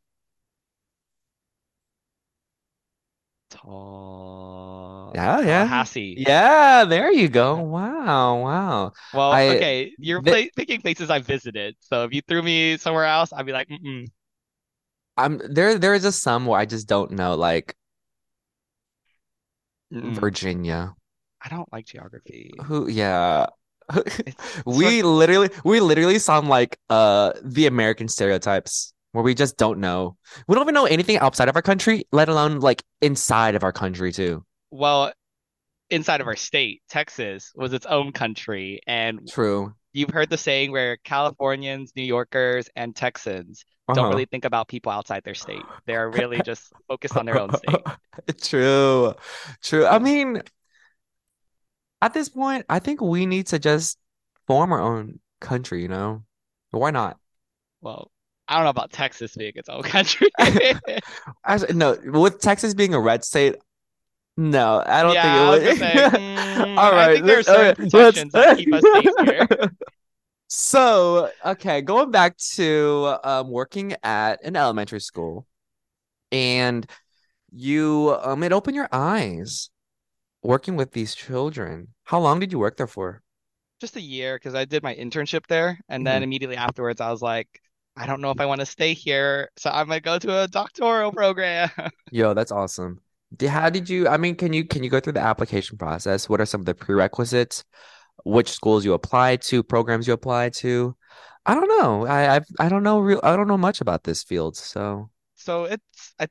Tall. 3.52 5.14
Yeah, 5.14 5.40
yeah. 5.40 5.68
Tallahassee. 5.68 6.16
Yeah, 6.16 6.84
there 6.84 7.12
you 7.12 7.28
go. 7.28 7.60
Wow, 7.60 8.42
wow. 8.42 8.92
Well, 9.12 9.32
I 9.32 9.42
okay, 9.50 9.94
you're 9.98 10.20
the, 10.20 10.22
pla 10.22 10.42
picking 10.56 10.80
places 10.80 11.10
I 11.10 11.18
visited. 11.20 11.76
So 11.80 12.04
if 12.04 12.12
you 12.14 12.22
threw 12.22 12.42
me 12.42 12.76
somewhere 12.78 13.04
else, 13.04 13.32
I'd 13.32 13.46
be 13.46 13.52
like, 13.52 13.68
mm-mm. 13.68 14.10
I'm 15.16 15.40
there. 15.50 15.78
There 15.78 15.94
is 15.94 16.04
a 16.04 16.12
some 16.12 16.46
where 16.46 16.60
I 16.60 16.64
just 16.66 16.86
don't 16.88 17.12
know, 17.12 17.34
like 17.34 17.74
Mm-mm. 19.92 20.14
Virginia. 20.18 20.94
I 21.40 21.48
don't 21.48 21.70
like 21.72 21.86
geography. 21.86 22.50
Who? 22.64 22.88
Yeah. 22.88 23.46
We 24.66 25.02
literally, 25.02 25.50
we 25.64 25.80
literally 25.80 26.18
sound 26.18 26.48
like 26.48 26.78
uh 26.88 27.32
the 27.42 27.66
American 27.66 28.08
stereotypes 28.08 28.94
where 29.12 29.24
we 29.24 29.34
just 29.34 29.56
don't 29.56 29.78
know. 29.80 30.16
We 30.48 30.54
don't 30.54 30.64
even 30.64 30.74
know 30.74 30.86
anything 30.86 31.18
outside 31.18 31.48
of 31.48 31.56
our 31.56 31.62
country, 31.62 32.04
let 32.12 32.28
alone 32.28 32.60
like 32.60 32.82
inside 33.00 33.54
of 33.54 33.64
our 33.64 33.72
country 33.72 34.12
too. 34.12 34.44
well, 34.70 35.12
inside 35.90 36.20
of 36.20 36.28
our 36.28 36.36
state, 36.36 36.82
Texas 36.90 37.52
was 37.56 37.72
its 37.72 37.86
own 37.86 38.12
country, 38.12 38.80
and 38.86 39.30
True. 39.30 39.74
you've 39.92 40.10
heard 40.10 40.30
the 40.30 40.38
saying 40.38 40.72
where 40.72 40.98
Californians, 40.98 41.92
New 41.96 42.04
Yorkers, 42.04 42.68
and 42.76 42.96
Texans 42.96 43.64
don't 43.94 44.08
Uh-huh. 44.08 44.08
really 44.08 44.26
think 44.26 44.44
about 44.46 44.68
people 44.68 44.92
outside 44.92 45.24
their 45.24 45.34
state. 45.34 45.70
They're 45.86 46.10
really 46.10 46.42
just 46.42 46.74
focused 46.88 47.16
on 47.16 47.26
their 47.26 47.38
own 47.38 47.52
state. 47.54 47.86
True. 48.42 49.14
True. 49.62 49.86
I 49.86 49.98
mean, 49.98 50.42
at 52.00 52.14
this 52.14 52.28
point, 52.28 52.66
I 52.68 52.78
think 52.78 53.00
we 53.00 53.26
need 53.26 53.46
to 53.48 53.58
just 53.58 53.98
form 54.46 54.72
our 54.72 54.80
own 54.80 55.20
country, 55.40 55.82
you 55.82 55.88
know? 55.88 56.24
Why 56.70 56.90
not? 56.90 57.18
Well, 57.82 58.11
I 58.52 58.56
don't 58.56 58.64
know 58.64 58.70
about 58.70 58.92
Texas 58.92 59.36
being 59.36 59.52
its 59.56 59.68
own 59.68 59.82
country. 59.94 60.28
Actually, 61.44 61.74
no, 61.74 61.96
with 62.04 62.40
Texas 62.40 62.74
being 62.74 62.94
a 62.94 63.00
red 63.00 63.24
state, 63.24 63.56
no, 64.36 64.82
I 64.86 65.02
don't 65.02 65.14
Yeah, 65.14 65.22
think 65.22 65.36
it 65.36 65.76
say, 65.78 66.02
would. 66.02 66.12
mm, 66.12 66.66
All 66.76 66.92
I 66.94 67.06
right, 67.06 67.08
think 67.08 67.26
there 67.26 67.38
are 67.38 67.42
let's- 67.42 67.48
certain 67.48 67.74
let's- 67.92 68.24
protections 68.24 68.32
that 68.34 68.50
keep 68.52 68.72
us 68.72 68.88
safe 68.88 69.14
here. 69.18 69.46
So, 70.48 71.30
okay, 71.44 71.80
going 71.80 72.10
back 72.10 72.36
to 72.56 73.16
um, 73.24 73.50
working 73.50 73.94
at 74.02 74.42
an 74.44 74.56
elementary 74.56 75.00
school, 75.00 75.46
and 76.32 76.86
you 77.52 78.18
um, 78.22 78.42
it 78.44 78.52
opened 78.52 78.76
your 78.76 78.88
eyes 78.92 79.70
working 80.42 80.76
with 80.76 80.92
these 80.92 81.14
children. 81.14 81.94
How 82.04 82.20
long 82.20 82.40
did 82.40 82.52
you 82.52 82.58
work 82.60 82.76
there 82.78 82.88
for? 82.88 83.22
Just 83.80 83.96
a 83.96 84.00
year 84.00 84.36
because 84.36 84.54
I 84.54 84.64
did 84.64 84.82
my 84.82 84.94
internship 84.94 85.46
there, 85.48 85.80
and 85.88 86.06
then 86.06 86.22
Mhm. 86.22 86.24
immediately 86.24 86.56
afterwards, 86.56 87.00
I 87.00 87.10
was 87.10 87.22
like, 87.22 87.61
I 87.96 88.06
don't 88.06 88.20
know 88.20 88.30
if 88.30 88.40
I 88.40 88.46
want 88.46 88.60
to 88.60 88.66
stay 88.66 88.94
here, 88.94 89.50
so 89.56 89.70
I 89.70 89.84
might 89.84 90.02
go 90.02 90.18
to 90.18 90.42
a 90.42 90.48
doctoral 90.48 91.12
program. 91.12 91.70
Yo, 92.10 92.34
that's 92.34 92.52
awesome. 92.52 93.00
How 93.46 93.70
did 93.70 93.88
you, 93.88 94.08
I 94.08 94.16
mean, 94.16 94.34
can 94.34 94.52
you 94.52 94.64
can 94.64 94.82
you 94.82 94.90
go 94.90 95.00
through 95.00 95.14
the 95.14 95.20
application 95.20 95.78
process? 95.78 96.28
What 96.28 96.40
are 96.40 96.46
some 96.46 96.60
of 96.60 96.66
the 96.66 96.74
prerequisites? 96.74 97.64
Which 98.24 98.50
schools 98.50 98.84
you 98.84 98.92
apply 98.92 99.36
to, 99.36 99.62
programs 99.62 100.06
you 100.06 100.12
apply 100.12 100.50
to? 100.50 100.94
I 101.46 101.54
don't 101.54 101.68
know. 101.68 102.06
I 102.06 102.36
I've, 102.36 102.46
I 102.60 102.68
don't 102.68 102.82
know 102.82 103.00
real 103.00 103.20
I 103.22 103.36
don't 103.36 103.48
know 103.48 103.58
much 103.58 103.80
about 103.80 104.04
this 104.04 104.22
field, 104.22 104.56
so 104.56 105.10
So 105.34 105.64
it's 105.64 106.14
I 106.18 106.28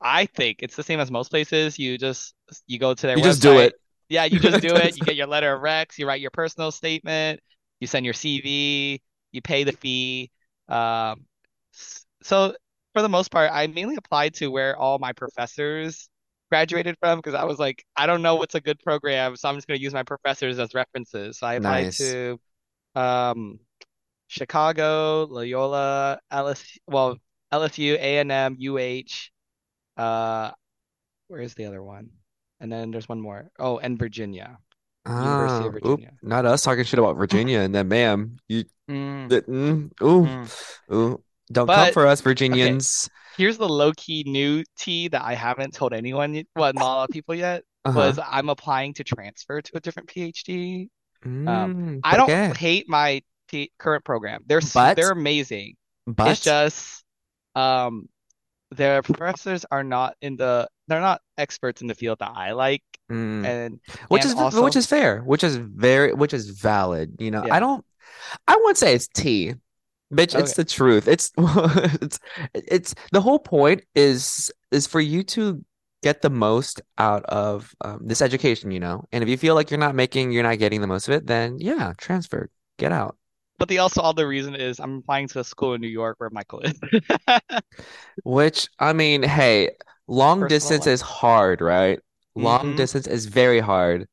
I 0.00 0.26
think 0.26 0.58
it's 0.62 0.76
the 0.76 0.82
same 0.82 1.00
as 1.00 1.10
most 1.10 1.30
places. 1.30 1.78
You 1.78 1.98
just 1.98 2.34
you 2.66 2.78
go 2.78 2.94
to 2.94 3.06
their 3.06 3.16
you 3.16 3.24
just 3.24 3.42
do 3.42 3.58
it. 3.58 3.74
Yeah, 4.08 4.24
you 4.24 4.38
just 4.38 4.60
do 4.60 4.74
it. 4.76 4.96
You 4.96 5.02
get 5.04 5.16
your 5.16 5.26
letter 5.26 5.52
of 5.54 5.62
recs, 5.62 5.98
you 5.98 6.06
write 6.06 6.20
your 6.20 6.30
personal 6.30 6.70
statement, 6.70 7.40
you 7.80 7.86
send 7.86 8.04
your 8.04 8.14
CV, 8.14 9.00
you 9.32 9.42
pay 9.42 9.64
the 9.64 9.72
fee. 9.72 10.30
Um, 10.68 11.26
so 12.22 12.54
for 12.94 13.02
the 13.02 13.08
most 13.08 13.30
part, 13.30 13.50
I 13.52 13.66
mainly 13.66 13.96
applied 13.96 14.34
to 14.34 14.48
where 14.48 14.76
all 14.76 14.98
my 14.98 15.12
professors 15.12 16.08
graduated 16.50 16.96
from 17.00 17.18
because 17.18 17.34
I 17.34 17.44
was 17.44 17.58
like, 17.58 17.84
I 17.96 18.06
don't 18.06 18.22
know 18.22 18.36
what's 18.36 18.54
a 18.54 18.60
good 18.60 18.78
program, 18.78 19.36
so 19.36 19.48
I'm 19.48 19.56
just 19.56 19.66
going 19.66 19.78
to 19.78 19.82
use 19.82 19.92
my 19.92 20.04
professors 20.04 20.58
as 20.58 20.74
references. 20.74 21.38
So 21.38 21.46
I 21.46 21.54
applied 21.54 21.84
Nice. 21.84 21.98
to 21.98 22.38
um, 22.94 23.58
Chicago, 24.28 25.26
Loyola, 25.28 26.20
LSU, 26.32 26.76
well, 26.86 27.18
LSU, 27.52 27.94
A&M, 27.94 28.56
UH, 28.60 30.00
uh, 30.00 30.52
where's 31.28 31.54
the 31.54 31.66
other 31.66 31.82
one? 31.82 32.10
And 32.60 32.70
then 32.70 32.90
there's 32.90 33.08
one 33.08 33.20
more. 33.20 33.50
Oh, 33.58 33.78
and 33.78 33.98
Virginia. 33.98 34.58
Ah, 35.06 35.70
oop, 35.86 36.00
not 36.22 36.46
us 36.46 36.62
talking 36.62 36.84
shit 36.84 36.98
about 36.98 37.16
Virginia, 37.16 37.60
and 37.60 37.74
then 37.74 37.88
ma'am, 37.88 38.36
you 38.48 38.64
Mm, 38.90 39.28
that 39.30 39.46
mm, 39.48 39.90
ooh, 40.02 40.26
mm. 40.26 40.94
ooh, 40.94 41.22
don't 41.52 41.66
come 41.66 41.92
for 41.92 42.06
us, 42.06 42.20
Virginians. 42.20 43.08
here's 43.36 43.58
the 43.58 43.68
low-key 43.68 44.24
new 44.26 44.62
tea 44.76 45.08
that 45.08 45.22
I 45.22 45.34
haven't 45.34 45.74
told 45.74 45.92
anyone, 45.94 46.42
well, 46.56 46.72
not 46.72 46.82
a 46.82 46.84
lot 46.84 47.04
of 47.04 47.10
people 47.10 47.34
yet, 47.34 47.64
Uh-huh. 47.84 48.00
was 48.00 48.18
I'm 48.18 48.48
applying 48.48 48.94
to 48.94 49.04
transfer 49.04 49.60
to 49.62 49.76
a 49.76 49.80
different 49.80 50.08
PhD. 50.08 50.88
Um, 51.46 51.74
Mm, 51.74 52.00
I 52.02 52.16
don't 52.16 52.30
okay. 52.30 52.52
hate 52.58 52.88
my 52.88 53.22
P 53.48 53.72
current 53.78 54.04
program. 54.04 54.42
They're 54.46 54.60
But 54.74 54.96
they're 54.96 55.10
amazing. 55.10 55.76
It's 56.06 56.16
but 56.16 56.40
just 56.40 57.04
um 57.54 58.08
their 58.70 59.02
professors 59.02 59.64
are 59.70 59.84
not 59.84 60.16
in 60.20 60.36
the 60.36 60.68
they're 60.88 61.00
not 61.00 61.20
experts 61.38 61.82
in 61.82 61.88
the 61.88 61.94
field 61.94 62.18
that 62.20 62.32
I 62.34 62.52
like 62.52 62.82
mm, 63.10 63.44
and 63.44 63.80
which 64.08 64.24
and 64.24 64.54
is 64.54 64.54
which 64.60 64.76
is 64.76 64.86
fair, 64.86 65.20
which 65.20 65.44
is 65.44 65.56
very 65.56 66.12
which 66.12 66.32
is 66.32 66.50
valid. 66.50 67.16
You 67.18 67.30
know, 67.30 67.46
I 67.50 67.60
don't, 67.60 67.84
I 68.46 68.56
wouldn't 68.56 68.78
say 68.78 68.94
it's 68.94 69.08
tea, 69.08 69.54
bitch. 70.12 70.38
It's 70.38 70.54
the 70.54 70.64
truth. 70.64 71.08
It's 71.08 71.32
it's 71.38 72.18
it's 72.54 72.94
the 73.12 73.20
whole 73.20 73.38
point 73.38 73.82
is 73.94 74.50
is 74.70 74.86
for 74.86 75.00
you 75.00 75.22
to 75.24 75.64
get 76.02 76.22
the 76.22 76.30
most 76.30 76.82
out 76.98 77.24
of 77.24 77.74
um, 77.80 78.00
this 78.04 78.22
education. 78.22 78.70
You 78.70 78.80
know, 78.80 79.04
and 79.12 79.22
if 79.22 79.28
you 79.28 79.36
feel 79.36 79.54
like 79.54 79.70
you're 79.70 79.80
not 79.80 79.94
making, 79.94 80.32
you're 80.32 80.42
not 80.42 80.58
getting 80.58 80.80
the 80.80 80.86
most 80.86 81.08
of 81.08 81.14
it, 81.14 81.26
then 81.26 81.58
yeah, 81.58 81.92
transfer, 81.98 82.50
get 82.78 82.92
out. 82.92 83.16
But 83.58 83.68
the 83.68 83.78
also 83.78 84.02
other 84.02 84.26
reason 84.26 84.54
is 84.54 84.80
I'm 84.80 84.98
applying 84.98 85.28
to 85.28 85.40
a 85.40 85.44
school 85.44 85.74
in 85.74 85.80
New 85.80 85.88
York 85.88 86.16
where 86.18 86.30
Michael 86.30 86.60
is. 86.60 86.74
Which, 88.24 88.68
I 88.80 88.92
mean, 88.92 89.22
hey, 89.22 89.70
long 90.08 90.40
Personal 90.40 90.48
distance 90.48 90.86
life. 90.86 90.92
is 90.94 91.00
hard, 91.00 91.60
right? 91.60 92.00
Long 92.36 92.62
hmm 92.62 92.76
distance 92.76 93.06
is 93.08 93.26
very 93.26 93.60
hard. 93.60 94.06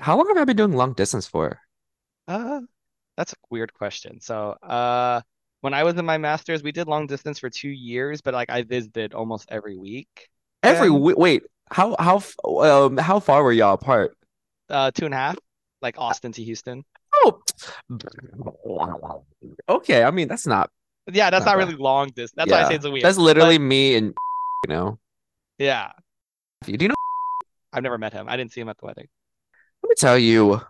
How 0.00 0.16
long 0.16 0.28
have 0.28 0.38
I 0.38 0.44
been 0.44 0.56
doing 0.56 0.72
long 0.72 0.94
distance 0.94 1.26
for? 1.26 1.60
Uh, 2.28 2.60
that's 3.16 3.32
a 3.34 3.36
weird 3.50 3.74
question. 3.74 4.20
So, 4.20 4.52
uh, 4.62 5.22
when 5.62 5.74
I 5.74 5.84
was 5.84 5.96
in 5.98 6.06
my 6.06 6.18
master's, 6.18 6.62
we 6.62 6.72
did 6.72 6.88
long 6.88 7.06
distance 7.06 7.38
for 7.38 7.50
two 7.50 7.70
years, 7.70 8.20
but 8.22 8.34
like 8.34 8.50
I 8.50 8.62
visited 8.62 9.14
almost 9.14 9.48
every 9.50 9.76
week 9.76 10.30
Every 10.62 10.90
week. 10.90 11.16
Wait, 11.16 11.42
how 11.70 11.96
how 11.98 12.22
um 12.62 12.96
how 12.96 13.20
far 13.20 13.42
were 13.42 13.52
y'all 13.52 13.74
apart? 13.74 14.16
Uh, 14.68 14.90
two 14.90 15.04
and 15.04 15.14
a 15.14 15.16
half, 15.16 15.36
like 15.82 15.98
Austin 15.98 16.32
to 16.32 16.42
Houston. 16.44 16.84
Oh, 17.14 17.42
okay. 19.68 20.04
I 20.04 20.10
mean, 20.10 20.28
that's 20.28 20.46
not 20.46 20.70
Yeah, 21.12 21.30
that's 21.30 21.44
not 21.44 21.56
not 21.56 21.56
really 21.56 21.74
long 21.76 22.08
distance. 22.08 22.32
That's 22.36 22.50
why 22.50 22.60
I 22.60 22.64
say 22.64 22.74
Yeah, 22.74 22.76
it's 22.76 22.88
weird. 22.88 23.04
that's 23.04 23.18
But 23.18 23.24
literally 23.24 23.58
me 23.58 23.96
and 23.96 24.14
you 24.68 24.74
know. 24.74 24.98
yeah, 25.58 25.92
Do 26.62 26.72
you 26.72 26.88
know? 26.88 26.94
I've 27.72 27.82
never 27.82 27.98
met 27.98 28.12
him. 28.12 28.28
I 28.28 28.36
didn't 28.36 28.52
see 28.52 28.60
him 28.60 28.68
at 28.68 28.78
the 28.78 28.86
wedding. 28.86 29.08
Let 29.82 29.88
me 29.88 29.94
tell 29.96 30.18
you, 30.18 30.60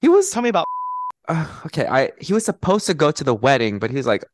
he 0.00 0.08
was 0.08 0.30
Tell 0.30 0.42
me 0.42 0.48
about. 0.48 0.66
uh, 1.28 1.46
okay. 1.66 1.86
I 1.86 2.12
he 2.20 2.32
was 2.32 2.44
supposed 2.44 2.86
to 2.86 2.94
go 2.94 3.10
to 3.10 3.24
the 3.24 3.34
wedding, 3.34 3.78
but 3.78 3.90
he 3.90 3.96
was 3.96 4.06
like, 4.06 4.24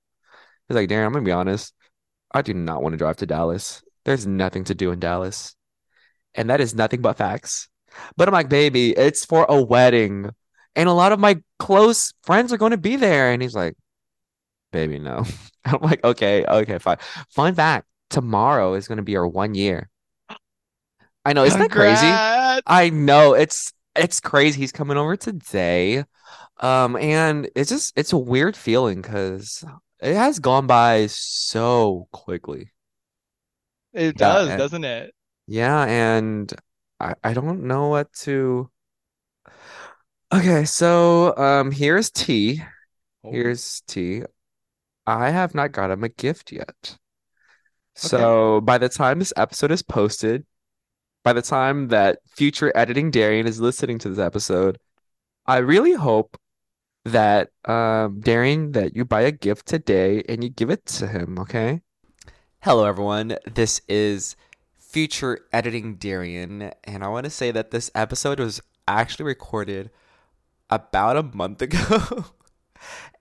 he's 0.69 0.75
like, 0.77 0.89
Darren, 0.89 1.07
I'm 1.07 1.13
gonna 1.13 1.25
be 1.25 1.33
honest. 1.33 1.75
I 2.33 2.43
do 2.43 2.53
not 2.53 2.83
want 2.83 2.95
to 2.95 2.97
drive 2.97 3.17
to 3.19 3.27
Dallas. 3.27 3.83
There's 4.05 4.27
nothing 4.27 4.65
to 4.65 4.75
do 4.75 4.91
in 4.91 4.99
Dallas. 4.99 5.55
And 6.35 6.51
that 6.51 6.61
is 6.61 6.75
nothing 6.75 7.01
but 7.01 7.17
facts. 7.17 7.69
But 8.17 8.27
I'm 8.29 8.35
like, 8.35 8.49
baby, 8.49 8.91
it's 8.91 9.25
for 9.25 9.47
a 9.49 9.63
wedding. 9.63 10.31
And 10.75 10.89
a 10.89 10.93
lot 10.93 11.13
of 11.13 11.21
my 11.21 11.41
close 11.61 12.13
friends 12.25 12.53
are 12.53 12.57
going 12.57 12.73
to 12.73 12.77
be 12.77 12.97
there. 12.97 13.33
And 13.33 13.41
he's 13.41 13.55
like, 13.55 13.77
baby, 14.73 14.99
no. 14.99 15.25
I'm 15.65 15.81
like, 15.81 16.03
okay, 16.03 16.45
okay, 16.45 16.79
fine. 16.79 16.99
Fun 17.31 17.55
fact, 17.55 17.87
tomorrow 18.11 18.75
is 18.75 18.89
going 18.89 18.97
to 18.97 19.05
be 19.05 19.17
our 19.17 19.27
one 19.27 19.55
year. 19.55 19.89
I 21.25 21.33
know, 21.33 21.45
isn't 21.45 21.61
that 21.61 21.71
crazy? 21.71 22.07
I 22.67 22.91
know 22.91 23.35
it's 23.35 23.73
it's 23.97 24.21
crazy. 24.21 24.61
He's 24.61 24.73
coming 24.73 24.97
over 24.97 25.17
today. 25.17 26.05
Um, 26.61 26.97
and 26.97 27.49
it's 27.57 27.71
just 27.71 27.93
it's 27.97 28.13
a 28.13 28.19
weird 28.19 28.57
feeling 28.57 29.03
because 29.03 29.65
it 30.01 30.15
has 30.15 30.39
gone 30.39 30.67
by 30.67 31.07
so 31.09 32.09
quickly. 32.13 32.71
It 33.93 34.17
Yeah, 34.19 34.33
does, 34.33 34.49
and- 34.49 34.59
doesn't 34.59 34.85
it? 34.85 35.15
Yeah, 35.47 35.85
and 35.85 36.53
I, 37.01 37.15
I 37.23 37.35
don't 37.35 37.65
know 37.65 37.89
what 37.89 38.13
to. 38.25 38.71
Okay, 40.33 40.65
so 40.65 41.37
um, 41.37 41.71
here's 41.71 42.11
T. 42.11 42.63
Oh. 43.23 43.31
Here's 43.31 43.83
T. 43.87 44.23
I 45.07 45.31
have 45.31 45.55
not 45.55 45.73
got 45.73 45.91
him 45.91 46.05
a 46.05 46.09
gift 46.09 46.51
yet. 46.53 46.97
So 47.95 48.61
by 48.61 48.79
the 48.79 48.89
time 48.89 49.19
this 49.19 49.33
episode 49.37 49.71
is 49.71 49.83
posted, 49.83 50.45
by 51.25 51.33
the 51.33 51.43
time 51.43 51.89
that 51.89 52.19
future 52.27 52.71
editing 52.77 53.11
Darian 53.11 53.47
is 53.47 53.59
listening 53.59 53.99
to 54.01 54.11
this 54.11 54.19
episode, 54.19 54.79
I 55.47 55.57
really 55.57 55.95
hope 55.95 56.37
that 57.05 57.51
um 57.65 58.21
Darian 58.21 58.73
that 58.73 58.95
you 58.95 59.05
buy 59.05 59.23
a 59.23 59.33
gift 59.33 59.67
today 59.67 60.23
and 60.29 60.45
you 60.45 60.51
give 60.51 60.71
it 60.71 60.87
to 60.87 61.09
him, 61.09 61.39
okay? 61.41 61.81
Hello 62.61 62.85
everyone. 62.85 63.37
This 63.53 63.81
is 63.89 64.37
future 64.79 65.41
editing 65.53 65.97
Darian, 65.97 66.71
and 66.85 67.03
I 67.03 67.09
want 67.09 67.25
to 67.25 67.31
say 67.31 67.51
that 67.51 67.73
this 67.73 67.91
episode 67.95 68.39
was 68.39 68.61
actually 68.87 69.25
recorded 69.25 69.91
about 70.71 71.17
a 71.17 71.23
month 71.23 71.63
ago. 71.69 72.27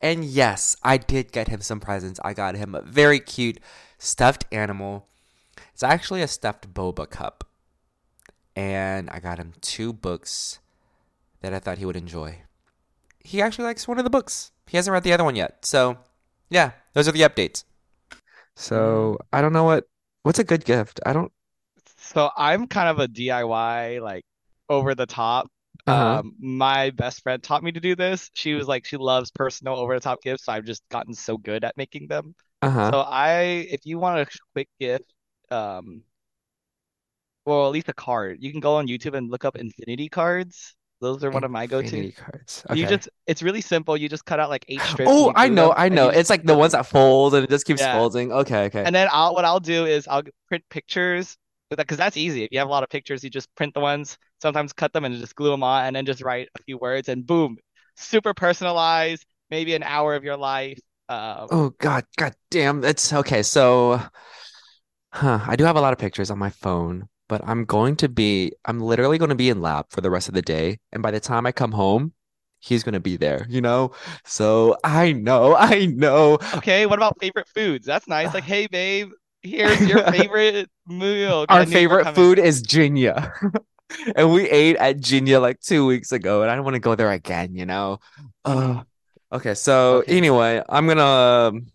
And 0.01 0.25
yes, 0.25 0.75
I 0.83 0.97
did 0.97 1.31
get 1.31 1.47
him 1.47 1.61
some 1.61 1.79
presents. 1.79 2.19
I 2.25 2.33
got 2.33 2.55
him 2.55 2.75
a 2.75 2.81
very 2.81 3.21
cute 3.21 3.59
stuffed 3.97 4.43
animal. 4.51 5.07
It's 5.73 5.83
actually 5.83 6.21
a 6.21 6.27
stuffed 6.27 6.73
boba 6.73 7.09
cup. 7.09 7.45
And 8.55 9.09
I 9.09 9.19
got 9.19 9.39
him 9.39 9.53
two 9.61 9.93
books 9.93 10.59
that 11.41 11.53
I 11.53 11.59
thought 11.59 11.77
he 11.77 11.85
would 11.85 11.95
enjoy. 11.95 12.43
He 13.19 13.41
actually 13.41 13.65
likes 13.65 13.87
one 13.87 13.97
of 13.97 14.03
the 14.03 14.09
books. 14.09 14.51
He 14.67 14.77
hasn't 14.77 14.93
read 14.93 15.03
the 15.03 15.13
other 15.13 15.23
one 15.23 15.35
yet. 15.35 15.65
So, 15.65 15.97
yeah, 16.49 16.71
those 16.93 17.07
are 17.07 17.11
the 17.11 17.21
updates. 17.21 17.63
So, 18.55 19.17
I 19.31 19.41
don't 19.41 19.53
know 19.53 19.63
what 19.63 19.87
what's 20.23 20.39
a 20.39 20.43
good 20.43 20.65
gift. 20.65 20.99
I 21.05 21.13
don't 21.13 21.31
So 21.97 22.29
I'm 22.37 22.67
kind 22.67 22.89
of 22.89 22.99
a 22.99 23.07
DIY, 23.07 23.99
like 24.01 24.23
over 24.69 24.95
the 24.95 25.05
top. 25.05 25.47
Uh-huh. 25.87 26.19
Um, 26.19 26.35
my 26.39 26.91
best 26.91 27.21
friend 27.23 27.41
taught 27.43 27.63
me 27.63 27.71
to 27.73 27.79
do 27.79 27.95
this. 27.95 28.29
She 28.33 28.53
was 28.53 28.67
like, 28.67 28.85
she 28.85 28.97
loves 28.97 29.31
personal 29.31 29.75
over 29.75 29.95
the 29.95 29.99
top 30.01 30.21
gifts, 30.21 30.45
so 30.45 30.53
I've 30.53 30.65
just 30.65 30.83
gotten 30.89 31.13
so 31.13 31.37
good 31.37 31.63
at 31.63 31.77
making 31.77 32.07
them. 32.07 32.35
uh-huh. 32.61 32.91
So 32.91 32.99
I, 33.01 33.67
if 33.69 33.85
you 33.85 33.99
want 33.99 34.19
a 34.21 34.39
quick 34.53 34.69
gift, 34.79 35.13
um, 35.51 36.03
well, 37.45 37.65
at 37.67 37.71
least 37.73 37.89
a 37.89 37.93
card, 37.93 38.37
you 38.41 38.51
can 38.51 38.59
go 38.59 38.75
on 38.75 38.87
YouTube 38.87 39.15
and 39.17 39.29
look 39.29 39.45
up 39.45 39.55
infinity 39.55 40.09
cards. 40.09 40.75
Those 41.01 41.23
are 41.23 41.31
one 41.31 41.43
of 41.43 41.51
my 41.51 41.67
go-to. 41.67 42.11
cards. 42.13 42.63
You 42.69 42.85
just, 42.85 43.09
it's 43.27 43.43
really 43.43 43.61
simple. 43.61 43.97
You 43.97 44.07
just 44.09 44.25
cut 44.25 44.39
out 44.39 44.49
like 44.49 44.65
eight 44.69 44.81
strips 44.85 45.15
Oh, 45.15 45.31
I 45.35 45.49
know, 45.49 45.73
I 45.75 45.89
know. 45.89 46.09
It's 46.09 46.29
like 46.29 46.45
the 46.45 46.55
ones 46.55 46.71
that 46.73 46.85
fold 46.85 47.35
and 47.35 47.43
it 47.45 47.49
just 47.49 47.65
keeps 47.65 47.81
Yeah. 47.81 47.91
folding. 47.91 48.31
Okay, 48.31 48.65
okay. 48.65 48.85
And 48.85 48.95
then 48.95 49.07
I'll 49.11 49.33
what 49.33 49.45
I'll 49.45 49.59
do 49.59 49.85
is 49.85 50.07
I'll 50.07 50.23
print 50.47 50.63
pictures 50.69 51.37
because 51.69 51.97
that's 51.97 52.17
easy. 52.17 52.43
If 52.43 52.51
you 52.51 52.59
have 52.59 52.67
a 52.67 52.71
lot 52.71 52.83
of 52.83 52.89
pictures, 52.89 53.23
you 53.23 53.29
just 53.29 53.53
print 53.55 53.73
the 53.73 53.79
ones, 53.79 54.17
sometimes 54.41 54.73
cut 54.73 54.93
them 54.93 55.05
and 55.05 55.15
just 55.19 55.35
glue 55.35 55.51
them 55.51 55.63
on, 55.63 55.85
and 55.85 55.95
then 55.95 56.05
just 56.05 56.21
write 56.21 56.49
a 56.55 56.63
few 56.63 56.77
words, 56.77 57.09
and 57.09 57.25
boom, 57.25 57.57
super 57.97 58.33
personalized. 58.33 59.25
Maybe 59.49 59.75
an 59.75 59.83
hour 59.83 60.15
of 60.15 60.23
your 60.23 60.37
life. 60.37 60.79
Um, 61.09 61.49
Oh 61.49 61.69
God, 61.79 62.05
God 62.17 62.35
damn. 62.49 62.81
That's 62.81 63.13
okay. 63.13 63.43
So, 63.43 64.01
huh, 65.13 65.39
I 65.47 65.55
do 65.55 65.63
have 65.65 65.75
a 65.75 65.81
lot 65.81 65.93
of 65.93 65.99
pictures 65.99 66.29
on 66.31 66.37
my 66.39 66.49
phone, 66.49 67.07
but 67.27 67.41
I'm 67.47 67.65
going 67.65 67.95
to 67.97 68.09
be, 68.09 68.53
I'm 68.65 68.79
literally 68.79 69.17
going 69.17 69.29
to 69.29 69.35
be 69.35 69.49
in 69.49 69.61
lab 69.61 69.87
for 69.91 70.01
the 70.01 70.11
rest 70.11 70.27
of 70.27 70.33
the 70.33 70.41
day. 70.41 70.79
And 70.91 71.03
by 71.03 71.11
the 71.11 71.19
time 71.19 71.45
I 71.45 71.51
come 71.51 71.71
home, 71.71 72.13
he's 72.59 72.83
going 72.83 72.93
to 72.93 72.99
be 72.99 73.17
there, 73.17 73.45
you 73.49 73.61
know? 73.61 73.91
So 74.25 74.77
I 74.83 75.13
know, 75.13 75.55
I 75.59 75.85
know. 75.87 76.39
okay, 76.53 76.85
what 76.85 76.99
about 76.99 77.19
favorite 77.19 77.47
foods? 77.47 77.85
That's 77.85 78.07
nice. 78.07 78.33
Like, 78.33 78.45
hey, 78.45 78.67
babe, 78.67 79.11
here's 79.41 79.85
your 79.85 79.99
favorite 80.03 80.69
meal. 80.87 81.45
Our 81.49 81.65
knew 81.65 81.77
you 81.77 81.89
were 81.89 81.99
favorite 81.99 82.07
food 82.07 82.39
is 82.39 82.63
Jinya. 82.63 83.31
And 84.15 84.33
we 84.33 84.49
ate 84.49 84.75
at 84.77 84.97
Jinya 84.97 85.39
like 85.39 85.59
two 85.59 85.85
weeks 85.85 86.11
ago, 86.11 86.41
and 86.41 86.49
I 86.49 86.55
don't 86.55 86.63
want 86.63 86.73
to 86.75 86.79
go 86.79 86.95
there 86.95 87.11
again, 87.11 87.55
you 87.55 87.65
know? 87.65 87.99
Uh, 88.45 88.83
okay, 89.31 89.53
so 89.53 89.99
Okay. 89.99 90.13
anyway, 90.17 90.61
I'm 90.67 90.87
gonna, 90.87 91.03
um, 91.03 91.67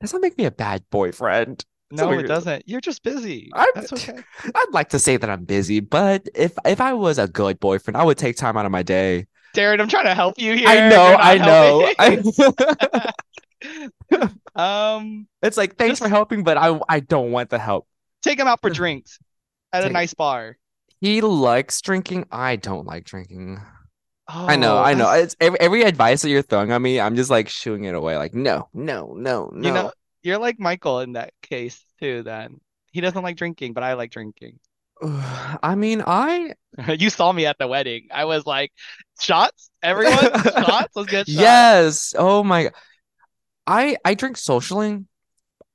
does 0.00 0.12
that 0.12 0.20
make 0.20 0.36
me 0.38 0.44
a 0.44 0.50
bad 0.50 0.84
boyfriend? 0.90 1.64
No, 1.90 2.10
it 2.12 2.26
doesn't. 2.28 2.68
You're 2.68 2.80
just 2.80 3.02
busy. 3.02 3.50
I'm- 3.54 3.66
That's 3.74 3.92
okay. 3.92 4.18
I'd 4.54 4.66
like 4.72 4.90
to 4.90 4.98
say 4.98 5.16
that 5.16 5.28
I'm 5.28 5.44
busy, 5.44 5.80
but 5.80 6.28
if 6.34 6.52
if 6.64 6.80
I 6.80 6.92
was 6.92 7.18
a 7.18 7.26
good 7.28 7.58
boyfriend, 7.60 7.96
I 7.96 8.04
would 8.04 8.18
take 8.18 8.36
time 8.36 8.56
out 8.56 8.64
of 8.66 8.72
my 8.72 8.82
day. 8.82 9.26
Darren, 9.56 9.80
I'm 9.80 9.88
trying 9.88 10.04
to 10.04 10.14
help 10.14 10.38
you 10.38 10.54
here. 10.56 10.68
I 10.68 10.88
know, 10.88 11.16
I 11.18 11.38
know. 11.38 11.92
I, 11.98 13.12
Um, 14.54 15.26
it's 15.42 15.56
like 15.56 15.76
thanks 15.76 15.98
for 15.98 16.08
helping, 16.08 16.42
but 16.44 16.56
I 16.56 16.78
I 16.88 17.00
don't 17.00 17.30
want 17.30 17.50
the 17.50 17.58
help. 17.58 17.86
take 18.22 18.38
him 18.38 18.46
out 18.48 18.60
for 18.60 18.70
drinks 18.80 19.18
at 19.72 19.84
a 19.84 19.90
nice 19.90 20.14
bar. 20.14 20.56
He 21.00 21.20
likes 21.20 21.80
drinking. 21.80 22.26
I 22.30 22.56
don't 22.56 22.86
like 22.86 23.04
drinking. 23.04 23.60
Oh, 24.32 24.46
I 24.46 24.56
know, 24.56 24.78
I 24.78 24.94
know. 24.94 25.10
It's 25.12 25.34
every, 25.40 25.58
every 25.60 25.82
advice 25.82 26.22
that 26.22 26.30
you're 26.30 26.42
throwing 26.42 26.70
on 26.72 26.80
me, 26.82 27.00
I'm 27.00 27.16
just 27.16 27.30
like 27.30 27.48
shooing 27.48 27.84
it 27.84 27.94
away. 27.94 28.16
Like, 28.16 28.32
no, 28.34 28.68
no, 28.72 29.14
no, 29.16 29.50
You 29.54 29.60
know, 29.72 29.82
no. 29.84 29.92
You're 30.22 30.38
like 30.38 30.58
Michael 30.60 31.00
in 31.00 31.12
that 31.14 31.32
case 31.42 31.84
too, 32.00 32.22
then. 32.22 32.60
He 32.92 33.00
doesn't 33.00 33.22
like 33.22 33.36
drinking, 33.36 33.72
but 33.74 33.82
I 33.84 33.94
like 33.94 34.10
drinking. 34.10 34.58
I 35.62 35.74
mean, 35.74 36.02
I 36.06 36.54
You 36.98 37.10
saw 37.10 37.32
me 37.32 37.46
at 37.46 37.58
the 37.58 37.66
wedding. 37.68 38.08
I 38.12 38.24
was 38.24 38.46
like, 38.46 38.72
shots, 39.20 39.70
everyone, 39.82 40.32
shots, 40.58 40.94
let's 40.96 41.08
get 41.08 41.28
shots. 41.28 41.66
yes. 41.66 42.14
Oh 42.18 42.42
my 42.44 42.70
I 43.66 43.96
I 44.04 44.14
drink 44.14 44.36
socially. 44.36 45.04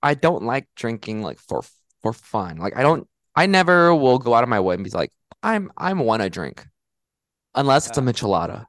I 0.04 0.16
don't 0.16 0.44
like 0.44 0.68
drinking 0.76 1.24
like 1.24 1.40
for 1.40 1.64
for 2.02 2.14
fun. 2.14 2.58
Like 2.58 2.78
I 2.78 2.84
don't 2.84 3.08
I 3.36 3.48
never 3.48 3.96
will 3.96 4.20
go 4.20 4.36
out 4.36 4.44
of 4.44 4.50
my 4.50 4.62
way 4.62 4.76
and 4.76 4.84
be 4.84 4.90
like, 4.92 5.12
I'm 5.44 5.72
I'm 5.78 6.00
want 6.00 6.24
to 6.24 6.30
drink. 6.30 6.68
Unless 7.56 7.88
it's 7.90 7.98
a 7.98 8.02
Yeah. 8.02 8.04
michelada. 8.04 8.68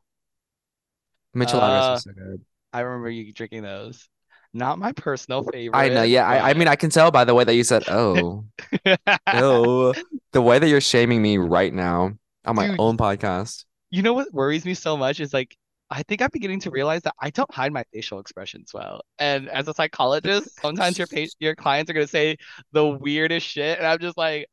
Micheladas 1.34 1.88
Uh, 1.88 1.92
are 1.92 1.96
so 1.96 2.10
good. 2.12 2.44
I 2.72 2.80
remember 2.80 3.10
you 3.10 3.32
drinking 3.32 3.62
those. 3.62 4.08
Not 4.52 4.78
my 4.78 4.92
personal 4.92 5.42
favorite. 5.44 5.76
I 5.78 5.88
know, 5.88 6.02
yeah. 6.02 6.26
I, 6.26 6.50
I 6.50 6.54
mean, 6.54 6.68
I 6.68 6.76
can 6.76 6.90
tell 6.90 7.10
by 7.10 7.24
the 7.24 7.34
way 7.34 7.44
that 7.44 7.54
you 7.54 7.64
said, 7.64 7.84
oh, 7.88 8.44
ew. 8.84 8.96
Oh. 9.26 9.94
The 10.32 10.42
way 10.42 10.58
that 10.58 10.68
you're 10.68 10.80
shaming 10.80 11.22
me 11.22 11.38
right 11.38 11.72
now 11.72 12.12
on 12.44 12.56
my 12.56 12.68
Dude, 12.68 12.76
own 12.78 12.96
podcast. 12.96 13.64
You 13.90 14.02
know 14.02 14.12
what 14.12 14.32
worries 14.32 14.64
me 14.64 14.74
so 14.74 14.96
much 14.96 15.20
is 15.20 15.32
like 15.32 15.56
I 15.90 16.02
think 16.02 16.20
I'm 16.20 16.30
beginning 16.32 16.60
to 16.60 16.70
realize 16.70 17.02
that 17.02 17.14
I 17.20 17.30
don't 17.30 17.50
hide 17.52 17.72
my 17.72 17.84
facial 17.92 18.18
expressions 18.18 18.72
well. 18.74 19.02
And 19.18 19.48
as 19.48 19.68
a 19.68 19.74
psychologist, 19.74 20.50
sometimes 20.60 20.98
your 20.98 21.06
pa 21.06 21.26
your 21.38 21.54
clients 21.54 21.90
are 21.90 21.94
gonna 21.94 22.06
say 22.06 22.36
the 22.72 22.86
weirdest 22.86 23.46
shit, 23.46 23.78
and 23.78 23.86
I'm 23.86 23.98
just 23.98 24.16
like, 24.18 24.46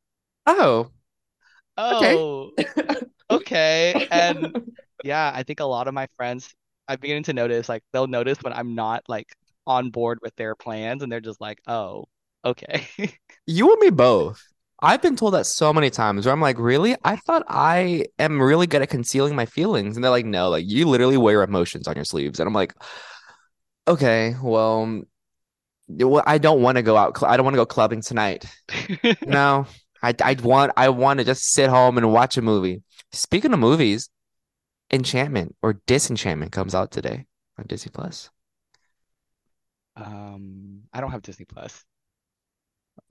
Oh, 0.45 0.91
Okay. 1.77 2.15
oh, 2.17 2.51
okay. 3.31 4.07
And 4.11 4.71
yeah, 5.03 5.31
I 5.33 5.43
think 5.43 5.59
a 5.59 5.65
lot 5.65 5.87
of 5.87 5.93
my 5.93 6.07
friends, 6.15 6.53
I'm 6.87 6.99
beginning 6.99 7.23
to 7.23 7.33
notice 7.33 7.67
like 7.69 7.83
they'll 7.93 8.07
notice 8.07 8.37
when 8.41 8.53
I'm 8.53 8.75
not 8.75 9.03
like 9.07 9.27
on 9.65 9.89
board 9.89 10.19
with 10.21 10.35
their 10.35 10.55
plans, 10.55 11.03
and 11.03 11.11
they're 11.11 11.19
just 11.21 11.41
like, 11.41 11.59
oh, 11.67 12.05
okay. 12.43 12.87
you 13.45 13.71
and 13.71 13.79
me 13.79 13.89
both. 13.89 14.41
I've 14.81 15.01
been 15.01 15.15
told 15.15 15.33
that 15.33 15.45
so 15.45 15.71
many 15.71 15.89
times 15.89 16.25
where 16.25 16.33
I'm 16.33 16.41
like, 16.41 16.59
really? 16.59 16.95
I 17.05 17.15
thought 17.15 17.45
I 17.47 18.07
am 18.19 18.41
really 18.41 18.67
good 18.67 18.81
at 18.81 18.89
concealing 18.89 19.33
my 19.33 19.45
feelings. 19.45 19.95
And 19.95 20.03
they're 20.03 20.11
like, 20.11 20.25
no, 20.25 20.49
like 20.49 20.65
you 20.67 20.87
literally 20.89 21.15
wear 21.15 21.41
emotions 21.41 21.87
on 21.87 21.95
your 21.95 22.03
sleeves. 22.03 22.41
And 22.41 22.47
I'm 22.47 22.53
like, 22.53 22.73
okay, 23.87 24.35
well, 24.43 25.03
well, 25.87 26.23
I 26.27 26.37
don't 26.37 26.61
want 26.61 26.77
to 26.77 26.81
go 26.81 26.97
out. 26.97 27.17
cl- 27.17 27.31
I 27.31 27.37
don't 27.37 27.45
want 27.45 27.53
to 27.53 27.61
go 27.61 27.65
clubbing 27.65 28.01
tonight. 28.01 28.45
No, 29.25 29.67
I, 30.01 30.13
I 30.21 30.33
want, 30.43 30.73
I 30.75 30.89
want 30.89 31.19
to 31.19 31.23
just 31.23 31.53
sit 31.53 31.69
home 31.69 31.97
and 31.97 32.11
watch 32.11 32.35
a 32.35 32.41
movie. 32.41 32.83
Speaking 33.13 33.53
of 33.53 33.59
movies, 33.59 34.09
Enchantment 34.91 35.55
or 35.61 35.81
Disenchantment 35.87 36.51
comes 36.51 36.75
out 36.75 36.91
today 36.91 37.25
on 37.57 37.65
Disney 37.67 37.91
Plus. 37.93 38.29
Um, 39.95 40.83
I 40.91 41.01
don't 41.01 41.11
have 41.11 41.21
Disney 41.21 41.45
Plus. 41.45 41.83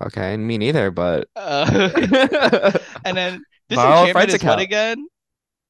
Okay, 0.00 0.34
and 0.34 0.46
me 0.46 0.58
neither, 0.58 0.90
but 0.90 1.28
Uh, 1.36 2.72
and 3.04 3.16
then 3.16 3.44
Disenchantment 3.68 4.30
is 4.30 4.42
what 4.42 4.58
again? 4.58 5.06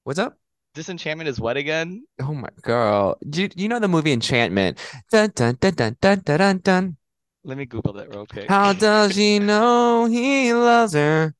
what's 0.05 0.19
up? 0.19 0.39
Disenchantment 0.75 1.29
is 1.29 1.39
what 1.41 1.57
again? 1.57 2.05
Oh 2.21 2.35
my 2.35 2.49
girl. 2.63 3.19
Do 3.29 3.43
you, 3.43 3.49
you 3.57 3.69
know 3.69 3.79
the 3.79 3.89
movie 3.89 4.13
Enchantment? 4.13 4.79
Dun 5.11 5.31
dun 5.35 5.57
dun 5.61 5.75
dun 5.75 5.97
dun 6.01 6.21
dun 6.25 6.39
dun 6.39 6.59
dun. 6.59 6.97
Let 7.45 7.59
me 7.59 7.67
Google 7.67 7.93
that 7.95 8.09
real 8.09 8.27
quick. 8.27 8.49
How 8.49 8.73
does 8.73 9.15
she 9.15 9.39
know 9.39 10.07
he 10.07 10.55
loves 10.55 10.95
her? 10.95 11.35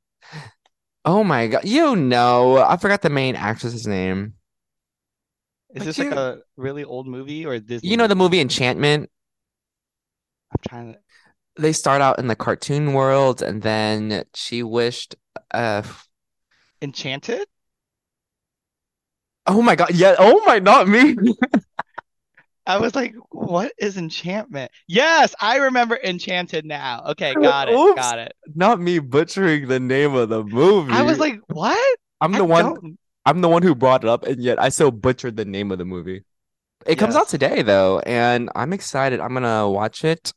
Oh 1.05 1.25
my 1.25 1.49
God. 1.49 1.65
You 1.65 1.97
know, 1.97 2.59
I 2.59 2.77
forgot 2.77 3.03
the 3.03 3.11
main 3.11 3.35
actress's 3.37 3.87
name. 3.87 4.35
Is 5.75 5.79
But 5.79 5.87
this 5.87 5.99
like 5.99 6.13
a 6.13 6.41
really 6.57 6.85
old 6.85 7.07
movie 7.07 7.47
or 7.47 7.59
Disney 7.59 7.91
You 7.91 7.97
know 7.97 8.07
the 8.07 8.15
movie 8.17 8.41
Enchantment? 8.41 9.11
I'm 10.65 10.69
trying 10.69 10.93
to. 10.95 10.99
They 11.57 11.73
start 11.73 12.01
out 12.01 12.19
in 12.19 12.29
the 12.29 12.37
cartoon 12.37 12.95
world 12.95 13.43
and 13.43 13.61
then 13.63 14.25
she 14.35 14.63
wished 14.63 15.17
uh 15.53 15.83
Enchanted? 16.81 17.47
oh 19.47 19.61
my 19.63 19.77
God. 19.77 19.95
Yeah, 19.95 20.15
oh 20.19 20.43
my 20.47 20.59
not 20.59 20.89
me. 20.89 21.17
I 22.67 22.79
was 22.79 22.95
like, 22.95 23.15
what 23.31 23.73
is 23.77 23.97
enchantment? 23.97 24.71
Yes, 24.87 25.35
I 25.41 25.57
remember 25.57 25.99
Enchanted 26.03 26.65
now. 26.65 27.03
Okay, 27.09 27.35
got 27.35 27.69
it. 27.69 27.75
Oops. 27.75 28.01
Got 28.01 28.19
it. 28.21 28.33
Not 28.55 28.81
me 28.81 29.01
butchering 29.01 29.67
the 29.67 29.81
name 29.81 30.15
of 30.15 30.29
the 30.29 30.45
movie. 30.45 30.93
I 30.93 31.03
was 31.03 31.19
like, 31.19 31.41
what? 31.49 31.99
I'm 32.21 32.35
I 32.35 32.39
the 32.39 32.45
one. 32.45 32.65
don't- 32.65 32.99
I'm 33.25 33.41
the 33.41 33.49
one 33.49 33.63
who 33.63 33.75
brought 33.77 34.03
it 34.03 34.11
up, 34.11 34.25
and 34.25 34.43
yet 34.43 34.61
I 34.61 34.69
still 34.69 34.91
butchered 34.91 35.37
the 35.37 35.45
name 35.45 35.71
of 35.71 35.79
the 35.79 35.85
movie. 35.85 36.25
It 36.87 36.97
comes 36.97 37.15
out 37.15 37.29
today 37.29 37.63
though, 37.63 38.01
and 38.01 38.51
I'm 38.57 38.73
excited. 38.73 39.21
I'm 39.21 39.33
gonna 39.35 39.69
watch 39.69 40.05
it. 40.05 40.33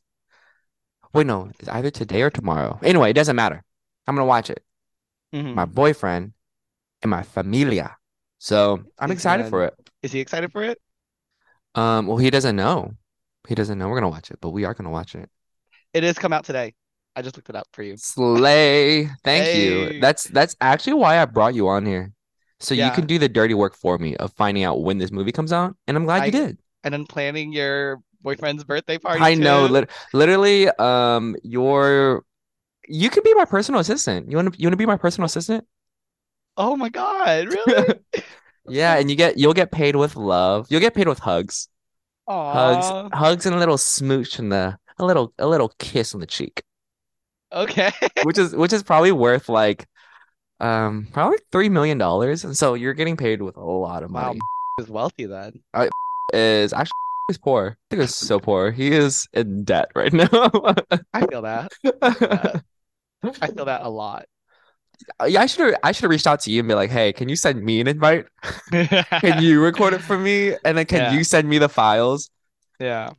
Wait, 1.16 1.26
no, 1.26 1.50
it's 1.58 1.68
either 1.68 1.90
today 1.90 2.22
or 2.22 2.30
tomorrow. 2.30 2.78
Anyway, 2.82 3.10
it 3.10 3.14
doesn't 3.14 3.36
matter. 3.36 3.62
I'm 4.06 4.14
gonna 4.14 4.26
watch 4.26 4.50
it. 4.50 4.62
Mhm. 5.32 5.54
My 5.54 5.64
boyfriend 5.64 6.32
and 7.02 7.10
my 7.10 7.22
familia. 7.22 7.96
So 8.38 8.84
I'm 8.98 9.08
He's 9.10 9.16
excited 9.18 9.44
gonna- 9.44 9.50
for 9.50 9.64
it. 9.64 9.74
Is 10.02 10.12
he 10.12 10.20
excited 10.20 10.52
for 10.52 10.62
it? 10.62 10.80
Um, 11.74 12.06
well, 12.06 12.18
he 12.18 12.30
doesn't 12.30 12.54
know. 12.56 12.92
He 13.48 13.54
doesn't 13.54 13.78
know 13.78 13.88
we're 13.88 13.96
gonna 13.96 14.10
watch 14.10 14.30
it, 14.30 14.38
but 14.40 14.50
we 14.50 14.64
are 14.64 14.74
gonna 14.74 14.90
watch 14.90 15.14
it. 15.14 15.30
It 15.92 16.04
is 16.04 16.18
come 16.18 16.32
out 16.32 16.44
today. 16.44 16.74
I 17.14 17.22
just 17.22 17.36
looked 17.36 17.48
it 17.48 17.56
up 17.56 17.66
for 17.72 17.82
you. 17.82 17.96
Slay. 17.96 19.08
Thank 19.24 19.56
you. 19.56 20.00
That's 20.00 20.24
that's 20.24 20.54
actually 20.60 20.94
why 20.94 21.18
I 21.20 21.24
brought 21.24 21.54
you 21.54 21.68
on 21.68 21.86
here. 21.86 22.12
So 22.60 22.74
you 22.74 22.90
can 22.90 23.06
do 23.06 23.18
the 23.18 23.28
dirty 23.28 23.54
work 23.54 23.74
for 23.74 23.98
me 23.98 24.16
of 24.16 24.32
finding 24.34 24.64
out 24.64 24.82
when 24.82 24.98
this 24.98 25.10
movie 25.10 25.32
comes 25.32 25.52
out, 25.52 25.76
and 25.86 25.96
I'm 25.96 26.04
glad 26.04 26.26
you 26.26 26.32
did. 26.32 26.58
And 26.84 26.92
then 26.94 27.04
planning 27.06 27.52
your 27.52 28.00
boyfriend's 28.22 28.64
birthday 28.64 28.98
party 28.98 29.20
I 29.22 29.34
know, 29.34 29.66
too. 29.66 29.72
lit 29.72 29.90
literally, 30.12 30.68
um, 30.70 31.36
your 31.42 32.24
you 32.88 33.10
could 33.10 33.24
be 33.24 33.34
my 33.34 33.44
personal 33.44 33.80
assistant. 33.80 34.30
You 34.30 34.36
want 34.36 34.54
to 34.54 34.60
you 34.60 34.66
want 34.66 34.72
to 34.74 34.76
be 34.78 34.86
my 34.86 34.96
personal 34.96 35.26
assistant? 35.26 35.64
Oh 36.56 36.76
my 36.76 36.88
God, 36.88 37.48
really? 37.66 37.94
Yeah, 38.68 38.96
and 38.96 39.10
you 39.10 39.16
get 39.16 39.38
you'll 39.38 39.54
get 39.54 39.70
paid 39.70 39.96
with 39.96 40.16
love. 40.16 40.66
You'll 40.70 40.80
get 40.80 40.94
paid 40.94 41.08
with 41.08 41.18
hugs, 41.20 41.68
Aw. 42.26 42.52
hugs, 42.52 43.10
hugs, 43.16 43.46
and 43.46 43.54
a 43.54 43.58
little 43.58 43.78
smooch 43.78 44.38
and 44.38 44.50
the 44.50 44.78
a 44.98 45.04
little 45.04 45.32
a 45.38 45.46
little 45.46 45.72
kiss 45.78 46.14
on 46.14 46.20
the 46.20 46.26
cheek, 46.26 46.62
Okay. 47.52 47.90
which 48.24 48.38
is 48.38 48.54
which 48.56 48.72
is 48.72 48.82
probably 48.82 49.12
worth 49.12 49.48
like 49.48 49.86
um 50.58 51.06
probably 51.12 51.38
three 51.52 51.68
million 51.68 51.98
dollars. 51.98 52.44
And 52.44 52.56
so 52.56 52.74
you're 52.74 52.94
getting 52.94 53.16
paid 53.16 53.42
with 53.42 53.56
a 53.56 53.64
lot 53.64 54.02
of 54.02 54.10
money. 54.10 54.38
Wow, 54.40 54.46
is 54.84 54.88
wealthy 54.90 55.26
then. 55.26 55.60
Is 56.32 56.72
actually 56.72 56.92
he's 57.28 57.38
poor. 57.38 57.76
I 57.76 57.84
think 57.90 58.02
he's 58.02 58.14
so 58.14 58.38
poor. 58.40 58.70
He 58.70 58.92
is 58.92 59.26
in 59.32 59.64
debt 59.64 59.90
right 59.94 60.12
now. 60.12 60.28
I 61.12 61.26
feel 61.26 61.42
that. 61.42 61.72
I 63.40 63.46
feel 63.48 63.64
that 63.64 63.82
a 63.82 63.88
lot. 63.88 64.26
Yeah, 65.26 65.42
I 65.42 65.46
should 65.46 65.66
have 65.66 65.80
I 65.82 65.92
should 65.92 66.02
have 66.02 66.10
reached 66.10 66.26
out 66.26 66.40
to 66.40 66.50
you 66.50 66.60
and 66.60 66.68
be 66.68 66.74
like, 66.74 66.90
hey, 66.90 67.12
can 67.12 67.28
you 67.28 67.36
send 67.36 67.62
me 67.62 67.80
an 67.80 67.86
invite? 67.86 68.26
Can 68.70 69.42
you 69.42 69.62
record 69.62 69.92
it 69.92 70.00
for 70.00 70.16
me? 70.18 70.54
And 70.64 70.78
then 70.78 70.86
can 70.86 71.00
Yeah. 71.00 71.12
you 71.12 71.24
send 71.24 71.48
me 71.48 71.58
the 71.58 71.68
files? 71.68 72.30
Yeah. 72.80 73.10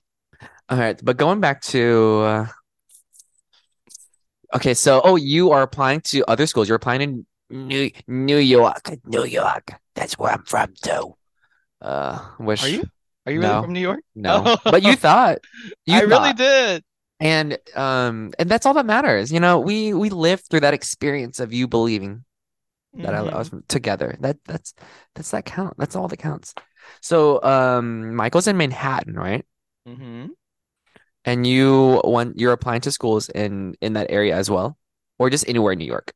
All 0.69 0.77
right, 0.77 0.99
but 1.03 1.17
going 1.17 1.39
back 1.39 1.61
to 1.63 2.21
uh, 2.25 2.47
okay, 4.55 4.73
so 4.73 5.01
oh, 5.03 5.15
you 5.15 5.51
are 5.51 5.61
applying 5.61 6.01
to 6.01 6.23
other 6.27 6.45
schools. 6.47 6.67
You're 6.67 6.75
applying 6.77 7.01
in 7.01 7.25
New 7.49 7.91
New 8.07 8.37
York, 8.37 8.89
New 9.05 9.23
York. 9.23 9.71
That's 9.95 10.17
where 10.17 10.33
I'm 10.33 10.43
from 10.43 10.73
too. 10.81 11.15
Uh, 11.81 12.19
wish 12.39 12.63
Are 12.63 12.69
you? 12.69 12.83
Are 13.27 13.31
you 13.31 13.39
really 13.41 13.53
No. 13.53 13.61
from 13.61 13.73
New 13.73 13.81
York? 13.81 13.99
no, 14.15 14.55
but 14.65 14.83
you 14.83 14.95
thought 14.95 15.39
you 15.85 15.95
I 15.97 16.01
really 16.01 16.33
did. 16.33 16.83
and 17.19 17.57
um, 17.75 18.33
and 18.39 18.49
that's 18.49 18.65
all 18.65 18.73
that 18.75 18.85
matters. 18.85 19.31
You 19.31 19.39
know, 19.41 19.59
we 19.59 19.93
we 19.93 20.09
lived 20.09 20.47
through 20.49 20.61
that 20.61 20.73
experience 20.73 21.39
of 21.39 21.53
you 21.53 21.67
believing 21.67 22.23
that 23.03 23.13
I, 23.13 23.19
I 23.19 23.23
Mhm. 23.23 23.37
was 23.37 23.51
together. 23.67 24.17
That 24.21 24.37
that's 24.45 24.73
that's 25.15 25.31
that 25.31 25.45
count. 25.45 25.75
That's 25.77 25.95
all 25.95 26.07
that 26.07 26.17
counts. 26.17 26.55
So 27.01 27.43
um, 27.43 28.15
Michael's 28.15 28.47
in 28.47 28.57
Manhattan, 28.57 29.13
right? 29.15 29.45
Mhm. 29.87 30.29
And 31.25 31.45
you 31.45 32.01
want 32.05 32.39
you're 32.39 32.53
applying 32.53 32.81
to 32.81 32.91
schools 32.91 33.29
in 33.29 33.75
in 33.81 33.93
that 33.93 34.07
area 34.09 34.35
as 34.35 34.49
well, 34.49 34.77
or 35.19 35.29
just 35.29 35.47
anywhere 35.49 35.73
in 35.73 35.79
New 35.79 35.85
York? 35.85 36.13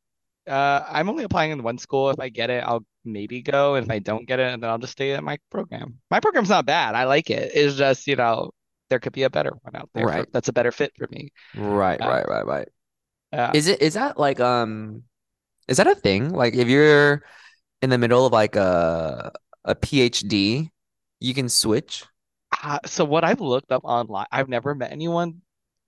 Uh, 0.48 0.84
I'm 0.88 1.10
only 1.10 1.24
applying 1.24 1.52
in 1.52 1.62
one 1.64 1.78
school. 1.78 2.10
If 2.10 2.20
I 2.20 2.30
get 2.30 2.50
it, 2.50 2.64
I'll 2.64 2.86
maybe 3.06 3.42
go. 3.42 3.76
And 3.76 3.86
if 3.86 3.92
I 3.92 4.00
don't 4.00 4.28
get 4.28 4.40
it, 4.40 4.60
then 4.60 4.70
I'll 4.70 4.80
just 4.80 4.94
stay 4.94 5.12
at 5.14 5.24
my 5.24 5.38
program. 5.50 6.00
My 6.10 6.20
program's 6.20 6.50
not 6.50 6.66
bad. 6.66 6.96
I 6.96 7.06
like 7.06 7.30
it. 7.30 7.52
It's 7.54 7.76
just, 7.76 8.08
you 8.08 8.16
know, 8.16 8.52
there 8.90 9.00
could 9.00 9.14
be 9.14 9.24
a 9.24 9.30
better 9.30 9.52
one 9.62 9.76
out 9.76 9.90
there 9.94 10.08
for- 10.08 10.14
Right. 10.14 10.28
that's 10.34 10.50
a 10.50 10.54
better 10.54 10.72
fit 10.72 10.94
for 10.98 11.08
me. 11.12 11.32
Right, 11.56 12.02
Uh, 12.02 12.08
right, 12.10 12.28
right, 12.28 12.46
right. 12.46 12.68
Uh, 13.32 13.52
Is 13.54 13.68
it 13.68 13.82
is 13.82 13.94
that 13.94 14.20
like 14.20 14.42
um 14.42 15.04
is 15.70 15.78
that 15.78 15.88
a 15.88 15.96
thing? 15.96 16.34
Like 16.34 16.54
if 16.54 16.68
you're 16.68 17.24
in 17.82 17.90
the 17.90 17.98
middle 17.98 18.26
of 18.26 18.34
like 18.34 18.58
a 18.58 19.32
a 19.64 19.74
PhD, 19.74 20.70
you 21.22 21.34
can 21.34 21.48
switch? 21.48 22.04
Uh, 22.62 22.80
so 22.86 23.06
what 23.06 23.24
I've 23.24 23.40
looked 23.40 23.72
up 23.72 23.86
online, 23.86 24.26
I've 24.34 24.50
never 24.50 24.76
met 24.76 24.92
anyone 24.92 25.42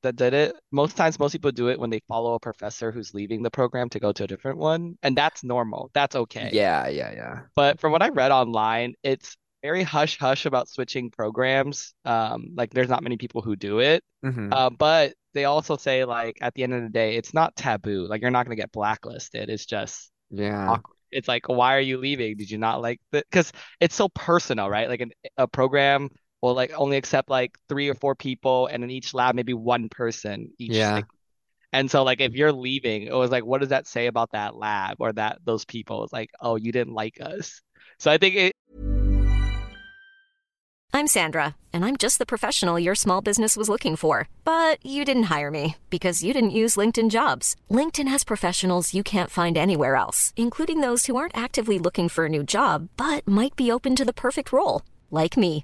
that 0.03 0.15
did 0.15 0.33
it. 0.33 0.55
Most 0.71 0.95
times, 0.97 1.19
most 1.19 1.31
people 1.33 1.51
do 1.51 1.69
it 1.69 1.79
when 1.79 1.89
they 1.89 2.01
follow 2.07 2.35
a 2.35 2.39
professor 2.39 2.91
who's 2.91 3.13
leaving 3.13 3.43
the 3.43 3.51
program 3.51 3.89
to 3.89 3.99
go 3.99 4.11
to 4.13 4.23
a 4.25 4.27
different 4.27 4.57
one, 4.59 4.97
and 5.03 5.17
that's 5.17 5.43
normal. 5.43 5.89
That's 5.93 6.15
okay. 6.15 6.51
Yeah, 6.51 6.87
yeah, 6.87 7.11
yeah. 7.13 7.41
But 7.55 7.79
from 7.79 7.91
what 7.91 8.01
I 8.01 8.09
read 8.09 8.31
online, 8.31 8.95
it's 9.03 9.37
very 9.61 9.83
hush 9.83 10.17
hush 10.17 10.45
about 10.45 10.69
switching 10.69 11.11
programs. 11.11 11.93
Um, 12.05 12.49
like 12.55 12.71
there's 12.73 12.89
not 12.89 13.03
many 13.03 13.17
people 13.17 13.41
who 13.41 13.55
do 13.55 13.79
it. 13.79 14.03
hmm 14.23 14.51
Uh, 14.51 14.69
but 14.69 15.13
they 15.33 15.45
also 15.45 15.77
say 15.77 16.05
like 16.05 16.37
at 16.41 16.53
the 16.55 16.63
end 16.63 16.73
of 16.73 16.83
the 16.83 16.89
day, 16.89 17.15
it's 17.15 17.33
not 17.33 17.55
taboo. 17.55 18.07
Like 18.07 18.21
you're 18.21 18.31
not 18.31 18.45
gonna 18.45 18.55
get 18.55 18.71
blacklisted. 18.71 19.49
It's 19.49 19.65
just 19.65 20.11
Yeah. 20.29 20.81
awkward. 20.81 20.97
It's 21.11 21.27
like, 21.27 21.47
why 21.47 21.75
are 21.75 21.79
you 21.81 21.97
leaving? 21.97 22.37
Did 22.37 22.49
you 22.49 22.57
not 22.57 22.81
like 22.81 22.99
the? 23.11 23.23
Because 23.29 23.51
it's 23.79 23.95
so 23.95 24.09
personal, 24.09 24.69
right? 24.69 24.89
Like 24.89 25.01
an, 25.01 25.11
a 25.37 25.47
program 25.47 26.09
will 26.43 26.53
like 26.53 26.73
only 26.75 26.97
accept 26.97 27.29
like 27.29 27.57
three 27.69 27.87
or 27.87 27.95
four 27.95 28.15
people, 28.15 28.67
and 28.67 28.83
in 28.83 28.91
each 28.91 29.13
lab 29.13 29.33
maybe 29.33 29.53
one 29.53 29.87
person 29.87 30.51
each. 30.59 30.73
Yeah. 30.73 30.95
Like, 30.95 31.05
and 31.71 31.89
so 31.89 32.03
like 32.03 32.19
if 32.19 32.33
you're 32.33 32.51
leaving, 32.51 33.03
it 33.03 33.13
was 33.13 33.31
like, 33.31 33.45
what 33.45 33.61
does 33.61 33.69
that 33.69 33.87
say 33.87 34.07
about 34.07 34.33
that 34.33 34.53
lab 34.53 34.97
or 34.99 35.13
that 35.13 35.39
those 35.45 35.63
people? 35.63 36.03
It's 36.03 36.11
like, 36.11 36.31
oh, 36.41 36.57
you 36.57 36.73
didn't 36.73 36.93
like 36.93 37.19
us. 37.21 37.61
So 37.97 38.11
I 38.11 38.17
think 38.17 38.35
it, 38.35 38.53
I'm 40.95 41.07
Sandra, 41.07 41.55
and 41.71 41.85
I'm 41.85 41.95
just 41.95 42.19
the 42.19 42.25
professional 42.25 42.77
your 42.77 42.93
small 42.93 43.21
business 43.21 43.55
was 43.55 43.69
looking 43.69 43.95
for. 43.95 44.27
But 44.43 44.85
you 44.85 45.05
didn't 45.05 45.31
hire 45.35 45.49
me 45.49 45.77
because 45.89 46.23
you 46.23 46.33
didn't 46.33 46.59
use 46.61 46.75
LinkedIn 46.75 47.09
jobs. 47.09 47.55
LinkedIn 47.71 48.09
has 48.09 48.25
professionals 48.25 48.93
you 48.93 49.01
can't 49.01 49.31
find 49.31 49.57
anywhere 49.57 49.95
else, 49.95 50.33
including 50.35 50.81
those 50.81 51.05
who 51.05 51.15
aren't 51.15 51.37
actively 51.37 51.79
looking 51.79 52.09
for 52.09 52.25
a 52.25 52.29
new 52.29 52.43
job 52.43 52.89
but 52.97 53.25
might 53.25 53.55
be 53.55 53.71
open 53.71 53.95
to 53.95 54.03
the 54.05 54.19
perfect 54.25 54.51
role, 54.51 54.81
like 55.09 55.37
me. 55.37 55.63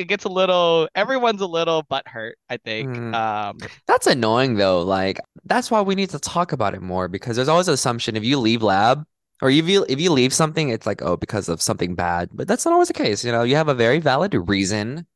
It 0.00 0.08
gets 0.08 0.24
a 0.24 0.28
little, 0.30 0.88
everyone's 0.94 1.42
a 1.42 1.46
little 1.46 1.84
butthurt, 1.84 2.32
I 2.48 2.56
think. 2.56 2.88
Mm. 2.88 3.14
Um, 3.14 3.58
That's 3.86 4.06
annoying 4.06 4.54
though. 4.56 4.80
Like 4.80 5.20
that's 5.44 5.70
why 5.70 5.82
we 5.82 5.94
need 5.94 6.08
to 6.10 6.18
talk 6.18 6.52
about 6.52 6.74
it 6.74 6.80
more 6.80 7.06
because 7.06 7.36
there's 7.36 7.48
always 7.48 7.68
an 7.68 7.74
assumption 7.74 8.16
if 8.16 8.24
you 8.24 8.38
leave 8.38 8.62
lab 8.62 9.04
or 9.42 9.50
if 9.50 9.68
you 9.68 9.84
if 9.88 10.00
you 10.00 10.10
leave 10.10 10.32
something, 10.32 10.70
it's 10.70 10.86
like, 10.86 11.02
oh, 11.02 11.16
because 11.18 11.50
of 11.50 11.60
something 11.60 11.94
bad. 11.94 12.30
But 12.32 12.48
that's 12.48 12.64
not 12.64 12.72
always 12.72 12.88
the 12.88 12.94
case. 12.94 13.24
You 13.24 13.32
know, 13.32 13.42
you 13.42 13.56
have 13.56 13.68
a 13.68 13.74
very 13.74 13.98
valid 13.98 14.34
reason. 14.48 15.06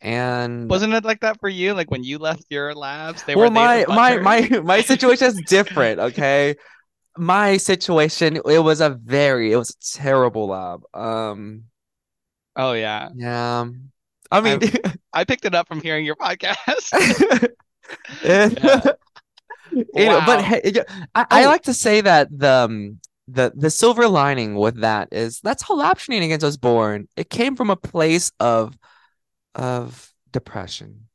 And 0.00 0.70
wasn't 0.70 0.92
it 0.92 1.04
like 1.04 1.20
that 1.20 1.40
for 1.40 1.48
you? 1.48 1.74
Like 1.74 1.90
when 1.90 2.04
you 2.04 2.18
left 2.18 2.44
your 2.50 2.74
labs, 2.74 3.24
they 3.24 3.34
well, 3.34 3.46
were 3.46 3.50
my 3.50 3.84
my 3.88 4.18
my 4.18 4.48
my 4.62 4.80
situation 4.80 5.26
is 5.26 5.42
different, 5.46 5.98
okay? 5.98 6.54
My 7.16 7.56
situation, 7.58 8.36
it 8.36 8.58
was 8.58 8.80
a 8.80 8.90
very, 8.90 9.52
it 9.52 9.56
was 9.56 9.70
a 9.70 9.98
terrible 9.98 10.48
lab. 10.48 10.82
Um, 10.94 11.64
Oh 12.56 12.72
yeah. 12.72 13.08
yeah. 13.14 13.66
I 14.30 14.40
mean, 14.40 14.60
I 15.12 15.24
picked 15.24 15.44
it 15.44 15.54
up 15.54 15.68
from 15.68 15.80
hearing 15.80 16.04
your 16.04 16.16
podcast. 16.16 16.92
and- 16.92 17.48
Yeah. 18.24 18.48
you 19.72 20.06
know, 20.06 20.22
but 20.24 20.42
hey, 20.42 20.72
I, 21.14 21.26
I 21.30 21.44
Oh. 21.44 21.48
like 21.48 21.62
to 21.64 21.74
say 21.74 22.00
that 22.00 22.28
the 22.36 22.50
um, 22.50 23.00
the 23.28 23.52
the 23.54 23.70
silver 23.70 24.08
lining 24.08 24.54
with 24.54 24.80
that 24.80 25.08
is 25.12 25.40
that's 25.40 25.62
how 25.62 25.74
lab 25.76 25.98
shenanigans 25.98 26.42
was 26.44 26.56
born. 26.56 27.08
It 27.16 27.28
came 27.28 27.56
from 27.56 27.70
a 27.70 27.76
place 27.76 28.32
of 28.40 28.76
of 29.54 30.12
depression. 30.32 31.08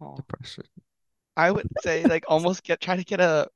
Oh. 0.00 0.16
Depression. 0.16 0.64
I 1.36 1.50
would 1.50 1.68
say 1.82 2.04
like 2.04 2.24
almost 2.28 2.62
get 2.62 2.80
try 2.80 2.96
to 2.96 3.04
get 3.04 3.20
a 3.20 3.48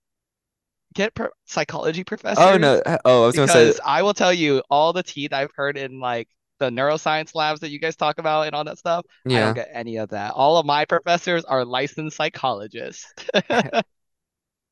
get 0.95 1.15
per 1.15 1.31
psychology 1.47 2.05
professor. 2.05 2.41
Oh 2.41 2.57
no. 2.59 2.83
Oh, 3.05 3.23
I 3.23 3.27
was 3.27 3.37
gonna 3.37 3.49
say 3.49 3.67
because 3.67 3.81
I 3.85 4.03
will 4.03 4.15
tell 4.15 4.33
you 4.33 4.63
all 4.71 4.93
the 4.93 5.03
tea 5.03 5.29
that 5.29 5.39
I've 5.39 5.53
heard 5.55 5.77
in 5.79 6.01
like 6.01 6.29
the 6.59 6.71
neuroscience 6.71 7.35
labs 7.35 7.61
that 7.61 7.71
you 7.71 7.79
guys 7.79 7.97
talk 7.97 8.19
about 8.19 8.47
and 8.47 8.55
all 8.55 8.65
that 8.65 8.79
stuff. 8.79 9.05
Yeah. 9.25 9.39
I 9.39 9.41
don't 9.41 9.55
get 9.55 9.69
any 9.73 9.97
of 9.97 10.11
that. 10.11 10.33
All 10.33 10.57
of 10.59 10.67
my 10.67 10.85
professors 10.85 11.45
are 11.45 11.65
licensed 11.65 12.17
psychologists. 12.17 13.13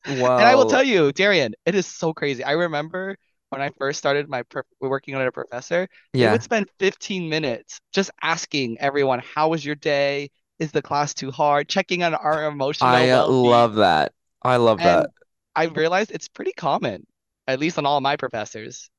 Well, 0.05 0.37
And 0.37 0.47
I 0.47 0.55
will 0.55 0.65
tell 0.65 0.83
you, 0.83 1.11
Darian, 1.11 1.53
it 1.65 1.75
is 1.75 1.85
so 1.87 2.13
crazy. 2.13 2.43
I 2.43 2.51
remember 2.53 3.17
when 3.49 3.61
I 3.61 3.69
first 3.77 3.99
started 3.99 4.29
my 4.29 4.43
prof 4.43 4.65
working 4.79 5.15
under 5.15 5.27
a 5.27 5.31
professor, 5.31 5.87
yeah. 6.13 6.31
would 6.31 6.43
spend 6.43 6.69
15 6.79 7.29
minutes 7.29 7.79
just 7.93 8.11
asking 8.21 8.79
everyone, 8.79 9.19
how 9.19 9.49
was 9.49 9.65
your 9.65 9.75
day? 9.75 10.29
Is 10.59 10.71
the 10.71 10.81
class 10.81 11.13
too 11.13 11.31
hard? 11.31 11.69
Checking 11.69 12.03
on 12.03 12.15
our 12.15 12.45
emotional 12.45 12.95
I 12.95 13.09
uh, 13.09 13.23
well-being. 13.23 13.27
love 13.27 13.75
that. 13.75 14.13
I 14.43 14.57
love 14.57 14.79
And 14.79 14.83
that. 14.83 15.11
I 15.55 15.65
realized 15.65 16.11
it's 16.11 16.27
pretty 16.27 16.53
common, 16.53 17.05
at 17.47 17.59
least 17.59 17.77
on 17.77 17.85
all 17.85 18.01
my 18.01 18.15
professors. 18.17 18.89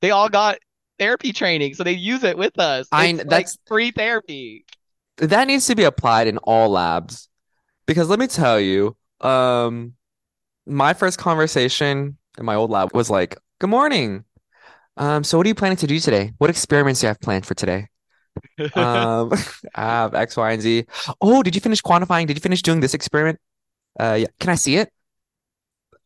They 0.00 0.10
all 0.10 0.28
got 0.28 0.58
therapy 0.98 1.32
training, 1.32 1.74
so 1.74 1.84
they 1.84 1.92
use 1.92 2.24
it 2.24 2.36
with 2.38 2.58
us. 2.58 2.88
I 2.92 3.06
It's 3.06 3.16
kn- 3.16 3.28
like 3.28 3.28
that's 3.28 3.58
free 3.66 3.90
therapy. 3.90 4.64
that 5.18 5.46
needs 5.46 5.66
to 5.66 5.74
be 5.74 5.84
applied 5.84 6.26
in 6.26 6.38
all 6.38 6.70
labs 6.70 7.28
because 7.86 8.08
let 8.08 8.18
me 8.18 8.26
tell 8.26 8.60
you, 8.60 8.96
um, 9.20 9.94
my 10.66 10.94
first 10.94 11.18
conversation 11.18 12.18
in 12.38 12.46
my 12.46 12.54
old 12.56 12.70
lab 12.70 12.94
was 12.94 13.10
like, 13.10 13.36
"Good 13.60 13.70
morning. 13.70 14.24
Um, 14.98 15.24
so 15.24 15.38
what 15.38 15.46
are 15.46 15.48
you 15.48 15.54
planning 15.56 15.78
to 15.78 15.86
do 15.86 16.00
today? 16.00 16.32
What 16.38 16.50
experiments 16.50 17.00
do 17.00 17.06
you 17.06 17.08
have 17.08 17.20
planned 17.20 17.46
for 17.46 17.54
today?" 17.54 17.88
Um, 18.74 19.32
I 19.74 19.82
have 19.82 20.14
X, 20.14 20.36
Y, 20.36 20.52
and 20.52 20.62
Z. 20.62 20.86
Oh, 21.20 21.42
did 21.42 21.54
you 21.54 21.60
finish 21.60 21.82
quantifying? 21.82 22.26
Did 22.26 22.36
you 22.36 22.40
finish 22.42 22.62
doing 22.62 22.80
this 22.80 22.94
experiment? 22.94 23.40
Uh, 24.00 24.18
yeah. 24.20 24.26
Can 24.40 24.50
I 24.50 24.56
see 24.56 24.76
it? 24.76 24.92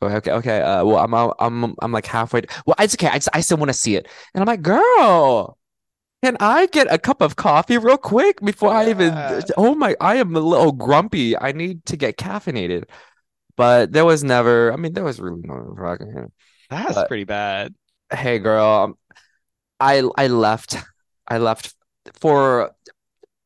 Okay, 0.01 0.31
okay. 0.31 0.61
Uh, 0.61 0.85
well, 0.85 0.99
I'm 0.99 1.15
I'm 1.15 1.75
I'm 1.83 1.93
like 1.93 2.07
halfway. 2.07 2.43
Well, 2.67 2.77
it's 2.79 2.95
okay. 2.95 3.09
I 3.09 3.15
just, 3.15 3.29
I 3.33 3.41
still 3.41 3.57
want 3.57 3.71
to 3.71 3.75
see 3.75 3.97
it, 3.97 4.07
and 4.35 4.43
I'm 4.43 4.47
like, 4.47 4.63
girl. 4.63 5.57
Can 6.21 6.37
I 6.41 6.67
get 6.67 6.93
a 6.93 6.99
cup 6.99 7.21
of 7.21 7.37
coffee 7.37 7.79
real 7.79 7.97
quick 7.97 8.41
before 8.41 8.73
I 8.73 8.91
even? 8.91 9.13
Oh 9.57 9.77
my, 9.77 9.95
I 10.01 10.17
am 10.17 10.35
a 10.35 10.41
little 10.41 10.73
grumpy. 10.73 11.39
I 11.39 11.53
need 11.53 11.85
to 11.87 11.97
get 11.97 12.17
caffeinated. 12.17 12.89
But 13.57 13.93
there 13.93 14.05
was 14.05 14.25
never, 14.25 14.73
I 14.73 14.77
mean, 14.77 14.95
there 14.95 15.05
was 15.05 15.21
really 15.21 15.43
no 15.45 15.77
fucking. 15.81 16.33
That's 16.71 16.95
But 16.95 17.09
pretty 17.09 17.25
bad. 17.25 17.75
hey, 18.13 18.39
girl, 18.41 18.65
um, 18.67 18.99
I 19.81 20.03
I 20.17 20.29
left. 20.29 20.77
I 21.29 21.39
left 21.39 21.75
for. 22.15 22.73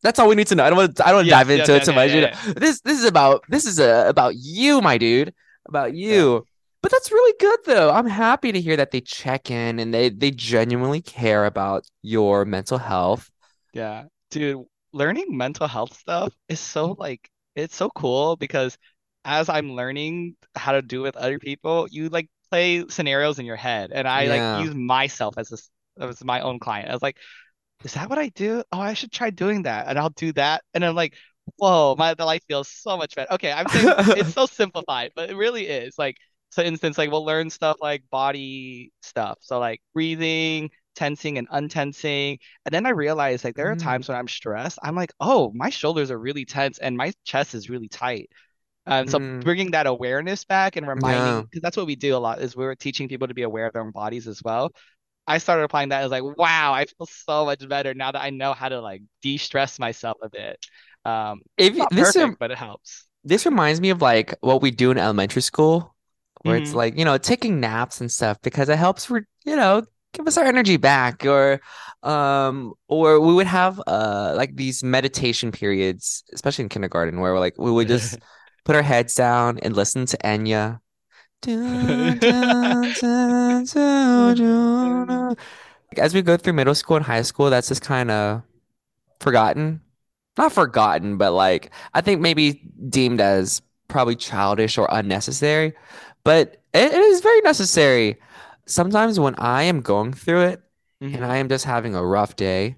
That's 0.02 0.18
all 0.18 0.28
we 0.28 0.34
need 0.34 0.48
to 0.48 0.54
know. 0.54 0.64
I 0.64 0.70
don't 0.70 0.78
want. 0.78 1.00
I 1.00 1.12
don't 1.12 1.24
to 1.24 1.30
dive 1.30 1.50
into 1.50 1.74
it 1.74 1.76
yes, 1.76 1.86
too 1.86 1.92
yeah, 1.92 1.96
much. 1.96 2.10
yeah, 2.10 2.36
yeah. 2.46 2.52
this 2.56 2.80
this 2.80 2.98
is 2.98 3.04
about 3.04 3.44
this 3.48 3.66
is 3.66 3.78
uh, 3.80 4.04
about 4.08 4.34
you, 4.36 4.80
my 4.80 4.98
dude, 4.98 5.34
about 5.72 5.94
you. 5.94 6.44
But 6.82 6.90
that's 6.90 7.12
really 7.12 7.34
good 7.38 7.60
though. 7.64 7.90
I'm 7.90 8.06
happy 8.06 8.52
to 8.52 8.60
hear 8.60 8.76
that 8.76 8.90
they 8.90 9.00
check 9.00 9.50
in 9.50 9.78
and 9.78 9.94
they 9.94 10.08
they 10.10 10.30
genuinely 10.32 11.00
care 11.00 11.46
about 11.46 11.86
your 12.02 12.44
mental 12.44 12.78
health. 12.78 13.30
Yeah. 13.72 14.04
Dude, 14.30 14.64
learning 14.92 15.36
mental 15.36 15.68
health 15.68 15.94
stuff 15.94 16.34
is 16.48 16.60
so 16.60 16.90
mm-hmm. 16.90 17.00
like 17.00 17.30
it's 17.54 17.76
so 17.76 17.88
cool 17.90 18.36
because 18.36 18.76
as 19.24 19.48
I'm 19.48 19.72
learning 19.72 20.36
how 20.56 20.72
to 20.72 20.82
do 20.82 21.00
it 21.00 21.02
with 21.04 21.16
other 21.16 21.38
people, 21.38 21.86
you 21.90 22.08
like 22.08 22.28
play 22.50 22.84
scenarios 22.88 23.38
in 23.38 23.46
your 23.46 23.56
head 23.56 23.92
and 23.92 24.08
I 24.08 24.24
Yeah. 24.24 24.56
like 24.56 24.66
use 24.66 24.74
myself 24.74 25.36
as 25.38 25.52
a 25.52 25.58
as 26.04 26.24
my 26.24 26.40
own 26.40 26.58
client. 26.58 26.90
I 26.90 26.92
was 26.94 27.02
like, 27.02 27.18
is 27.84 27.94
that 27.94 28.08
what 28.08 28.18
I 28.18 28.28
do? 28.30 28.62
Oh, 28.72 28.80
I 28.80 28.94
should 28.94 29.12
try 29.12 29.30
doing 29.30 29.62
that. 29.64 29.88
And 29.88 29.98
I'll 29.98 30.10
do 30.10 30.32
that. 30.34 30.62
And 30.74 30.84
I'm 30.84 30.94
like, 30.94 31.14
whoa, 31.56 31.94
my 31.98 32.14
the 32.14 32.24
life 32.24 32.42
feels 32.48 32.68
so 32.68 32.96
much 32.96 33.14
better. 33.14 33.32
Okay, 33.34 33.52
I'm 33.52 33.68
saying 33.68 33.90
it's 34.14 34.30
so 34.30 34.46
simplified, 34.46 35.12
but 35.16 35.30
it 35.30 35.36
really 35.36 35.66
is. 35.66 35.94
Like, 35.98 36.16
for 36.52 36.62
instance, 36.64 36.98
like 36.98 37.10
we'll 37.10 37.24
learn 37.24 37.50
stuff 37.50 37.76
like 37.80 38.04
body 38.10 38.92
stuff. 39.02 39.38
So 39.40 39.58
like 39.58 39.80
breathing, 39.94 40.70
tensing 40.94 41.38
and 41.38 41.48
untensing. 41.50 42.38
And 42.66 42.72
then 42.74 42.86
I 42.86 42.90
realized 42.90 43.44
like 43.44 43.54
there 43.56 43.70
are 43.70 43.76
Mm. 43.76 43.76
times 43.76 44.08
when 44.08 44.16
I'm 44.18 44.28
stressed, 44.28 44.78
I'm 44.82 44.94
like, 44.96 45.12
oh, 45.20 45.52
my 45.54 45.70
shoulders 45.70 46.10
are 46.10 46.18
really 46.18 46.44
tense 46.44 46.78
and 46.78 46.96
my 46.96 47.12
chest 47.24 47.54
is 47.54 47.70
really 47.70 47.88
tight. 47.88 48.30
Um, 48.86 49.06
so 49.06 49.20
Mm. 49.20 49.42
bringing 49.42 49.72
that 49.72 49.86
awareness 49.86 50.44
back 50.44 50.76
and 50.76 50.86
reminding, 50.88 51.42
Yeah. 51.42 51.44
because 51.44 51.62
that's 51.62 51.76
what 51.76 51.86
we 51.86 51.96
do 51.96 52.16
a 52.16 52.18
lot, 52.18 52.40
is 52.42 52.56
we're 52.56 52.74
teaching 52.74 53.08
people 53.08 53.28
to 53.28 53.34
be 53.34 53.42
aware 53.42 53.66
of 53.66 53.72
their 53.72 53.82
own 53.82 53.92
bodies 53.92 54.26
as 54.28 54.42
well. 54.42 54.72
I 55.26 55.38
started 55.38 55.64
applying 55.64 55.90
that. 55.90 56.00
I 56.00 56.02
was 56.04 56.10
like, 56.12 56.24
wow, 56.38 56.72
I 56.74 56.84
feel 56.86 57.06
so 57.06 57.44
much 57.46 57.66
better 57.68 57.94
now 57.94 58.12
that 58.12 58.22
I 58.22 58.30
know 58.30 58.54
how 58.54 58.68
to 58.68 58.80
like 58.80 59.02
de-stress 59.22 59.78
myself 59.78 60.18
a 60.22 60.28
bit. 60.30 60.64
Um, 61.04 61.42
If 61.56 61.74
this 61.90 61.90
perfect, 61.90 62.16
rem- 62.18 62.36
but 62.38 62.50
it 62.50 62.58
helps. 62.58 63.06
this 63.24 63.46
reminds 63.46 63.80
me 63.80 63.90
of 63.90 64.02
like 64.02 64.34
what 64.40 64.62
we 64.62 64.70
do 64.70 64.90
in 64.90 64.98
elementary 64.98 65.42
school, 65.42 65.94
where 66.42 66.56
it's 66.56 66.72
Mhm. 66.72 66.76
like, 66.76 66.98
you 66.98 67.04
know, 67.04 67.18
taking 67.18 67.60
naps 67.60 68.00
and 68.00 68.10
stuff 68.10 68.38
because 68.42 68.68
it 68.68 68.78
helps 68.78 69.10
re 69.10 69.22
you 69.44 69.56
know, 69.56 69.82
give 70.12 70.26
us 70.26 70.36
our 70.38 70.44
energy 70.44 70.76
back 70.76 71.24
or 71.26 71.60
um 72.02 72.74
or 72.88 73.20
we 73.20 73.32
would 73.34 73.46
have 73.46 73.80
uh 73.86 74.32
like 74.36 74.54
these 74.56 74.82
meditation 74.84 75.52
periods, 75.52 76.24
especially 76.32 76.64
in 76.64 76.68
kindergarten, 76.68 77.20
where 77.20 77.32
we're 77.32 77.40
like 77.40 77.54
we 77.58 77.70
would 77.70 77.88
just 77.88 78.18
put 78.64 78.76
our 78.76 78.82
heads 78.82 79.14
down 79.14 79.58
and 79.60 79.74
listen 79.76 80.06
to 80.06 80.16
Enya. 80.18 80.80
As 85.96 86.14
we 86.14 86.22
go 86.22 86.36
through 86.36 86.54
middle 86.54 86.74
school 86.74 86.96
and 86.96 87.04
high 87.06 87.22
school, 87.22 87.50
that's 87.50 87.68
just 87.68 87.82
kind 87.82 88.10
of 88.10 88.42
forgotten. 89.20 89.80
Not 90.38 90.52
forgotten, 90.52 91.18
but 91.18 91.32
like 91.32 91.70
I 91.94 92.00
think 92.00 92.20
maybe 92.20 92.62
deemed 92.88 93.20
as 93.20 93.62
probably 93.88 94.16
childish 94.16 94.78
or 94.78 94.88
unnecessary. 94.90 95.74
But 96.24 96.62
it, 96.72 96.92
it 96.92 96.98
is 96.98 97.20
very 97.20 97.40
necessary. 97.42 98.18
Sometimes 98.66 99.20
when 99.20 99.34
I 99.36 99.64
am 99.64 99.80
going 99.80 100.12
through 100.12 100.42
it 100.42 100.62
and 101.00 101.16
Mhm. 101.16 101.28
I 101.28 101.36
am 101.38 101.48
just 101.48 101.64
having 101.64 101.94
a 101.94 102.04
rough 102.04 102.36
day, 102.36 102.76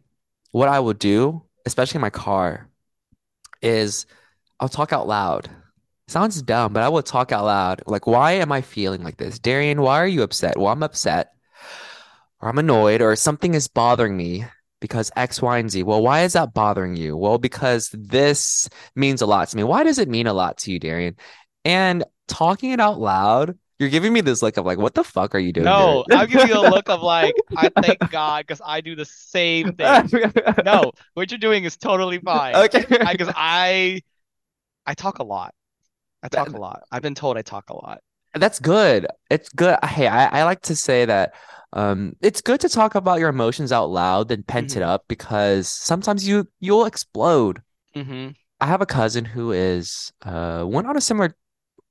what 0.51 0.69
I 0.69 0.81
will 0.81 0.95
do, 0.95 1.43
especially 1.67 1.99
in 1.99 2.03
my 2.03 2.11
car, 2.11 2.69
is 3.63 4.07
I'll 4.61 4.69
talk 4.69 4.93
out 4.93 5.07
loud. 5.07 5.51
Sounds 6.09 6.41
dumb, 6.43 6.73
but 6.73 6.83
I 6.83 6.89
will 6.89 7.03
talk 7.03 7.33
out 7.33 7.45
loud. 7.45 7.83
Like, 7.87 8.07
why 8.07 8.33
am 8.33 8.51
I 8.53 8.61
feeling 8.61 9.03
like 9.03 9.17
this? 9.17 9.39
Darian, 9.39 9.81
why 9.81 10.01
are 10.01 10.07
you 10.07 10.23
upset? 10.23 10.57
Well, 10.59 10.69
I'm 10.73 10.83
upset, 10.83 11.33
or 12.41 12.49
I'm 12.49 12.59
annoyed, 12.59 13.01
or 13.01 13.15
something 13.17 13.55
is 13.55 13.69
bothering 13.69 14.17
me 14.17 14.45
because 14.85 15.11
X, 15.17 15.41
Y, 15.41 15.57
and 15.57 15.71
Z. 15.71 15.83
Well, 15.83 16.03
why 16.03 16.25
is 16.25 16.35
that 16.35 16.53
bothering 16.53 16.95
you? 16.95 17.17
Well, 17.17 17.39
because 17.39 17.89
this 17.95 18.69
means 18.95 19.23
a 19.23 19.27
lot 19.27 19.49
to 19.49 19.57
me. 19.57 19.65
Why 19.65 19.83
does 19.83 19.99
it 19.99 20.11
mean 20.11 20.27
a 20.27 20.35
lot 20.35 20.59
to 20.59 20.73
you, 20.73 20.79
Darian? 20.79 21.17
And 21.65 22.05
talking 22.29 22.73
it 22.73 22.81
out 22.81 23.01
loud, 23.01 23.59
you're 23.79 23.89
giving 23.89 24.13
me 24.13 24.21
this 24.21 24.43
look 24.43 24.59
of 24.59 24.67
like, 24.67 24.77
what 24.77 24.93
the 24.93 25.03
fuck 25.03 25.35
are 25.35 25.39
you 25.39 25.55
doing, 25.55 25.65
No? 25.65 26.05
I'll 26.11 26.27
give 26.27 26.47
you 26.47 26.55
a 26.55 26.69
look 26.69 26.91
of 26.91 27.01
like, 27.01 27.35
I 27.57 27.71
thank 27.81 28.11
God 28.11 28.47
because 28.47 28.61
I 28.63 28.83
do 28.83 28.95
the 28.95 29.07
same 29.07 29.73
thing. 29.73 30.11
No, 30.67 30.93
what 31.15 31.31
you're 31.31 31.39
doing 31.39 31.65
is 31.65 31.79
totally 31.79 32.19
fine. 32.19 32.55
Okay. 32.55 32.85
Because 32.87 33.33
I, 33.35 34.03
I 34.85 34.93
talk 34.93 35.19
a 35.19 35.25
lot. 35.25 35.55
I 36.23 36.29
talk 36.29 36.51
a 36.51 36.59
lot. 36.59 36.83
I've 36.93 37.01
been 37.01 37.15
told 37.15 37.39
I 37.39 37.43
talk 37.43 37.71
a 37.71 37.75
lot. 37.75 38.01
That's 38.35 38.61
good. 38.61 39.07
It's 39.31 39.49
good. 39.49 39.79
Hey, 39.83 40.09
I, 40.09 40.41
I 40.41 40.45
like 40.45 40.61
to 40.63 40.77
say 40.77 41.07
that 41.07 41.33
um, 41.75 42.17
it's 42.23 42.41
good 42.43 42.61
to 42.63 42.71
talk 42.71 42.97
about 42.97 43.21
your 43.21 43.29
emotions 43.31 43.73
out 43.73 43.91
loud 43.91 44.29
than 44.29 44.43
pent 44.45 44.77
it 44.77 44.83
Mhm. 44.83 44.89
up 44.89 45.05
because 45.09 45.69
sometimes 45.69 46.27
you 46.29 46.49
you'll 46.61 46.87
explode. 46.87 47.63
hmm 47.95 48.37
I 48.61 48.67
have 48.67 48.81
a 48.83 48.87
cousin 48.87 49.25
who 49.25 49.53
is 49.53 50.13
uh 50.23 50.65
went 50.67 50.87
on 50.89 50.97
a 50.97 51.01
similar 51.01 51.37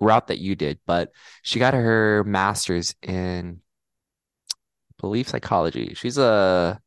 route 0.01 0.27
that 0.27 0.39
you 0.39 0.55
did, 0.55 0.79
but 0.85 1.11
she 1.43 1.59
got 1.59 1.73
her 1.73 2.23
master's 2.25 2.95
in 3.03 3.61
I 4.91 4.93
believe 5.01 5.27
psychology. 5.27 5.93
She's 5.95 6.17
a 6.17 6.81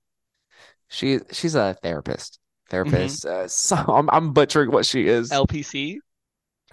she 0.89 1.21
she's 1.33 1.55
a 1.55 1.75
therapist. 1.83 2.39
Therapist. 2.71 3.27
Uh, 3.27 3.49
so 3.49 3.77
I'm 3.77 4.11
I'm 4.11 4.33
butchering 4.33 4.71
what 4.73 4.87
she 4.87 5.09
is. 5.09 5.31
LPC. 5.31 6.01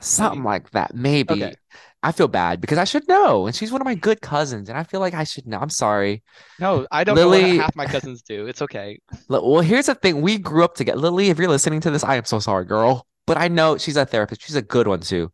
Something 0.02 0.44
like 0.44 0.72
that, 0.72 0.94
maybe. 0.96 1.34
Okay. 1.34 1.56
I 2.04 2.12
feel 2.12 2.28
bad 2.28 2.60
because 2.60 2.78
I 2.78 2.84
should 2.84 3.08
know, 3.08 3.48
and 3.48 3.56
she's 3.56 3.72
one 3.72 3.80
of 3.80 3.86
my 3.86 3.96
good 3.96 4.20
cousins, 4.20 4.68
and 4.68 4.78
I 4.78 4.84
feel 4.84 5.00
like 5.00 5.14
I 5.14 5.24
should 5.24 5.48
know. 5.48 5.58
I'm 5.58 5.70
sorry. 5.70 6.22
No, 6.60 6.86
I 6.92 7.06
don't 7.06 7.16
know 7.16 7.30
what 7.30 7.42
half 7.42 7.76
my 7.78 7.86
cousins 7.86 8.22
do. 8.22 8.46
It's 8.46 8.62
okay. 8.62 9.00
Well, 9.30 9.62
here's 9.62 9.86
the 9.86 9.96
thing. 9.96 10.22
We 10.22 10.38
grew 10.38 10.66
up 10.66 10.76
together. 10.76 11.00
Lily, 11.00 11.30
if 11.30 11.40
you're 11.40 11.48
listening 11.48 11.80
to 11.82 11.92
this, 11.92 12.04
I 12.04 12.18
am 12.18 12.26
so 12.26 12.40
sorry, 12.40 12.66
girl. 12.66 13.08
But 13.26 13.38
I 13.38 13.48
know 13.48 13.78
she's 13.78 13.96
a 13.96 14.06
therapist. 14.06 14.42
She's 14.42 14.58
a 14.58 14.62
good 14.62 14.86
one 14.86 15.00
too. 15.00 15.32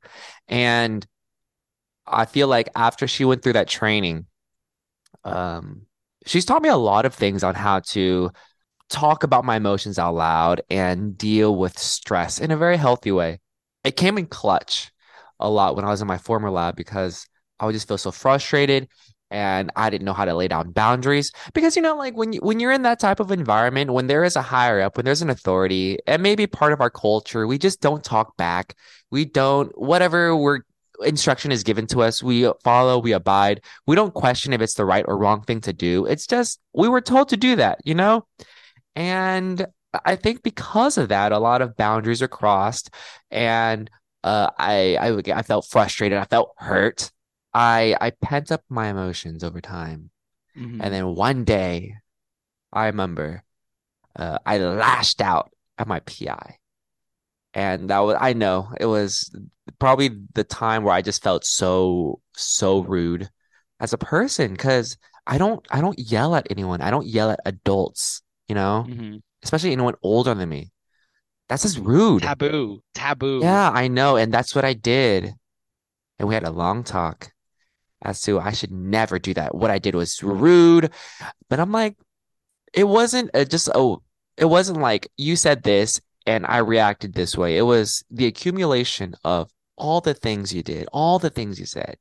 And 0.47 1.05
I 2.05 2.25
feel 2.25 2.47
like 2.47 2.69
after 2.75 3.07
she 3.07 3.25
went 3.25 3.41
through 3.41 3.53
that 3.53 3.67
training, 3.67 4.27
um, 5.23 5.87
she's 6.27 6.45
taught 6.45 6.61
me 6.61 6.69
a 6.69 6.77
lot 6.77 7.05
of 7.05 7.15
things 7.15 7.43
on 7.43 7.55
how 7.55 7.79
to 7.79 8.29
talk 8.89 9.23
about 9.23 9.43
my 9.43 9.55
emotions 9.55 9.97
out 9.97 10.13
loud 10.13 10.61
and 10.69 11.17
deal 11.17 11.55
with 11.55 11.79
stress 11.79 12.39
in 12.39 12.51
a 12.51 12.57
very 12.57 12.77
healthy 12.77 13.11
way. 13.11 13.39
It 13.83 13.95
came 13.95 14.19
in 14.19 14.27
clutch 14.27 14.91
a 15.39 15.49
lot 15.49 15.75
when 15.75 15.85
I 15.85 15.89
was 15.89 16.01
in 16.01 16.07
my 16.07 16.17
former 16.17 16.49
lab 16.49 16.75
because 16.75 17.25
I 17.59 17.65
would 17.65 17.73
just 17.73 17.87
feel 17.87 17.97
so 17.97 18.11
frustrated 18.11 18.87
and 19.31 19.71
I 19.75 19.89
didn't 19.89 20.05
know 20.05 20.13
how 20.13 20.25
to 20.25 20.33
lay 20.33 20.47
down 20.47 20.71
boundaries. 20.71 21.31
Because 21.53 21.75
you 21.75 21.81
know 21.81 21.95
like 21.95 22.15
when 22.15 22.33
you 22.33 22.39
when 22.41 22.59
you're 22.59 22.71
in 22.71 22.81
that 22.83 22.99
type 22.99 23.19
of 23.19 23.31
environment 23.31 23.91
when 23.91 24.07
there 24.07 24.23
is 24.23 24.35
a 24.35 24.41
higher 24.41 24.81
up 24.81 24.97
when 24.97 25.05
there's 25.05 25.21
an 25.21 25.29
authority 25.29 25.99
and 26.07 26.23
maybe 26.23 26.47
part 26.47 26.73
of 26.73 26.81
our 26.81 26.89
culture 26.89 27.45
we 27.47 27.57
just 27.57 27.81
don't 27.81 28.03
talk 28.03 28.35
back. 28.37 28.75
We 29.11 29.25
don't 29.25 29.77
whatever 29.77 30.35
we're 30.35 30.61
instruction 31.01 31.51
is 31.51 31.63
given 31.63 31.87
to 31.87 32.01
us 32.01 32.21
we 32.21 32.51
follow 32.63 32.99
we 32.99 33.13
abide. 33.13 33.61
We 33.87 33.95
don't 33.95 34.13
question 34.13 34.53
if 34.53 34.61
it's 34.61 34.75
the 34.75 34.85
right 34.85 35.05
or 35.07 35.17
wrong 35.17 35.43
thing 35.43 35.61
to 35.61 35.73
do. 35.73 36.05
It's 36.05 36.27
just 36.27 36.59
we 36.73 36.89
were 36.89 37.01
told 37.01 37.29
to 37.29 37.37
do 37.37 37.55
that 37.57 37.79
you 37.85 37.95
know? 37.95 38.25
And 38.95 39.65
I 40.05 40.15
think 40.17 40.43
because 40.43 40.97
of 40.97 41.09
that 41.09 41.31
a 41.31 41.39
lot 41.39 41.61
of 41.61 41.77
boundaries 41.77 42.21
are 42.21 42.27
crossed 42.27 42.93
and 43.31 43.89
uh 44.23 44.49
I 44.57 44.97
I 44.97 45.39
I 45.39 45.41
felt 45.43 45.65
frustrated 45.67 46.17
I 46.17 46.25
felt 46.25 46.53
hurt 46.57 47.11
I 47.53 47.95
I 48.01 48.11
pent 48.11 48.51
up 48.51 48.63
my 48.69 48.87
emotions 48.89 49.43
over 49.43 49.61
time 49.61 50.11
Mhm. 50.55 50.83
and 50.83 50.93
then 50.93 51.15
one 51.15 51.43
day, 51.45 51.95
I 52.73 52.87
remember, 52.87 53.43
uh, 54.15 54.39
I 54.45 54.57
lashed 54.59 55.21
out 55.21 55.51
at 55.77 55.87
my 55.87 55.99
PI. 56.01 56.59
And 57.53 57.89
that 57.89 57.99
was, 57.99 58.17
I 58.19 58.33
know 58.33 58.71
it 58.79 58.85
was 58.85 59.33
probably 59.79 60.09
the 60.33 60.43
time 60.43 60.83
where 60.83 60.93
I 60.93 61.01
just 61.01 61.23
felt 61.23 61.45
so, 61.45 62.21
so 62.35 62.81
rude 62.81 63.29
as 63.79 63.93
a 63.93 63.97
person 63.97 64.51
because 64.53 64.97
I 65.27 65.37
don't, 65.37 65.65
I 65.71 65.81
don't 65.81 65.99
yell 65.99 66.35
at 66.35 66.47
anyone. 66.51 66.81
I 66.81 66.91
don't 66.91 67.07
yell 67.07 67.31
at 67.31 67.39
adults, 67.45 68.21
you 68.47 68.55
know, 68.55 68.85
Mhm. 68.87 69.21
especially 69.43 69.71
anyone 69.71 69.95
older 70.03 70.33
than 70.35 70.49
me. 70.49 70.71
That's 71.49 71.63
just 71.63 71.79
rude. 71.79 72.23
Taboo. 72.23 72.81
Taboo. 72.93 73.39
Yeah, 73.41 73.71
I 73.71 73.87
know. 73.87 74.15
And 74.15 74.31
that's 74.31 74.53
what 74.55 74.65
I 74.65 74.73
did. 74.73 75.33
And 76.19 76.27
we 76.27 76.35
had 76.35 76.43
a 76.43 76.51
long 76.51 76.83
talk 76.83 77.31
as 78.01 78.21
to 78.21 78.39
I 78.39 78.51
should 78.51 78.71
never 78.71 79.19
do 79.19 79.33
that. 79.33 79.55
What 79.55 79.71
I 79.71 79.79
did 79.79 79.95
was 79.95 80.21
rude. 80.23 80.91
But 81.49 81.59
I'm 81.59 81.71
like, 81.71 81.97
it 82.73 82.85
wasn't 82.85 83.31
uh, 83.33 83.45
just, 83.45 83.69
oh, 83.73 84.03
it 84.37 84.45
wasn't 84.45 84.79
like 84.79 85.09
you 85.17 85.35
said 85.35 85.63
this 85.63 85.99
and 86.25 86.45
I 86.45 86.57
reacted 86.59 87.13
this 87.13 87.35
way. 87.35 87.57
It 87.57 87.63
was 87.63 88.03
the 88.11 88.27
accumulation 88.27 89.15
of 89.23 89.49
all 89.75 90.01
the 90.01 90.13
things 90.13 90.53
you 90.53 90.61
did, 90.61 90.87
all 90.93 91.17
the 91.17 91.29
things 91.31 91.59
you 91.59 91.65
said. 91.65 91.97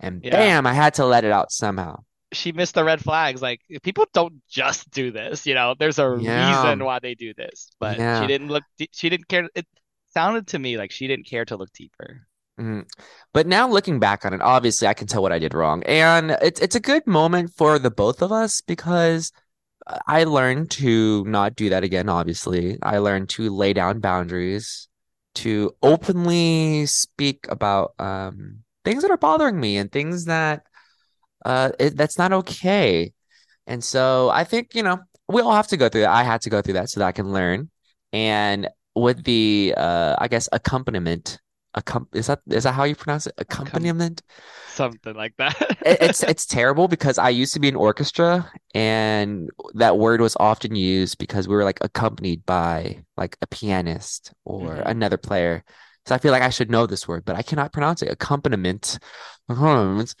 And 0.00 0.20
Yeah. 0.22 0.32
bam, 0.32 0.66
I 0.66 0.74
had 0.74 0.94
to 0.94 1.06
let 1.06 1.24
it 1.24 1.32
out 1.32 1.50
somehow. 1.50 2.04
She 2.32 2.52
missed 2.52 2.74
the 2.74 2.84
red 2.84 3.00
flags. 3.00 3.40
Like 3.40 3.60
people 3.82 4.06
don't 4.12 4.34
just 4.48 4.90
do 4.90 5.10
this, 5.10 5.46
you 5.46 5.54
know. 5.54 5.74
There's 5.78 5.98
a 5.98 6.08
Yeah. 6.16 6.72
reason 6.72 6.84
why 6.84 6.98
they 6.98 7.14
do 7.14 7.34
this. 7.34 7.70
But 7.78 7.98
Yeah. 7.98 8.20
she 8.20 8.26
didn't 8.26 8.48
look. 8.48 8.64
She 8.92 9.08
didn't 9.08 9.28
care. 9.28 9.48
It 9.54 9.66
sounded 10.12 10.48
to 10.48 10.58
me 10.58 10.76
like 10.76 10.90
she 10.90 11.06
didn't 11.06 11.26
care 11.26 11.44
to 11.44 11.56
look 11.56 11.72
deeper. 11.72 12.26
Mhm. 12.58 12.88
But 13.32 13.46
now 13.46 13.68
looking 13.68 13.98
back 14.00 14.24
on 14.24 14.32
it, 14.32 14.40
obviously 14.40 14.88
I 14.88 14.94
can 14.94 15.06
tell 15.06 15.22
what 15.22 15.32
I 15.32 15.38
did 15.38 15.54
wrong. 15.54 15.82
And 15.84 16.32
it's 16.42 16.60
it's 16.60 16.74
a 16.74 16.80
good 16.80 17.06
moment 17.06 17.52
for 17.56 17.78
the 17.78 17.90
both 17.90 18.22
of 18.22 18.32
us 18.32 18.60
because 18.60 19.30
I 20.06 20.24
learned 20.24 20.70
to 20.72 21.24
not 21.26 21.54
do 21.54 21.68
that 21.70 21.84
again, 21.84 22.08
obviously. 22.08 22.78
I 22.82 22.98
learned 22.98 23.28
to 23.30 23.54
lay 23.54 23.72
down 23.72 24.00
boundaries, 24.00 24.88
to 25.36 25.76
openly 25.82 26.86
speak 26.86 27.46
about 27.48 27.94
um 28.00 28.64
things 28.84 29.02
that 29.02 29.10
are 29.10 29.16
bothering 29.18 29.60
me 29.60 29.76
and 29.76 29.92
things 29.92 30.24
that 30.26 30.66
uh 31.46 31.70
it, 31.78 31.96
that's 31.96 32.18
not 32.18 32.32
okay. 32.32 33.12
And 33.66 33.82
so 33.84 34.30
I 34.30 34.44
think, 34.44 34.74
you 34.74 34.82
know, 34.82 34.98
we 35.28 35.42
all 35.42 35.52
have 35.54 35.68
to 35.68 35.76
go 35.78 35.88
through 35.88 36.02
that. 36.02 36.10
I 36.14 36.24
had 36.24 36.42
to 36.42 36.50
go 36.50 36.62
through 36.62 36.74
that 36.74 36.90
so 36.90 37.00
that 37.00 37.06
I 37.08 37.12
can 37.12 37.32
learn. 37.32 37.70
And 38.12 38.68
with 38.94 39.24
the 39.24 39.74
uh 39.76 40.16
I 40.18 40.28
guess 40.28 40.48
accompaniment 40.52 41.38
accom 41.76 42.06
is 42.14 42.26
that 42.28 42.40
is 42.48 42.64
that 42.64 42.72
how 42.72 42.84
you 42.84 42.96
pronounce 42.96 43.26
it? 43.26 43.34
Accompaniment? 43.38 44.22
Something 44.66 45.14
like 45.14 45.34
that. 45.38 45.56
It- 45.84 45.98
it's 46.08 46.22
it's 46.32 46.46
terrible 46.46 46.88
because 46.88 47.18
I 47.18 47.28
used 47.30 47.54
to 47.54 47.60
be 47.60 47.68
in 47.68 47.76
orchestra 47.76 48.50
and 48.74 49.50
that 49.74 49.98
word 49.98 50.20
was 50.20 50.36
often 50.40 50.74
used 50.74 51.18
because 51.18 51.48
we 51.48 51.54
were 51.54 51.64
like 51.64 51.78
accompanied 51.82 52.44
by 52.46 53.04
like 53.16 53.36
a 53.42 53.46
pianist 53.46 54.32
or 54.44 54.70
Mhm. 54.76 54.86
another 54.86 55.16
player. 55.18 55.64
So 56.06 56.14
I 56.14 56.18
feel 56.18 56.32
like 56.32 56.42
I 56.42 56.50
should 56.50 56.70
know 56.70 56.86
this 56.86 57.08
word, 57.08 57.24
but 57.24 57.36
I 57.36 57.42
cannot 57.42 57.72
pronounce 57.72 58.02
it. 58.02 58.10
Accompaniment. 58.10 58.98
Accompaniment. 59.48 60.14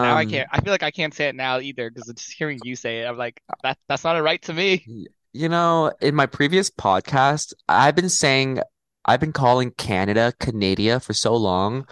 Now 0.00 0.16
I 0.16 0.22
Um, 0.22 0.26
can't. 0.26 0.48
I 0.52 0.60
feel 0.60 0.72
like 0.72 0.82
I 0.82 0.90
can't 0.90 1.14
say 1.14 1.28
it 1.28 1.34
now 1.34 1.58
either 1.60 1.90
because 1.90 2.12
just 2.14 2.32
hearing 2.32 2.60
you 2.62 2.76
say 2.76 3.00
it, 3.02 3.06
I'm 3.06 3.16
like, 3.16 3.42
that 3.62 3.78
that's 3.88 4.04
not 4.04 4.16
a 4.16 4.22
right 4.22 4.40
to 4.42 4.52
me. 4.52 4.88
You 5.32 5.48
know, 5.48 5.92
in 6.00 6.14
my 6.14 6.26
previous 6.26 6.70
podcast, 6.70 7.54
I've 7.68 7.94
been 7.94 8.08
saying, 8.10 8.60
I've 9.04 9.20
been 9.20 9.32
calling 9.32 9.70
Canada 9.72 10.32
Canada 10.38 11.00
for 11.00 11.14
so 11.14 11.34
long 11.34 11.86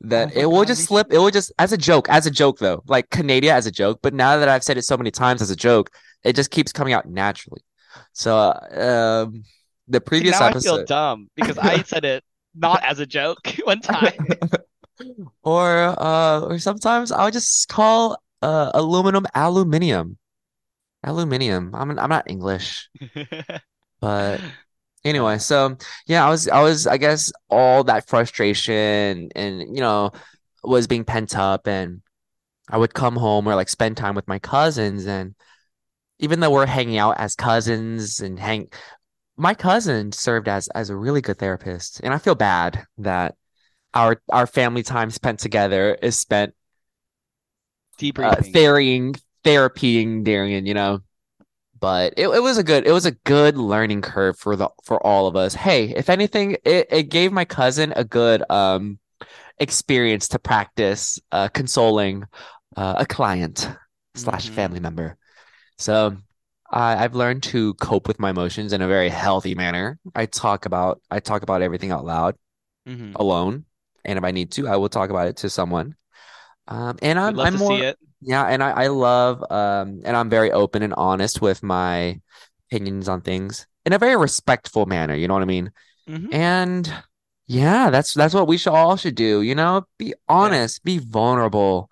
that 0.00 0.30
Oh 0.34 0.34
it 0.34 0.46
will 0.46 0.64
God, 0.64 0.66
just 0.66 0.84
slip. 0.84 1.12
It 1.12 1.18
will 1.18 1.30
just, 1.30 1.52
as 1.58 1.72
a 1.72 1.76
joke, 1.78 2.08
as 2.08 2.26
a 2.26 2.30
joke 2.30 2.58
though, 2.58 2.82
like 2.86 3.10
Canada 3.10 3.52
as 3.52 3.66
a 3.66 3.70
joke. 3.70 4.00
But 4.02 4.14
now 4.14 4.38
that 4.38 4.48
I've 4.48 4.64
said 4.64 4.78
it 4.78 4.84
so 4.84 4.96
many 4.96 5.10
times 5.10 5.42
as 5.42 5.50
a 5.50 5.56
joke, 5.56 5.90
it 6.24 6.34
just 6.36 6.50
keeps 6.50 6.72
coming 6.72 6.92
out 6.94 7.06
naturally. 7.08 7.62
So, 8.12 8.36
uh, 8.38 9.24
um, 9.26 9.44
the 9.88 10.00
See, 10.12 10.24
previous 10.24 10.30
now 10.30 10.44
I 10.44 10.54
feel 10.54 10.78
episode, 10.78 10.86
dumb 10.86 11.30
because 11.36 11.58
I 11.58 11.82
said 11.82 12.04
it 12.04 12.24
not 12.54 12.82
as 12.84 12.98
a 13.00 13.06
joke 13.06 13.46
one 13.64 13.80
time. 13.80 14.14
or 15.42 15.94
uh, 15.98 16.40
or 16.40 16.58
sometimes 16.58 17.12
I'll 17.12 17.30
just 17.30 17.68
call 17.68 18.18
uh 18.42 18.70
aluminum 18.74 19.26
aluminium. 19.34 20.18
Aluminium. 21.04 21.74
I'm 21.74 21.98
I'm 21.98 22.10
not 22.10 22.28
English. 22.30 22.88
But 23.98 24.42
anyway, 25.04 25.38
so 25.38 25.76
yeah, 26.06 26.26
I 26.26 26.30
was 26.30 26.48
I 26.48 26.62
was 26.62 26.86
I 26.86 26.98
guess 26.98 27.32
all 27.48 27.84
that 27.84 28.06
frustration 28.06 29.30
and 29.34 29.60
you 29.74 29.80
know 29.80 30.12
was 30.62 30.86
being 30.86 31.04
pent 31.04 31.36
up 31.36 31.66
and 31.66 32.02
I 32.68 32.78
would 32.78 32.94
come 32.94 33.16
home 33.16 33.48
or 33.48 33.54
like 33.54 33.68
spend 33.68 33.96
time 33.96 34.14
with 34.14 34.28
my 34.28 34.38
cousins 34.38 35.06
and 35.06 35.34
even 36.18 36.40
though 36.40 36.50
we're 36.50 36.66
hanging 36.66 36.98
out 36.98 37.18
as 37.18 37.34
cousins 37.36 38.20
and 38.20 38.38
hang 38.38 38.68
my 39.36 39.54
cousin 39.54 40.12
served 40.12 40.48
as 40.48 40.68
as 40.68 40.90
a 40.90 40.96
really 40.96 41.20
good 41.20 41.38
therapist 41.38 42.00
and 42.02 42.12
I 42.14 42.18
feel 42.18 42.34
bad 42.34 42.84
that 42.98 43.36
our 43.96 44.22
our 44.30 44.46
family 44.46 44.82
time 44.82 45.10
spent 45.10 45.40
together 45.40 45.96
is 46.02 46.18
spent 46.18 46.54
uh, 48.22 48.36
Debriefing. 48.38 48.52
therapying 48.54 49.20
therapying 49.44 50.24
Darian, 50.24 50.66
you 50.66 50.74
know. 50.74 51.00
But 51.80 52.14
it, 52.16 52.28
it 52.28 52.42
was 52.42 52.58
a 52.58 52.64
good 52.64 52.86
it 52.86 52.92
was 52.92 53.06
a 53.06 53.12
good 53.12 53.56
learning 53.58 54.02
curve 54.02 54.38
for 54.38 54.56
the 54.56 54.70
for 54.84 55.04
all 55.06 55.26
of 55.26 55.36
us. 55.36 55.54
Hey, 55.54 55.94
if 55.96 56.10
anything, 56.10 56.56
it, 56.64 56.88
it 56.90 57.04
gave 57.10 57.32
my 57.32 57.44
cousin 57.44 57.92
a 57.96 58.04
good 58.04 58.44
um 58.50 58.98
experience 59.58 60.28
to 60.28 60.38
practice 60.38 61.20
uh 61.32 61.48
consoling 61.48 62.24
uh, 62.76 62.96
a 62.98 63.06
client 63.06 63.70
slash 64.14 64.48
Mhm. 64.48 64.54
family 64.54 64.80
member. 64.80 65.16
So 65.78 66.16
I 66.70 67.04
I've 67.04 67.14
learned 67.16 67.44
to 67.44 67.74
cope 67.74 68.08
with 68.08 68.20
my 68.20 68.30
emotions 68.30 68.72
in 68.72 68.82
a 68.82 68.88
very 68.88 69.10
healthy 69.10 69.54
manner. 69.54 69.98
I 70.14 70.26
talk 70.26 70.66
about 70.66 71.02
I 71.10 71.20
talk 71.20 71.42
about 71.42 71.62
everything 71.62 71.92
out 71.92 72.04
loud 72.06 72.36
Mhm. 72.86 73.12
alone, 73.16 73.64
and 74.06 74.18
if 74.18 74.24
I 74.24 74.30
need 74.32 74.52
to, 74.52 74.68
I 74.68 74.76
will 74.76 74.88
talk 74.88 75.10
about 75.10 75.28
it 75.28 75.38
to 75.38 75.50
someone. 75.50 75.96
Um, 76.68 76.98
and 77.02 77.18
I'm 77.18 77.38
I'm 77.40 77.54
more 77.54 77.82
yeah, 78.20 78.46
and 78.46 78.62
I, 78.62 78.70
I 78.70 78.86
love 78.88 79.42
um 79.50 80.02
and 80.04 80.16
I'm 80.16 80.30
very 80.30 80.50
open 80.52 80.82
and 80.82 80.94
honest 80.94 81.40
with 81.40 81.62
my 81.62 82.20
opinions 82.70 83.08
on 83.08 83.20
things 83.20 83.66
in 83.84 83.92
a 83.92 83.98
very 83.98 84.16
respectful 84.16 84.86
manner, 84.86 85.14
you 85.14 85.28
know 85.28 85.34
what 85.34 85.42
I 85.42 85.46
mean? 85.46 85.70
Mhm. 86.06 86.32
And 86.32 86.92
yeah, 87.46 87.90
that's 87.90 88.14
that's 88.14 88.34
what 88.34 88.48
we 88.48 88.58
should 88.58 88.72
all 88.72 88.96
should 88.96 89.14
do, 89.14 89.42
you 89.42 89.54
know? 89.54 89.86
Be 89.98 90.14
honest, 90.28 90.82
be 90.84 90.98
vulnerable. 90.98 91.88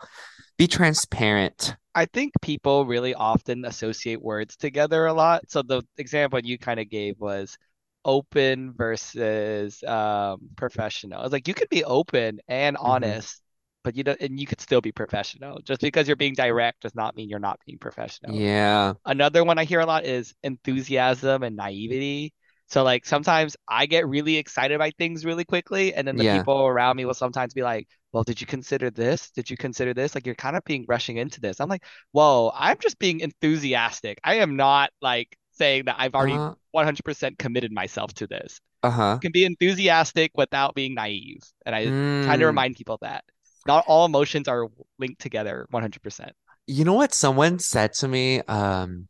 Be 0.59 0.67
transparent. 0.67 1.77
I 1.95 2.07
think 2.07 2.33
people 2.43 2.87
really 2.87 3.15
often 3.15 3.65
associate 3.65 4.21
words 4.21 4.57
together 4.57 5.07
a 5.07 5.13
lot. 5.13 5.49
So 5.51 5.63
the 5.63 5.83
example 5.97 6.41
you 6.41 6.59
kind 6.59 6.81
of 6.81 6.91
gave 6.91 7.19
was 7.21 7.57
open 8.05 8.73
versus 8.77 9.83
um, 9.85 10.39
professional. 10.57 11.23
It's 11.25 11.33
like 11.33 11.49
you 11.49 11.55
could 11.55 11.69
be 11.69 11.85
open 11.85 12.41
and 12.49 12.77
Mm-hmm. 12.85 13.15
honest, 13.17 13.43
but 13.85 13.97
you 13.97 14.05
don't, 14.05 14.21
and 14.21 14.39
you 14.41 14.47
could 14.47 14.61
still 14.61 14.81
be 14.81 14.93
professional. 14.93 15.61
Just 15.63 15.81
because 15.81 16.07
you're 16.09 16.17
being 16.17 16.35
direct 16.35 16.83
does 16.83 16.95
not 16.95 17.17
mean 17.17 17.29
you're 17.29 17.39
not 17.41 17.61
being 17.67 17.79
professional. 17.79 18.45
Yeah. 18.45 18.95
Another 19.07 19.45
one 19.45 19.59
I 19.59 19.65
hear 19.65 19.81
a 19.81 19.87
lot 19.87 20.05
is 20.07 20.35
enthusiasm 20.43 21.43
and 21.43 21.57
naivety. 21.57 22.33
So 22.69 22.83
like 22.83 23.05
sometimes 23.07 23.57
I 23.69 23.87
get 23.87 24.09
really 24.09 24.37
excited 24.37 24.79
by 24.79 24.91
things 24.93 25.25
really 25.25 25.45
quickly, 25.45 25.95
and 25.95 26.09
then 26.09 26.17
the 26.17 26.25
Yeah. 26.25 26.27
people 26.27 26.67
around 26.67 26.97
me 26.97 27.05
will 27.05 27.15
sometimes 27.15 27.53
be 27.55 27.63
like, 27.63 27.87
"Well, 28.13 28.25
did 28.25 28.41
you 28.41 28.47
consider 28.47 28.91
this? 28.91 29.31
Did 29.33 29.51
you 29.51 29.57
consider 29.59 29.93
this?" 29.95 30.15
Like 30.15 30.25
you're 30.27 30.35
kind 30.35 30.57
of 30.57 30.65
being 30.65 30.87
rushing 30.89 31.19
into 31.19 31.41
this. 31.41 31.61
I'm 31.61 31.69
like, 31.69 31.85
"Whoa, 32.13 32.51
I'm 32.55 32.79
just 32.81 32.99
being 32.99 33.21
enthusiastic. 33.21 34.19
I 34.25 34.37
am 34.37 34.57
not 34.57 34.91
like 35.03 35.37
saying 35.53 35.85
that 35.87 35.97
I've 35.99 36.15
already 36.15 36.41
Uh, 36.41 36.55
100% 36.75 37.39
committed 37.39 37.73
myself 37.73 38.13
to 38.15 38.27
this. 38.27 38.61
uh-huh. 38.83 39.15
You 39.15 39.21
can 39.21 39.33
be 39.33 39.45
enthusiastic 39.45 40.33
without 40.35 40.75
being 40.75 40.95
naive." 40.95 41.43
And 41.67 41.75
I 41.75 41.93
try 42.23 42.37
to 42.37 42.45
Mm. 42.45 42.47
remind 42.47 42.77
people 42.77 42.99
that 43.03 43.25
not 43.67 43.85
all 43.87 44.07
emotions 44.07 44.49
are 44.49 44.69
linked 44.99 45.21
together 45.21 45.67
100%. 45.71 46.33
You 46.67 46.85
know 46.85 46.95
what 46.95 47.15
someone 47.15 47.59
said 47.59 47.93
to 47.95 48.09
me 48.09 48.41
um 48.43 49.09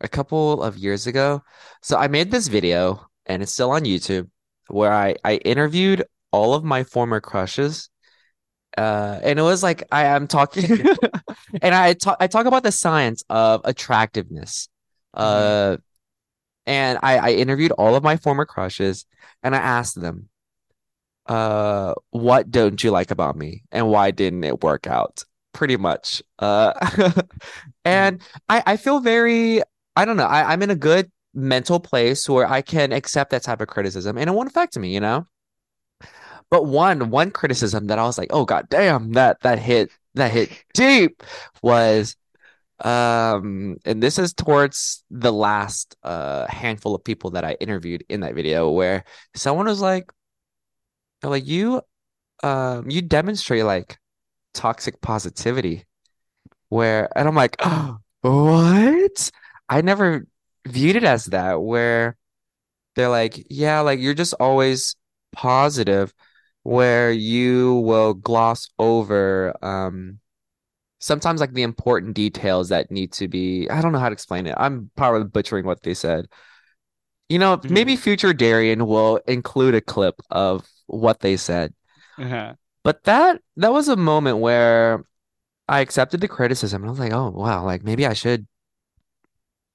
a 0.00 0.08
couple 0.08 0.62
of 0.62 0.76
years 0.76 1.06
ago? 1.06 1.42
So 1.82 1.96
I 1.96 2.08
made 2.08 2.30
this 2.30 2.48
video 2.48 3.06
and 3.26 3.42
it's 3.42 3.52
still 3.52 3.70
on 3.70 3.82
YouTube 3.84 4.28
where 4.68 4.92
I 4.92 5.16
I 5.24 5.36
interviewed 5.36 6.04
all 6.32 6.54
of 6.54 6.64
my 6.64 6.84
former 6.84 7.20
crushes. 7.20 7.90
Uh 8.76 9.20
and 9.22 9.38
it 9.38 9.42
was 9.42 9.62
like 9.62 9.84
I 9.92 10.06
am 10.06 10.26
talking 10.28 10.64
and 11.62 11.74
I 11.74 11.94
talk 11.94 12.18
I 12.20 12.26
talk 12.28 12.46
about 12.46 12.62
the 12.64 12.72
science 12.72 13.24
of 13.30 13.62
attractiveness. 13.64 14.68
Uh 15.14 15.78
and 16.66 16.98
I 17.02 17.18
I 17.18 17.30
interviewed 17.32 17.72
all 17.72 17.94
of 17.94 18.02
my 18.02 18.16
former 18.16 18.44
crushes 18.44 19.06
and 19.42 19.54
I 19.54 19.58
asked 19.58 20.00
them 20.00 20.28
uh 21.26 21.94
what 22.10 22.50
don't 22.50 22.82
you 22.82 22.90
like 22.90 23.10
about 23.10 23.36
me 23.36 23.62
and 23.72 23.88
why 23.88 24.10
didn't 24.10 24.44
it 24.44 24.62
work 24.62 24.86
out? 24.86 25.24
Pretty 25.52 25.76
much. 25.76 26.22
Uh 26.38 26.72
and 27.84 28.20
I 28.48 28.62
I 28.66 28.76
feel 28.76 29.00
very 29.00 29.62
I 29.96 30.04
don't 30.04 30.16
know. 30.16 30.26
I, 30.26 30.52
I'm 30.52 30.62
in 30.62 30.70
a 30.70 30.76
good 30.76 31.10
mental 31.34 31.80
place 31.80 32.28
where 32.28 32.46
I 32.48 32.62
can 32.62 32.92
accept 32.92 33.30
that 33.30 33.42
type 33.42 33.60
of 33.60 33.68
criticism 33.68 34.18
and 34.18 34.28
it 34.28 34.32
won't 34.32 34.48
affect 34.48 34.78
me, 34.78 34.92
you 34.92 35.00
know? 35.00 35.26
But 36.50 36.66
one 36.66 37.10
one 37.10 37.30
criticism 37.30 37.86
that 37.88 37.98
I 37.98 38.04
was 38.04 38.18
like, 38.18 38.30
oh 38.32 38.44
god 38.44 38.68
damn, 38.68 39.12
that 39.12 39.40
that 39.42 39.58
hit 39.58 39.90
that 40.14 40.30
hit 40.30 40.50
deep 40.74 41.22
was 41.62 42.16
um 42.80 43.76
and 43.84 44.02
this 44.02 44.18
is 44.18 44.32
towards 44.32 45.04
the 45.10 45.32
last 45.32 45.96
uh 46.02 46.46
handful 46.48 46.94
of 46.94 47.04
people 47.04 47.30
that 47.30 47.44
I 47.44 47.52
interviewed 47.60 48.04
in 48.08 48.20
that 48.20 48.34
video 48.34 48.70
where 48.70 49.04
someone 49.34 49.66
was 49.66 49.80
like 49.80 50.10
like 51.22 51.46
you 51.46 51.82
um 52.42 52.90
you 52.90 53.00
demonstrate 53.00 53.64
like 53.64 53.98
toxic 54.54 55.00
positivity 55.00 55.84
where 56.68 57.08
and 57.16 57.28
I'm 57.28 57.34
like 57.36 57.56
oh, 57.60 57.98
what? 58.22 59.30
I 59.68 59.80
never 59.80 60.26
viewed 60.66 60.96
it 60.96 61.04
as 61.04 61.26
that 61.26 61.62
where 61.62 62.16
they're 62.96 63.08
like 63.08 63.46
yeah 63.50 63.80
like 63.80 64.00
you're 64.00 64.14
just 64.14 64.34
always 64.40 64.96
positive 65.32 66.12
where 66.64 67.12
you 67.12 67.74
will 67.76 68.14
gloss 68.14 68.68
over 68.78 69.54
um 69.62 70.18
sometimes 71.04 71.40
like 71.40 71.52
the 71.52 71.62
important 71.62 72.14
details 72.14 72.70
that 72.70 72.90
need 72.90 73.12
to 73.12 73.28
be 73.28 73.68
I 73.70 73.80
don't 73.82 73.92
know 73.92 73.98
how 73.98 74.08
to 74.08 74.12
explain 74.14 74.46
it. 74.46 74.54
I'm 74.56 74.90
probably 74.96 75.24
butchering 75.28 75.66
what 75.66 75.82
they 75.82 75.94
said. 75.94 76.28
You 77.28 77.38
know, 77.38 77.56
Mhm. 77.58 77.70
maybe 77.70 77.96
future 77.96 78.32
Darian 78.32 78.86
will 78.86 79.16
include 79.26 79.74
a 79.74 79.80
clip 79.80 80.20
of 80.30 80.66
what 80.86 81.20
they 81.20 81.36
said. 81.36 81.74
Uh-huh. 82.18 82.54
But 82.82 83.04
that 83.04 83.40
that 83.56 83.72
was 83.72 83.88
a 83.88 83.96
moment 83.96 84.38
where 84.38 85.04
I 85.68 85.80
accepted 85.80 86.20
the 86.20 86.28
criticism 86.28 86.82
and 86.82 86.90
I 86.90 86.92
was 86.92 87.00
like, 87.00 87.12
oh 87.12 87.30
wow, 87.30 87.64
like 87.64 87.84
maybe 87.84 88.06
I 88.06 88.14
should 88.14 88.46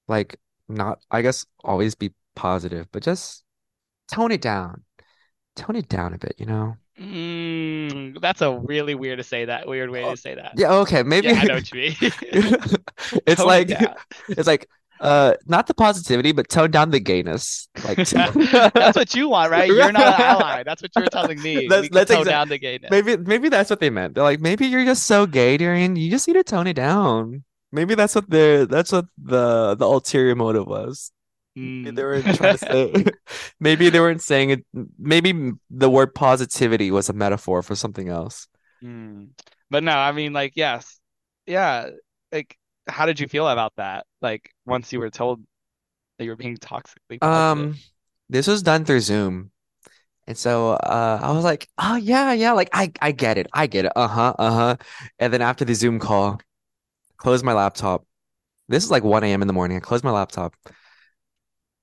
like 0.08 0.36
not 0.68 1.00
I 1.10 1.22
guess 1.22 1.46
always 1.64 1.94
be 1.94 2.12
positive, 2.34 2.88
but 2.92 3.02
just 3.02 3.44
tone 4.12 4.32
it 4.32 4.42
down. 4.42 4.84
Tone 5.56 5.76
it 5.76 5.88
down 5.88 6.14
a 6.14 6.18
bit, 6.18 6.36
you 6.38 6.46
know? 6.46 6.76
Mm, 7.00 8.20
that's 8.20 8.42
a 8.42 8.58
really 8.58 8.94
weird 8.94 9.18
to 9.18 9.24
say 9.24 9.46
that. 9.46 9.66
Weird 9.66 9.90
way 9.90 10.02
to 10.02 10.16
say 10.16 10.34
that. 10.34 10.52
Yeah, 10.56 10.72
okay, 10.84 11.02
maybe 11.02 11.28
Yeah, 11.28 11.40
I 11.40 11.44
know 11.44 11.54
what 11.60 11.72
you 11.72 11.80
mean. 11.80 11.96
it's 13.26 13.36
Tone 13.40 13.46
like 13.46 13.68
down. 13.68 13.94
it's 14.28 14.46
like 14.46 14.68
uh 15.00 15.32
not 15.46 15.66
the 15.66 15.72
positivity, 15.72 16.32
but 16.32 16.48
tone 16.50 16.70
down 16.70 16.90
the 16.90 17.00
gayness. 17.00 17.68
Like 17.84 17.96
That's 17.96 18.96
what 18.96 19.14
you 19.14 19.30
want, 19.30 19.50
right? 19.50 19.66
You're 19.66 19.90
not 19.92 20.20
an 20.20 20.20
ally. 20.20 20.62
That's 20.62 20.82
what 20.82 20.90
you're 20.96 21.06
telling 21.06 21.40
me. 21.40 21.66
That's- 21.68 21.88
that's 21.90 22.10
tone 22.10 22.20
exact- 22.20 22.26
down 22.34 22.48
the 22.50 22.58
gayness. 22.58 22.90
maybe 22.90 23.16
maybe 23.16 23.48
that's 23.48 23.70
what 23.70 23.80
they 23.80 23.88
meant. 23.90 24.14
They're 24.14 24.24
like, 24.24 24.40
maybe 24.40 24.66
you're 24.66 24.84
just 24.84 25.04
so 25.04 25.26
gay, 25.26 25.56
Darian. 25.56 25.96
You 25.96 26.10
just 26.10 26.28
need 26.28 26.34
to 26.34 26.44
tone 26.44 26.66
it 26.66 26.74
down. 26.74 27.44
Maybe 27.72 27.94
that's 27.94 28.14
what 28.14 28.28
the 28.28 28.66
that's 28.68 28.92
what 28.92 29.06
the 29.16 29.74
the 29.74 29.86
ulterior 29.86 30.34
motive 30.34 30.66
was. 30.66 31.12
Maybe 31.56 31.90
Mm. 31.90 31.96
they 31.96 32.04
were 32.04 32.22
trying 32.22 32.56
to 32.56 32.58
say 32.58 33.04
maybe 33.58 33.90
they 33.90 34.00
weren't 34.00 34.22
saying 34.22 34.50
it 34.50 34.64
maybe 34.98 35.52
the 35.68 35.90
word 35.90 36.14
positivity 36.14 36.90
was 36.90 37.08
a 37.08 37.12
metaphor 37.12 37.62
for 37.62 37.74
something 37.74 38.08
else. 38.08 38.46
Mm. 38.82 39.30
But 39.70 39.82
no, 39.82 39.92
I 39.92 40.12
mean, 40.12 40.32
like, 40.32 40.52
yes, 40.56 40.98
yeah. 41.46 41.90
Like, 42.32 42.56
how 42.88 43.06
did 43.06 43.20
you 43.20 43.28
feel 43.28 43.48
about 43.48 43.72
that? 43.76 44.06
Like, 44.22 44.50
once 44.66 44.92
you 44.92 45.00
were 45.00 45.10
told 45.10 45.42
that 46.18 46.24
you 46.24 46.30
were 46.30 46.36
being 46.36 46.56
toxically 46.56 47.20
positive. 47.20 47.22
Um, 47.22 47.76
this 48.28 48.46
was 48.46 48.62
done 48.62 48.84
through 48.84 49.00
Zoom. 49.00 49.50
And 50.26 50.36
so 50.38 50.70
uh 50.72 51.18
I 51.22 51.32
was 51.32 51.44
like, 51.44 51.68
oh 51.78 51.96
yeah, 51.96 52.32
yeah, 52.32 52.52
like 52.52 52.68
I 52.72 52.92
I 53.00 53.10
get 53.12 53.38
it. 53.38 53.48
I 53.52 53.66
get 53.66 53.84
it. 53.86 53.92
Uh-huh, 53.96 54.34
uh-huh. 54.38 54.76
And 55.18 55.32
then 55.32 55.42
after 55.42 55.64
the 55.64 55.74
Zoom 55.74 55.98
call, 55.98 56.40
closed 57.16 57.44
my 57.44 57.52
laptop. 57.52 58.04
This 58.68 58.84
is 58.84 58.90
like 58.90 59.02
1 59.02 59.24
a.m. 59.24 59.42
in 59.42 59.48
the 59.48 59.54
morning. 59.54 59.76
I 59.76 59.80
closed 59.80 60.04
my 60.04 60.12
laptop. 60.12 60.54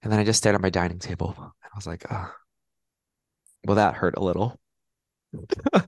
And 0.02 0.12
then 0.12 0.20
I 0.20 0.24
just 0.24 0.38
stared 0.38 0.56
at 0.56 0.62
my 0.62 0.70
dining 0.70 1.00
table. 1.00 1.34
And 1.38 1.72
I 1.74 1.76
was 1.76 1.88
like, 1.88 2.06
oh, 2.12 2.32
well, 3.66 3.76
that 3.76 3.96
hurt 3.96 4.18
a 4.18 4.24
little. 4.24 4.60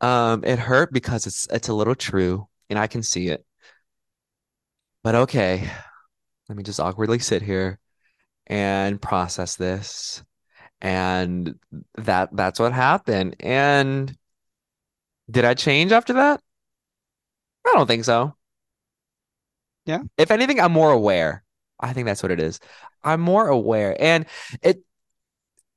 Um, 0.00 0.44
it 0.44 0.58
hurt 0.58 0.92
because 0.92 1.26
it's 1.26 1.46
it's 1.50 1.68
a 1.68 1.74
little 1.74 1.94
true 1.94 2.46
and 2.68 2.78
I 2.78 2.86
can 2.86 3.02
see 3.02 3.28
it. 3.28 3.44
But 5.02 5.14
okay, 5.14 5.70
let 6.48 6.56
me 6.58 6.64
just 6.64 6.80
awkwardly 6.80 7.18
sit 7.18 7.42
here 7.42 7.78
and 8.46 9.00
process 9.02 9.56
this. 9.56 10.24
And 10.80 11.56
that 11.96 12.30
that's 12.36 12.60
what 12.60 12.72
happened. 12.72 13.36
And 13.40 14.16
did 15.30 15.44
I 15.44 15.54
change 15.54 15.92
after 15.92 16.14
that? 16.14 16.40
I 17.66 17.72
don't 17.74 17.86
think 17.86 18.04
so. 18.04 18.34
Yeah. 19.86 20.02
If 20.18 20.30
anything, 20.30 20.60
I'm 20.60 20.72
more 20.72 20.90
aware. 20.90 21.44
I 21.80 21.92
think 21.92 22.06
that's 22.06 22.22
what 22.22 22.32
it 22.32 22.40
is. 22.40 22.60
I'm 23.04 23.20
more 23.20 23.48
aware. 23.48 23.96
And 24.00 24.26
it 24.62 24.82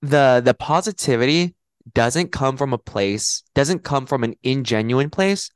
the 0.02 0.42
the 0.44 0.54
positivity 0.54 1.56
doesn't 1.94 2.32
come 2.32 2.58
from 2.58 2.74
a 2.74 2.78
place, 2.78 3.44
doesn't 3.56 3.84
come 3.84 4.06
from 4.06 4.24
an 4.24 4.36
ingenuine 4.44 5.12
place 5.12 5.50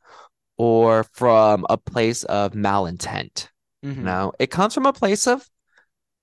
or 0.57 1.05
from 1.13 1.65
a 1.69 1.77
place 1.77 2.23
of 2.25 2.53
malintent. 2.53 3.47
Mhm. 3.83 3.97
No, 3.97 4.33
it 4.39 4.47
comes 4.47 4.73
from 4.73 4.85
a 4.85 4.93
place 4.93 5.27
of, 5.27 5.47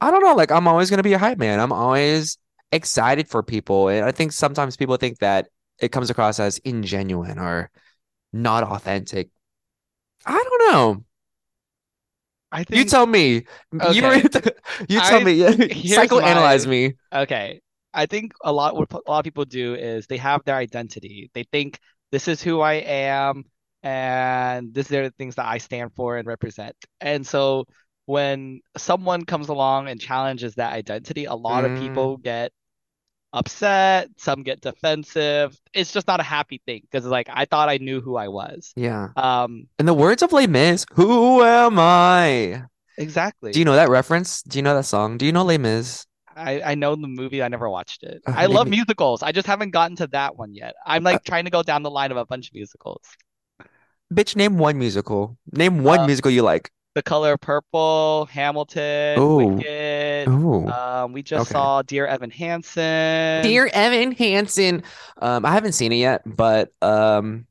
I 0.01 0.11
don't 0.11 0.23
know, 0.23 0.35
like 0.35 0.51
I'm 0.51 0.69
always 0.69 0.91
going 0.91 0.99
to 0.99 1.05
be 1.05 1.13
a 1.13 1.19
hype 1.19 1.39
man. 1.39 1.61
I'm 1.61 1.73
always 1.73 2.39
excited 2.73 3.29
for 3.29 3.43
people. 3.43 3.89
And 3.89 4.05
I 4.05 4.13
think 4.13 4.33
sometimes 4.33 4.77
people 4.77 4.97
think 4.97 5.19
that 5.19 5.49
it 5.79 5.93
comes 5.93 6.11
across 6.11 6.41
as 6.41 6.59
ingenuine 6.61 7.39
or 7.39 7.71
not 8.33 8.63
authentic. 8.65 9.29
I 10.27 10.43
don't 10.43 10.73
know. 10.73 11.05
I 12.53 12.65
think 12.65 12.79
You 12.79 12.85
tell 12.85 13.07
me. 13.07 13.45
You 13.73 13.81
Okay. 13.81 14.23
you 14.89 15.01
tell 15.01 15.21
I- 15.21 15.25
me. 15.25 15.39
Psychoanalyze 15.95 16.67
my- 16.67 16.71
me. 16.71 16.95
Okay. 17.13 17.61
I 17.93 18.07
think 18.07 18.33
a 18.45 18.53
lot 18.53 18.77
what 18.77 18.93
a 18.93 19.01
lot 19.11 19.19
of 19.19 19.25
people 19.25 19.45
do 19.45 19.75
is 19.75 20.07
they 20.07 20.17
have 20.19 20.43
their 20.45 20.57
identity. 20.57 21.31
They 21.35 21.45
think 21.45 21.79
this 22.13 22.29
is 22.29 22.43
who 22.43 22.61
I 22.61 22.75
am 22.75 23.45
and 23.83 24.73
these 24.75 24.93
are 24.93 25.05
the 25.09 25.15
things 25.19 25.37
that 25.37 25.47
I 25.47 25.59
stand 25.59 25.93
for 25.97 26.17
and 26.17 26.27
represent. 26.27 26.77
And 27.01 27.27
so 27.27 27.65
when 28.07 28.61
someone 28.77 29.25
comes 29.25 29.49
along 29.49 29.89
and 29.89 30.01
challenges 30.01 30.55
that 30.57 30.73
identity, 30.73 31.25
a 31.25 31.35
lot 31.35 31.65
of 31.65 31.73
Mm. 31.73 31.81
people 31.81 32.17
get 32.19 32.53
upset, 33.33 34.09
some 34.17 34.43
get 34.43 34.61
defensive. 34.61 35.57
It's 35.73 35.93
just 35.93 36.07
not 36.07 36.21
a 36.21 36.25
happy 36.25 36.61
thing 36.67 36.83
because 36.83 37.07
like 37.07 37.29
I 37.33 37.45
thought 37.45 37.69
I 37.69 37.79
knew 37.79 38.01
who 38.01 38.17
I 38.17 38.29
was. 38.29 38.73
Yeah. 38.77 39.09
Um, 39.17 39.69
In 39.79 39.87
the 39.87 39.95
words 39.95 40.23
of 40.23 40.33
Les 40.33 40.47
Mis, 40.47 40.85
who 40.93 41.43
am 41.43 41.79
I? 41.79 42.65
exactly. 42.99 43.53
Do 43.53 43.59
you 43.59 43.65
know 43.65 43.75
that 43.77 43.89
reference? 43.89 44.43
Do 44.43 44.59
you 44.59 44.63
know 44.63 44.75
that 44.75 44.85
song? 44.85 45.17
Do 45.19 45.25
you 45.27 45.33
know 45.33 45.45
Les 45.45 45.59
Mis? 45.59 46.07
I, 46.37 46.63
I 46.63 46.75
know 46.75 46.95
the 46.97 47.07
movie. 47.09 47.43
I 47.43 47.49
never 47.49 47.69
watched 47.69 48.03
it. 48.03 48.23
Uh, 48.27 48.33
I 48.37 48.47
love 48.47 48.67
maybe- 48.67 48.79
musicals. 48.79 49.23
I 49.23 49.33
just 49.33 49.47
haven't 49.47 49.71
gotten 49.71 49.97
to 49.97 50.07
that 50.09 50.37
one 50.37 50.55
yet. 50.55 50.75
I'm 50.87 51.03
like 51.03 51.23
trying 51.25 51.45
to 51.45 51.51
go 51.51 51.63
down 51.63 51.83
the 51.83 51.91
line 51.91 52.11
of 52.11 52.17
a 52.17 52.25
bunch 52.25 52.49
of 52.49 52.55
musicals. 52.55 53.03
Bitch, 54.13 54.35
name 54.37 54.59
one 54.59 54.79
musical. 54.79 55.37
Name 55.53 55.83
one 55.85 56.01
Uh, 56.01 56.07
musical 56.07 56.31
you 56.31 56.43
like. 56.43 56.71
The 56.95 57.03
Color 57.03 57.37
Purple, 57.39 58.27
Hamilton, 58.31 58.83
Oh, 59.17 59.37
Wicked. 59.37 60.29
oh, 60.29 60.67
Um, 60.67 61.13
we 61.13 61.23
just 61.23 61.49
okay. 61.49 61.51
saw 61.51 61.83
Dear 61.83 62.07
Evan 62.07 62.31
Hansen. 62.31 63.43
Dear 63.43 63.69
Evan 63.73 64.13
Hansen. 64.13 64.83
Um, 65.17 65.45
I 65.47 65.53
haven't 65.53 65.73
seen 65.73 65.93
it 65.93 65.97
yet, 65.97 66.23
but 66.27 66.73
um, 66.83 67.47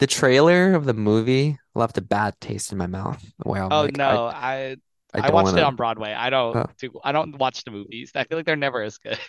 the 0.00 0.06
trailer 0.08 0.74
of 0.74 0.84
the 0.86 0.94
movie 0.94 1.58
left 1.74 1.98
a 1.98 2.02
bad 2.02 2.40
taste 2.40 2.72
in 2.72 2.78
my 2.78 2.86
mouth. 2.88 3.24
Where 3.44 3.62
I'm 3.62 3.70
Oh 3.70 3.82
like, 3.82 3.94
no, 3.96 4.26
I, 4.26 4.76
I 5.14 5.22
I 5.22 5.28
I 5.28 5.30
watched 5.30 5.56
it 5.56 5.62
wanna. 5.62 5.62
on 5.62 5.76
Broadway. 5.76 6.12
I 6.12 6.30
don't 6.30 6.56
Oh. 6.56 6.66
do 6.78 7.00
I 7.02 7.12
don't 7.12 7.36
watch 7.38 7.64
the 7.64 7.70
movies. 7.70 8.12
I 8.14 8.24
feel 8.24 8.38
like 8.38 8.46
they're 8.46 8.56
never 8.56 8.82
as 8.82 8.98
good. 8.98 9.18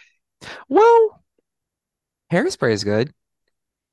Well, 0.69 1.23
Hairspray 2.31 2.71
is 2.73 2.83
good. 2.83 3.13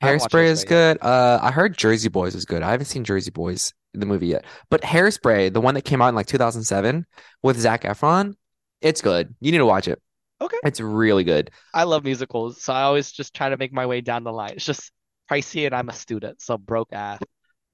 I 0.02 0.08
Hairspray 0.08 0.46
is 0.46 0.64
good. 0.64 0.98
Uh, 1.02 1.38
I 1.42 1.50
heard 1.52 1.76
Jersey 1.76 2.08
Boys 2.08 2.34
is 2.34 2.44
good. 2.44 2.62
I 2.62 2.70
haven't 2.72 2.86
seen 2.86 3.04
Jersey 3.04 3.30
Boys 3.30 3.72
in 3.72 3.83
the 3.94 4.06
movie 4.06 4.28
yet, 4.28 4.44
but 4.70 4.82
Hairspray, 4.82 5.52
the 5.52 5.60
one 5.60 5.74
that 5.74 5.82
came 5.82 6.02
out 6.02 6.08
in 6.08 6.14
like 6.14 6.26
2007 6.26 7.06
with 7.42 7.58
Zac 7.58 7.82
Efron, 7.82 8.34
it's 8.80 9.00
good. 9.00 9.34
You 9.40 9.52
need 9.52 9.58
to 9.58 9.66
watch 9.66 9.88
it. 9.88 10.00
Okay. 10.40 10.56
It's 10.64 10.80
really 10.80 11.24
good. 11.24 11.50
I 11.72 11.84
love 11.84 12.04
musicals, 12.04 12.60
so 12.62 12.72
I 12.72 12.82
always 12.82 13.12
just 13.12 13.34
try 13.34 13.48
to 13.48 13.56
make 13.56 13.72
my 13.72 13.86
way 13.86 14.00
down 14.00 14.24
the 14.24 14.32
line. 14.32 14.52
It's 14.56 14.64
just 14.64 14.90
pricey, 15.30 15.66
and 15.66 15.74
I'm 15.74 15.88
a 15.88 15.92
student, 15.94 16.42
so 16.42 16.58
broke 16.58 16.92
ass. 16.92 17.20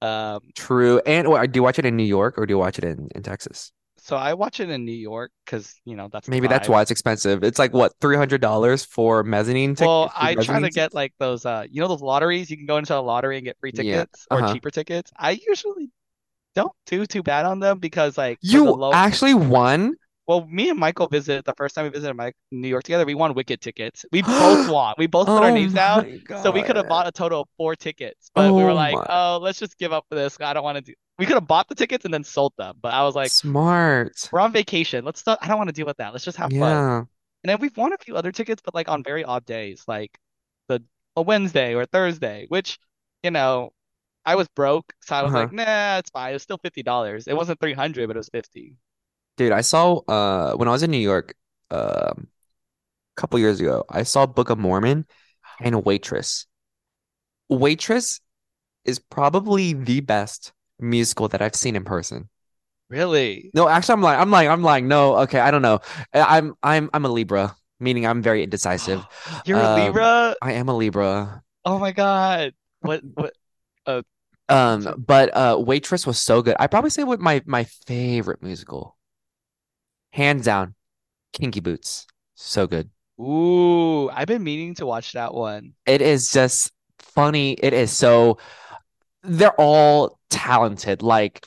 Um, 0.01 0.39
True. 0.55 1.01
And 1.05 1.27
or, 1.27 1.45
do 1.47 1.57
you 1.57 1.63
watch 1.63 1.79
it 1.79 1.85
in 1.85 1.95
New 1.95 2.03
York 2.03 2.37
or 2.37 2.45
do 2.45 2.53
you 2.53 2.57
watch 2.57 2.77
it 2.79 2.85
in, 2.85 3.09
in 3.13 3.23
Texas? 3.23 3.71
so 4.03 4.15
I 4.15 4.33
watch 4.33 4.59
it 4.59 4.67
in 4.71 4.83
New 4.83 4.91
York 4.91 5.31
because 5.45 5.75
you 5.85 5.95
know 5.95 6.09
that's 6.11 6.27
Maybe 6.27 6.47
that's 6.47 6.67
why 6.67 6.81
it's 6.81 6.89
expensive. 6.89 7.43
It's 7.43 7.59
like 7.59 7.71
what, 7.71 7.93
$300 7.99 8.83
for 8.87 9.23
mezzanine 9.23 9.75
tickets? 9.75 9.87
Well, 9.87 10.11
I 10.15 10.33
try 10.33 10.59
to 10.59 10.71
get 10.71 10.93
like 10.95 11.13
those, 11.19 11.45
uh, 11.45 11.65
you 11.69 11.81
know, 11.81 11.87
those 11.87 12.01
lotteries. 12.01 12.49
You 12.49 12.57
can 12.57 12.65
go 12.65 12.77
into 12.77 12.97
a 12.97 12.99
lottery 12.99 13.37
and 13.37 13.45
get 13.45 13.57
free 13.59 13.71
tickets 13.71 14.25
or 14.31 14.39
Uh-huh. 14.39 14.53
cheaper 14.53 14.71
tickets. 14.71 15.11
I 15.15 15.39
usually 15.47 15.91
don't 16.55 16.71
do 16.85 17.05
too 17.05 17.23
bad 17.23 17.45
on 17.45 17.59
them 17.59 17.79
because, 17.79 18.17
like, 18.17 18.39
You 18.41 18.65
low. 18.71 18.91
actually 18.91 19.33
won? 19.33 19.95
Well, 20.27 20.45
me 20.47 20.69
and 20.69 20.79
Michael 20.79 21.07
visited 21.07 21.43
the 21.45 21.53
first 21.57 21.75
time 21.75 21.83
we 21.85 21.89
visited 21.89 22.13
Mike 22.15 22.35
New 22.51 22.67
York 22.67 22.83
together. 22.83 23.05
We 23.05 23.15
won 23.15 23.33
Wicked 23.33 23.59
tickets. 23.59 24.05
We 24.11 24.21
both 24.21 24.69
won. 24.69 24.95
We 24.97 25.07
both 25.07 25.33
put 25.33 25.43
our 25.43 25.49
Oh 25.49 25.53
names 25.53 25.73
down. 25.73 26.21
So 26.41 26.51
we 26.51 26.63
could 26.63 26.75
have 26.77 26.87
bought 26.87 27.07
a 27.07 27.11
total 27.11 27.41
of 27.41 27.49
four 27.57 27.75
tickets, 27.75 28.29
but 28.33 28.53
we 28.53 28.63
were 28.63 28.71
Oh 28.71 28.75
like, 28.75 28.95
my. 28.95 29.05
oh, 29.09 29.39
let's 29.41 29.59
just 29.59 29.77
give 29.77 29.91
up 29.91 30.05
for 30.09 30.15
this. 30.15 30.37
I 30.39 30.53
don't 30.53 30.63
want 30.63 30.77
to 30.77 30.81
do. 30.81 30.93
We 31.17 31.25
could 31.25 31.35
have 31.35 31.47
bought 31.47 31.67
the 31.69 31.75
tickets 31.75 32.05
and 32.05 32.13
then 32.13 32.23
sold 32.23 32.53
them, 32.57 32.75
but 32.81 32.93
I 32.93 33.03
was 33.03 33.15
like, 33.15 33.31
Smart. 33.31 34.29
we're 34.31 34.39
on 34.39 34.51
vacation. 34.53 35.03
Let's 35.05 35.25
not. 35.25 35.39
I 35.41 35.47
don't 35.47 35.57
want 35.57 35.69
to 35.69 35.73
deal 35.73 35.85
with 35.85 35.97
that. 35.97 36.13
Let's 36.13 36.25
just 36.25 36.37
have 36.37 36.51
fun. 36.51 36.59
Yeah. 36.59 36.97
And 37.43 37.49
then 37.49 37.59
we've 37.59 37.75
won 37.75 37.93
a 37.93 37.97
few 37.97 38.15
other 38.15 38.31
tickets, 38.31 38.61
but 38.63 38.73
like 38.75 38.89
on 38.89 39.03
very 39.03 39.23
odd 39.23 39.45
days, 39.45 39.83
like 39.87 40.17
the 40.67 40.83
a 41.15 41.21
Wednesday 41.21 41.75
or 41.75 41.85
Thursday, 41.85 42.45
which, 42.49 42.79
you 43.23 43.31
know, 43.31 43.73
I 44.25 44.35
was 44.35 44.47
broke, 44.49 44.93
so 45.01 45.15
I 45.15 45.23
was 45.23 45.33
Uh-huh. 45.33 45.35
like, 45.35 45.51
nah, 45.51 45.97
it's 45.99 46.09
fine. 46.11 46.31
It 46.31 46.33
was 46.33 46.43
still 46.43 46.57
fifty 46.59 46.83
dollars. 46.83 47.27
It 47.27 47.35
wasn't 47.35 47.59
three 47.59 47.73
hundred, 47.73 48.07
but 48.07 48.15
it 48.17 48.19
was 48.19 48.29
fifty. 48.29 48.77
Dude, 49.37 49.51
I 49.51 49.61
saw 49.61 49.97
uh 50.07 50.53
when 50.55 50.67
I 50.67 50.71
was 50.71 50.83
in 50.83 50.91
New 50.91 50.97
York 50.97 51.33
um 51.71 52.27
a 53.17 53.21
couple 53.21 53.39
years 53.39 53.59
ago, 53.61 53.85
I 53.89 54.03
saw 54.03 54.25
Book 54.25 54.49
of 54.49 54.59
Mormon 54.59 55.07
and 55.61 55.85
Waitress. 55.85 56.47
Waitress 57.49 58.19
is 58.85 58.99
probably 58.99 59.73
the 59.73 60.01
best 60.01 60.53
musical 60.79 61.27
that 61.29 61.41
I've 61.41 61.55
seen 61.55 61.75
in 61.75 61.85
person. 61.85 62.29
Really? 62.89 63.53
No, 63.53 63.67
actually, 63.67 63.93
I'm 63.93 64.01
like, 64.01 64.17
I'm 64.19 64.31
like, 64.31 64.47
I'm 64.47 64.63
like, 64.63 64.83
no, 64.85 65.17
okay, 65.19 65.39
I 65.39 65.51
don't 65.51 65.61
know. 65.61 65.79
I'm, 66.13 66.53
I'm, 66.63 66.89
I'm 66.93 67.05
a 67.05 67.09
Libra, 67.09 67.55
meaning 67.79 68.05
I'm 68.05 68.21
very 68.21 68.43
indecisive. 68.43 69.05
You're 69.45 69.61
a 69.61 69.67
Um, 69.67 69.67
Libra? 69.67 70.35
I 70.41 70.53
am 70.53 70.69
a 70.69 70.75
Libra. 70.75 71.43
Oh 71.65 71.79
my 71.79 71.91
God. 71.91 72.53
What 72.81 73.01
what 73.15 73.33
uh 73.85 74.03
Um, 74.51 75.03
but 75.07 75.35
uh, 75.35 75.57
Waitress 75.59 76.05
was 76.05 76.19
so 76.19 76.41
good. 76.41 76.55
I 76.59 76.67
probably 76.67 76.89
say 76.89 77.03
what 77.03 77.19
my 77.19 77.41
my 77.45 77.63
favorite 77.63 78.43
musical, 78.43 78.97
hands 80.11 80.45
down, 80.45 80.75
Kinky 81.33 81.59
Boots. 81.59 82.07
So 82.35 82.67
good. 82.67 82.89
ooh, 83.19 84.09
I've 84.09 84.27
been 84.27 84.43
meaning 84.43 84.75
to 84.75 84.85
watch 84.85 85.13
that 85.13 85.33
one. 85.33 85.73
It 85.85 86.01
is 86.01 86.31
just 86.31 86.71
funny. 86.99 87.53
It 87.53 87.73
is 87.73 87.91
so. 87.91 88.37
They're 89.23 89.59
all 89.59 90.19
talented. 90.29 91.01
Like 91.03 91.45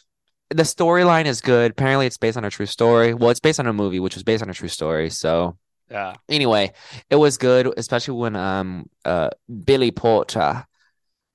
the 0.51 0.63
storyline 0.63 1.27
is 1.27 1.41
good. 1.41 1.73
Apparently, 1.73 2.07
it's 2.07 2.19
based 2.19 2.37
on 2.37 2.45
a 2.45 2.51
true 2.51 2.67
story. 2.67 3.15
Well, 3.15 3.31
it's 3.31 3.41
based 3.41 3.61
on 3.61 3.67
a 3.67 3.73
movie, 3.73 4.01
which 4.01 4.15
was 4.15 4.23
based 4.25 4.43
on 4.43 4.51
a 4.51 4.55
true 4.55 4.69
story. 4.69 5.11
So 5.11 5.59
Yeah. 5.91 6.17
anyway, 6.29 6.73
it 7.11 7.17
was 7.17 7.37
good, 7.39 7.73
especially 7.77 8.15
when 8.19 8.37
um 8.37 8.89
uh 9.05 9.31
Billy 9.65 9.91
Porter 9.91 10.67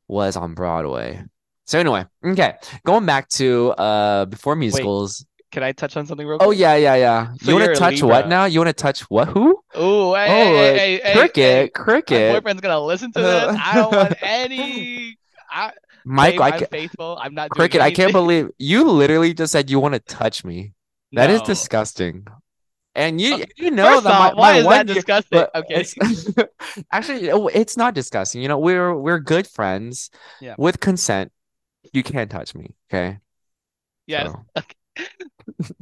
was 0.07 0.37
on 0.37 0.53
Broadway. 0.55 1.23
So 1.69 1.77
anyway, 1.77 2.03
okay, 2.25 2.55
going 2.83 3.05
back 3.05 3.29
to 3.37 3.71
uh 3.77 4.25
before 4.25 4.55
musicals. 4.55 5.23
Can 5.51 5.61
I 5.61 5.71
touch 5.71 5.95
on 5.97 6.07
something 6.07 6.25
real 6.25 6.39
Oh 6.41 6.49
yeah, 6.49 6.75
yeah, 6.75 6.95
yeah. 6.95 7.33
So 7.41 7.51
You 7.51 7.57
want 7.59 7.73
to 7.73 7.75
touch 7.75 8.01
what 8.01 8.27
now? 8.27 8.45
You 8.45 8.59
want 8.59 8.69
to 8.69 8.73
touch 8.73 9.01
what? 9.01 9.27
Who? 9.27 9.49
Ooh, 9.77 10.13
hey, 10.15 10.25
Oh, 10.25 10.75
hey, 10.75 10.99
hey, 11.03 11.13
hey, 11.13 11.69
cricket. 11.69 12.33
My 12.33 12.39
boyfriend's 12.39 12.61
gonna 12.61 12.79
listen 12.81 13.11
to 13.11 13.19
this. 13.21 13.55
I 13.61 13.75
don't 13.75 13.91
want 13.93 14.15
any. 14.23 15.15
I, 15.51 15.71
Mike, 16.05 16.33
babe, 16.33 16.41
I 16.41 16.49
I'm 16.49 16.59
ca- 16.59 16.65
faithful. 16.71 17.19
I'm 17.21 17.35
not 17.35 17.49
doing 17.51 17.55
cricket. 17.59 17.81
I 17.81 17.91
can't 17.91 18.13
believe 18.13 18.49
you 18.57 18.83
literally 18.89 19.35
just 19.35 19.51
said 19.51 19.69
you 19.69 19.79
want 19.79 19.93
to 19.93 19.99
touch 19.99 20.43
me. 20.43 20.73
That 21.13 21.29
is 21.29 21.41
No. 21.41 21.45
disgusting. 21.45 22.25
And 22.95 23.21
you 23.21 23.35
Okay, 23.35 23.45
you 23.57 23.69
know 23.69 23.85
First 23.93 24.03
that 24.05 24.13
off, 24.31 24.35
why 24.37 24.53
my 24.53 24.57
is 24.57 24.65
one 24.65 24.73
that 24.77 24.87
year- 24.87 24.95
disgusting? 24.95 25.45
Okay. 25.53 25.85
it's 25.85 25.93
actually 26.91 27.29
oh, 27.31 27.45
it's 27.47 27.77
not 27.77 27.93
disgusting. 27.93 28.41
You 28.41 28.47
know, 28.47 28.57
we're 28.57 28.95
we're 28.95 29.19
good 29.19 29.45
friends 29.45 30.09
Yeah. 30.41 30.55
with 30.57 30.79
consent. 30.79 31.31
You 31.93 32.03
can't 32.03 32.29
touch 32.29 32.55
me, 32.55 32.75
okay? 32.91 33.19
Yes. 34.07 34.31
So, 34.31 35.65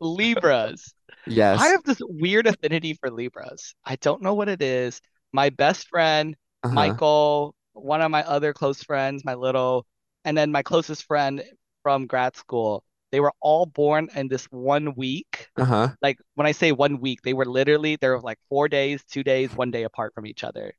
Libras. 0.00 0.94
yes. 1.26 1.60
I 1.60 1.68
have 1.68 1.84
this 1.84 1.98
weird 2.00 2.46
affinity 2.46 2.94
for 2.94 3.10
Libras. 3.10 3.74
I 3.84 3.96
don't 3.96 4.22
know 4.22 4.34
what 4.34 4.48
it 4.48 4.62
is. 4.62 5.00
My 5.32 5.50
best 5.50 5.88
friend, 5.88 6.36
Uh-huh. 6.64 6.74
Michael, 6.74 7.54
one 7.72 8.02
of 8.02 8.10
my 8.10 8.22
other 8.24 8.52
close 8.52 8.82
friends, 8.82 9.24
my 9.24 9.34
little, 9.34 9.86
and 10.24 10.36
then 10.36 10.52
my 10.52 10.62
closest 10.62 11.04
friend 11.04 11.42
from 11.82 12.06
grad 12.06 12.36
school, 12.36 12.84
they 13.10 13.20
were 13.20 13.32
all 13.40 13.66
born 13.66 14.08
in 14.14 14.28
this 14.28 14.44
one 14.46 14.94
week. 14.94 15.48
Uh-huh. 15.56 15.88
Like 16.00 16.18
when 16.34 16.46
I 16.46 16.52
say 16.52 16.72
one 16.72 17.00
week, 17.00 17.22
they 17.22 17.34
were 17.34 17.44
literally, 17.46 17.96
they 17.96 18.08
were 18.08 18.20
like 18.20 18.38
four 18.48 18.68
days, 18.68 19.02
two 19.10 19.22
days, 19.24 19.54
one 19.54 19.70
day 19.70 19.84
apart 19.84 20.14
from 20.14 20.26
each 20.26 20.44
other. 20.44 20.74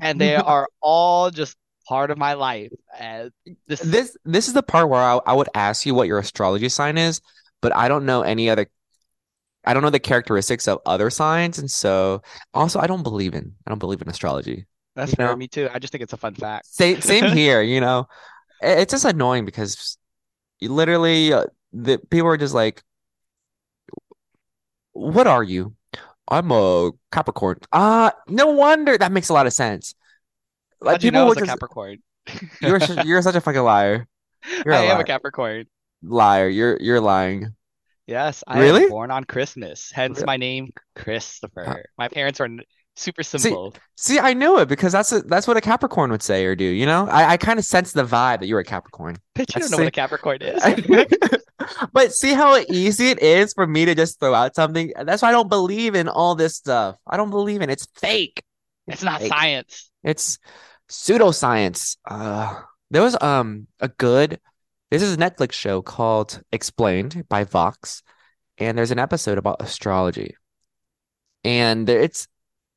And 0.00 0.20
they 0.20 0.36
are 0.52 0.68
all 0.80 1.30
just 1.30 1.56
part 1.88 2.10
of 2.10 2.18
my 2.18 2.34
life. 2.34 2.70
This, 3.66 3.80
This 3.80 4.16
this 4.24 4.48
is 4.48 4.54
the 4.54 4.62
part 4.62 4.88
where 4.88 5.00
I, 5.00 5.18
I 5.26 5.32
would 5.34 5.48
ask 5.54 5.86
you 5.86 5.94
what 5.94 6.08
your 6.08 6.18
astrology 6.18 6.68
sign 6.68 6.98
is, 6.98 7.20
but 7.60 7.74
I 7.74 7.88
don't 7.88 8.06
know 8.06 8.22
any 8.22 8.50
other 8.50 8.68
I 9.64 9.74
don't 9.74 9.82
know 9.82 9.90
the 9.90 10.00
characteristics 10.00 10.66
of 10.66 10.80
other 10.86 11.08
signs, 11.10 11.58
and 11.58 11.70
so 11.70 12.22
also 12.54 12.80
I 12.80 12.86
don't 12.86 13.02
believe 13.04 13.34
in 13.34 13.54
I 13.66 13.70
don't 13.70 13.78
believe 13.78 14.02
in 14.02 14.08
astrology. 14.08 14.66
that's 14.96 15.14
fair. 15.14 15.28
know? 15.28 15.36
Me 15.36 15.48
too. 15.48 15.68
I 15.72 15.78
just 15.78 15.92
think 15.92 16.02
it's 16.02 16.12
a 16.12 16.16
fun 16.16 16.34
fact. 16.34 16.66
Same 16.66 17.00
same 17.12 17.32
here, 17.36 17.62
you 17.62 17.80
know. 17.80 18.08
It- 18.62 18.78
It's 18.80 18.92
just 18.92 19.04
annoying 19.04 19.44
because 19.44 19.98
you 20.60 20.72
literally 20.72 21.32
uh, 21.32 21.44
the 21.72 21.98
people 22.10 22.28
are 22.28 22.36
just 22.36 22.54
like, 22.54 22.82
"What 24.92 25.26
are 25.26 25.42
you?" 25.42 25.74
I'm 26.28 26.50
a 26.50 26.92
Capricorn. 27.10 27.58
Ah, 27.72 28.12
no 28.28 28.46
wonder 28.48 28.96
that 28.96 29.12
makes 29.12 29.28
a 29.28 29.34
lot 29.34 29.46
of 29.46 29.52
sense. 29.52 29.94
Like 30.84 30.94
How'd 30.94 31.02
you 31.04 31.10
people 31.10 31.20
know 31.20 31.26
would 31.26 31.36
was 31.36 31.38
a 31.38 31.46
just 31.46 31.50
Capricorn? 31.50 31.98
you're 32.60 32.78
you're 33.04 33.22
such 33.22 33.34
a 33.34 33.40
fucking 33.40 33.62
liar. 33.62 34.06
You're 34.64 34.74
a 34.74 34.78
I 34.78 34.82
am 34.84 35.00
a. 35.00 35.04
Capricorn. 35.04 35.66
Liar. 36.02 36.48
You're 36.48 36.76
you're 36.80 37.00
lying. 37.00 37.54
Yes, 38.06 38.42
I 38.46 38.58
Really? 38.60 38.84
am 38.84 38.88
born 38.90 39.10
on 39.12 39.22
Christmas, 39.24 39.92
hence 39.92 40.22
my 40.26 40.36
name 40.36 40.72
Christopher. 40.96 41.84
My 41.96 42.08
parents 42.08 42.40
are 42.40 42.48
super 42.96 43.22
simple. 43.22 43.74
see, 43.96 44.18
I 44.18 44.34
knew 44.34 44.58
it 44.58 44.68
because 44.68 44.92
that's 44.92 45.12
a, 45.12 45.22
that's 45.22 45.46
what 45.46 45.56
a 45.56 45.60
Capricorn 45.60 46.10
would 46.10 46.22
say 46.22 46.44
or 46.44 46.56
do. 46.56 46.64
You 46.64 46.86
know, 46.86 47.06
I, 47.08 47.32
I 47.32 47.36
kind 47.36 47.60
of 47.60 47.64
sense 47.64 47.92
the 47.92 48.02
vibe 48.04 48.40
that 48.40 48.46
you're 48.48 48.58
a 48.58 48.64
Capricorn. 48.64 49.16
Bitch, 49.36 49.54
you 49.54 49.60
don't 49.60 49.70
know 49.70 49.78
what 49.78 49.86
a 49.86 49.90
Capricorn 49.92 50.38
is. 50.42 50.62
But 51.92 52.12
see 52.12 52.32
how 52.34 52.56
easy 52.68 53.10
it 53.10 53.22
is 53.22 53.52
for 53.54 53.66
me 53.66 53.84
to 53.84 53.94
just 53.94 54.18
throw 54.18 54.34
out 54.34 54.56
something. 54.56 54.92
That's 55.04 55.22
why 55.22 55.28
I 55.28 55.32
don't 55.32 55.48
believe 55.48 55.94
in 55.94 56.08
all 56.08 56.34
this 56.34 56.56
stuff. 56.56 56.96
I 57.06 57.16
don't 57.16 57.30
believe 57.30 57.62
in 57.62 57.70
it's 57.70 57.86
fake. 57.96 58.42
It's 58.88 59.02
not 59.04 59.20
fake. 59.20 59.32
science. 59.32 59.90
It's 60.02 60.38
pseudoscience. 60.88 61.96
Uh, 62.08 62.60
there 62.90 63.02
was 63.02 63.16
um 63.20 63.66
a 63.80 63.88
good. 63.88 64.40
This 64.90 65.02
is 65.02 65.14
a 65.14 65.16
Netflix 65.16 65.52
show 65.52 65.80
called 65.82 66.42
Explained 66.52 67.24
by 67.28 67.44
Vox, 67.44 68.02
and 68.58 68.76
there's 68.76 68.90
an 68.90 68.98
episode 68.98 69.38
about 69.38 69.62
astrology, 69.62 70.36
and 71.44 71.88
it's 71.88 72.28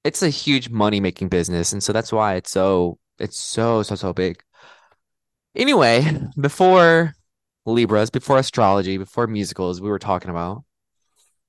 it's 0.03 0.21
a 0.21 0.29
huge 0.29 0.69
money 0.69 0.99
making 0.99 1.29
business, 1.29 1.73
and 1.73 1.83
so 1.83 1.91
that's 1.93 2.11
why 2.13 2.35
it's 2.35 2.51
so 2.51 2.97
it's 3.19 3.37
so 3.37 3.83
so 3.83 3.95
so 3.95 4.13
big. 4.13 4.41
Anyway, 5.55 6.05
before 6.39 7.13
Libras, 7.65 8.09
before 8.09 8.37
astrology, 8.37 8.97
before 8.97 9.27
musicals, 9.27 9.81
we 9.81 9.89
were 9.89 9.99
talking 9.99 10.29
about 10.29 10.63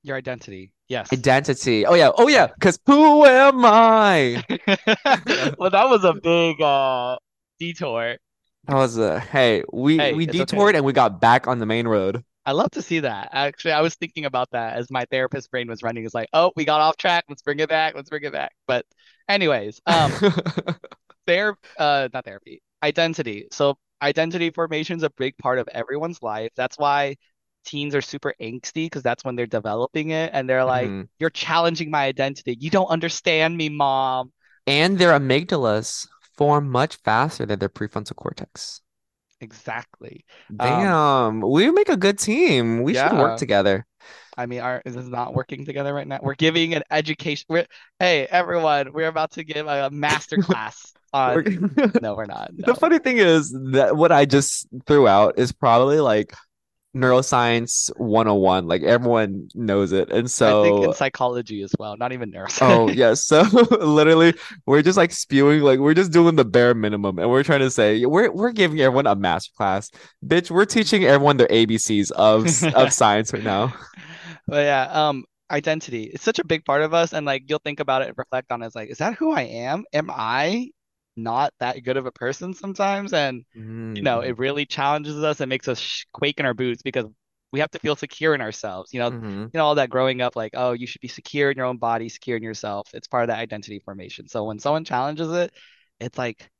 Your 0.07 0.17
identity. 0.17 0.71
Yes. 0.89 1.13
identity. 1.13 1.85
Oh 1.85 1.95
yeah, 1.95 2.11
oh 2.17 2.29
yeah, 2.29 2.47
because 2.47 2.79
who 2.87 3.25
am 3.27 3.65
I? 3.65 4.45
Well, 5.59 5.71
that 5.71 5.89
was 5.89 6.05
a 6.05 6.15
big 6.15 6.61
uh 6.63 7.17
detour. 7.59 8.17
That 8.69 8.75
was 8.77 8.99
a 8.99 9.19
hey, 9.19 9.65
we 9.73 9.99
Hey, 9.99 10.13
we 10.15 10.25
it's 10.25 10.33
okay. 10.39 10.45
detoured 10.45 10.77
and 10.77 10.85
we 10.85 10.93
got 10.93 11.21
back 11.21 11.49
on 11.49 11.59
the 11.59 11.67
main 11.67 11.89
road. 11.89 12.25
I 12.45 12.53
love 12.53 12.71
to 12.73 12.83
see 12.83 13.01
that. 13.01 13.31
Actually, 13.33 13.73
I 13.73 13.81
was 13.81 13.97
thinking 13.97 14.25
about 14.25 14.49
that 14.53 14.77
as 14.77 14.89
my 14.89 15.05
therapist 15.11 15.51
brain 15.51 15.67
was 15.67 15.83
running. 15.83 16.05
It's 16.05 16.15
like, 16.15 16.29
oh, 16.33 16.53
we 16.55 16.65
got 16.65 16.81
off 16.81 16.97
track. 16.97 17.25
Let's 17.29 17.43
bring 17.43 17.59
it 17.59 17.69
back. 17.69 17.97
Let's 17.97 18.09
bring 18.09 18.23
it 18.23 18.33
back. 18.33 18.53
But 18.69 18.87
anyways, 19.29 19.81
um, 19.87 20.13
ther 21.27 21.57
uh, 21.79 22.09
not 22.15 22.25
therapy, 22.25 22.63
identity. 22.83 23.49
So 23.51 23.77
identity 24.01 24.51
formation 24.51 24.97
is 24.97 25.03
a 25.03 25.11
big 25.11 25.37
part 25.39 25.59
of 25.59 25.69
everyone's 25.73 26.23
life. 26.23 26.51
That's 26.57 26.79
why 26.79 27.17
teens 27.67 27.95
are 27.95 28.01
super 28.01 28.35
angsty 28.41 28.87
because 28.87 29.03
that's 29.03 29.25
when 29.25 29.37
they're 29.37 29.47
developing 29.47 30.11
it, 30.11 30.31
and 30.33 30.49
they're 30.49 30.64
like, 30.64 30.89
Mhm. 30.89 31.09
"You're 31.19 31.31
challenging 31.31 31.91
my 31.91 32.05
identity. 32.05 32.57
You 32.59 32.71
don't 32.71 32.89
understand 32.89 33.57
me, 33.57 33.69
mom." 33.69 34.33
And 34.67 34.99
their 34.99 35.12
amygdalas 35.19 36.07
form 36.39 36.71
much 36.71 36.97
faster 37.05 37.45
than 37.47 37.59
their 37.59 37.69
prefrontal 37.69 38.17
cortex. 38.17 38.81
Exactly. 39.41 40.25
Um, 40.51 40.57
Damn, 40.57 41.41
we 41.41 41.71
make 41.71 41.89
a 41.91 41.97
good 41.97 42.19
team. 42.19 42.83
We 42.83 42.95
should 42.95 43.12
work 43.12 43.39
together. 43.39 43.87
I 44.39 44.47
mean, 44.47 44.61
our 44.61 44.83
is 44.85 44.97
not 45.09 45.35
working 45.35 45.64
together 45.64 45.95
right 45.95 46.07
now? 46.07 46.19
We're 46.23 46.35
giving 46.35 46.75
an 46.75 46.83
education. 46.91 47.47
We're, 47.49 47.67
hey, 47.99 48.27
everyone, 48.27 48.93
we're 48.93 49.09
about 49.09 49.33
to 49.33 49.45
give 49.45 49.67
a, 49.67 49.91
master 49.91 50.37
class 50.43 50.93
on. 51.12 51.71
No, 52.03 52.14
we're 52.14 52.27
not. 52.27 52.51
The 52.57 52.75
funny 52.75 52.99
thing 52.99 53.19
is 53.19 53.51
that 53.73 53.97
what 53.97 54.12
I 54.12 54.27
just 54.27 54.67
threw 54.87 55.09
out 55.09 55.39
is 55.39 55.53
probably 55.53 56.01
like 56.01 56.35
neuroscience 56.97 57.91
101. 57.97 58.67
Like 58.67 58.83
everyone 58.83 59.49
knows 59.55 59.93
it. 59.93 60.11
And 60.11 60.31
so 60.31 60.61
I 60.61 60.65
think 60.65 60.85
in 60.85 60.93
psychology 60.95 61.63
as 61.63 61.75
well, 61.79 61.97
not 61.97 62.13
even 62.13 62.33
neuroscience. 62.33 62.63
oh, 62.63 62.89
yes. 62.93 63.23
So 63.23 63.43
literally, 63.81 64.35
we're 64.67 64.83
just 64.83 64.97
like 64.97 65.13
spewing, 65.13 65.61
like 65.61 65.79
we're 65.79 65.95
just 65.95 66.13
doing 66.13 66.37
the 66.37 66.45
bare 66.45 66.75
minimum. 66.75 67.19
And 67.19 67.31
we're 67.31 67.43
trying 67.43 67.61
to 67.61 67.71
say, 67.71 68.05
we're, 68.07 68.33
we're 68.33 68.53
giving 68.53 68.81
everyone 68.81 69.07
a 69.07 69.15
master 69.15 69.53
class. 69.57 69.91
Bitch, 70.27 70.51
we're 70.51 70.65
teaching 70.65 71.05
everyone 71.05 71.37
their 71.37 71.49
ABCs 71.49 72.11
of, 72.13 72.47
of 72.75 72.93
science 72.93 73.33
right 73.33 73.45
now. 73.45 73.75
But 74.47 74.65
yeah, 74.65 74.89
um, 74.91 75.25
identity. 75.51 76.05
It's 76.05 76.25
such 76.25 76.39
a 76.39 76.45
big 76.45 76.65
part 76.65 76.83
of 76.83 76.95
us, 76.95 77.13
and 77.13 77.27
like 77.27 77.45
you'll 77.47 77.59
think 77.59 77.81
about 77.81 78.03
it 78.03 78.09
and 78.09 78.19
reflect 78.19 78.53
on 78.53 78.63
it. 78.63 78.67
It's 78.67 78.77
like, 78.77 78.91
is 78.91 78.99
that 78.99 79.15
who 79.15 79.33
I 79.33 79.43
am? 79.43 79.85
Am 79.93 80.11
I 80.11 80.71
not 81.17 81.53
that 81.61 81.83
good 81.85 81.97
of 81.97 82.07
a 82.07 82.12
person 82.12 82.55
sometimes? 82.55 83.12
And 83.12 83.45
you 83.95 84.05
know, 84.05 84.21
Mm, 84.21 84.23
it 84.23 84.39
really 84.39 84.67
challenges 84.67 85.17
us 85.23 85.41
and 85.41 85.49
makes 85.49 85.69
us 85.69 86.05
quake 86.12 86.39
in 86.41 86.47
our 86.47 86.55
boots 86.55 86.83
because 86.83 87.07
we 87.53 87.61
have 87.61 87.71
to 87.73 87.79
feel 87.79 87.97
secure 87.97 88.35
in 88.35 88.41
ourselves. 88.43 88.93
You 88.93 89.01
know, 89.01 89.09
mhm. 89.09 89.53
you 89.53 89.59
know, 89.59 89.64
all 89.64 89.77
that 89.77 89.91
growing 89.91 90.21
up, 90.21 90.37
like, 90.37 90.53
oh, 90.55 90.73
you 90.73 90.87
should 90.87 91.01
be 91.01 91.09
secure 91.09 91.51
in 91.51 91.57
your 91.57 91.67
own 91.67 91.79
body, 91.79 92.09
secure 92.09 92.37
in 92.37 92.43
yourself. 92.43 92.89
It's 92.95 93.09
part 93.09 93.25
of 93.25 93.29
that 93.29 93.39
identity 93.41 93.81
formation. 93.81 94.29
So 94.29 94.45
when 94.45 94.59
someone 94.59 94.85
challenges 94.85 95.33
it, 95.33 95.53
it's 96.01 96.19
like 96.19 96.51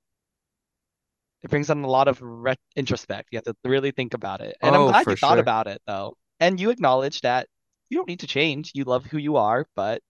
it 1.43 1.51
brings 1.51 1.71
on 1.71 1.83
a 1.85 1.89
lot 1.89 2.09
of 2.09 2.21
re 2.21 2.55
introspect. 2.77 3.25
You 3.31 3.39
have 3.39 3.45
to 3.45 3.55
really 3.65 3.91
think 3.91 4.15
about 4.15 4.41
it. 4.41 4.57
And 4.61 4.75
I'm 4.75 4.85
Oh, 4.85 4.85
glad 4.85 5.09
for 5.09 5.11
you 5.11 5.17
thought 5.17 5.39
sure. 5.39 5.39
about 5.39 5.67
it 5.67 5.81
though. 5.87 6.17
And 6.41 6.61
you 6.61 6.71
acknowledge 6.71 7.21
that 7.23 7.49
you 7.89 7.99
don't 7.99 8.09
need 8.09 8.21
to 8.21 8.27
change. 8.27 8.73
You 8.75 8.85
love 8.85 9.05
who 9.07 9.19
you 9.19 9.37
are, 9.37 9.67
but 9.75 10.03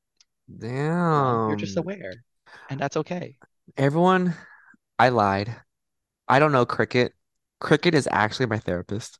know, 0.49 1.40
you're 1.47 1.57
just 1.57 1.76
aware. 1.76 2.24
And 2.68 2.80
that's 2.80 2.97
okay. 2.99 3.38
Everyone, 3.76 4.34
I 4.98 5.10
lied. 5.10 5.54
I 6.28 6.38
don't 6.38 6.52
know 6.52 6.66
Cricket. 6.66 7.14
Cricket 7.60 7.94
is 7.94 8.08
actually 8.10 8.46
my 8.46 8.58
therapist. 8.58 9.18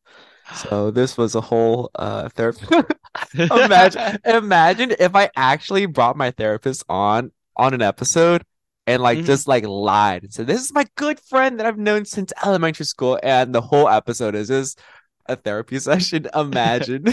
So 0.55 0.91
this 0.91 1.17
was 1.19 1.35
a 1.35 1.41
whole 1.41 1.91
uh 1.97 2.29
therapy. 2.31 2.67
Imagine, 3.39 4.19
imagine 4.25 4.95
if 4.99 5.15
I 5.17 5.31
actually 5.37 5.87
brought 5.87 6.17
my 6.17 6.31
therapist 6.33 6.85
on 6.89 7.33
on 7.57 7.75
an 7.75 7.83
episode 7.83 8.45
and 8.87 9.03
like 9.03 9.21
Mhm. 9.21 9.27
just 9.27 9.49
like 9.49 9.67
lied 9.67 10.25
and 10.25 10.33
said, 10.33 10.47
"This 10.47 10.63
is 10.63 10.73
my 10.73 10.87
good 10.97 11.19
friend 11.21 11.59
that 11.59 11.67
I've 11.67 11.79
known 11.79 12.05
since 12.05 12.33
elementary 12.45 12.87
school," 12.87 13.19
and 13.23 13.55
the 13.55 13.63
whole 13.63 13.89
episode 13.89 14.35
is 14.35 14.49
just 14.49 14.81
a 15.27 15.37
therapy 15.37 15.79
session. 15.81 16.29
Imagine. 16.35 17.05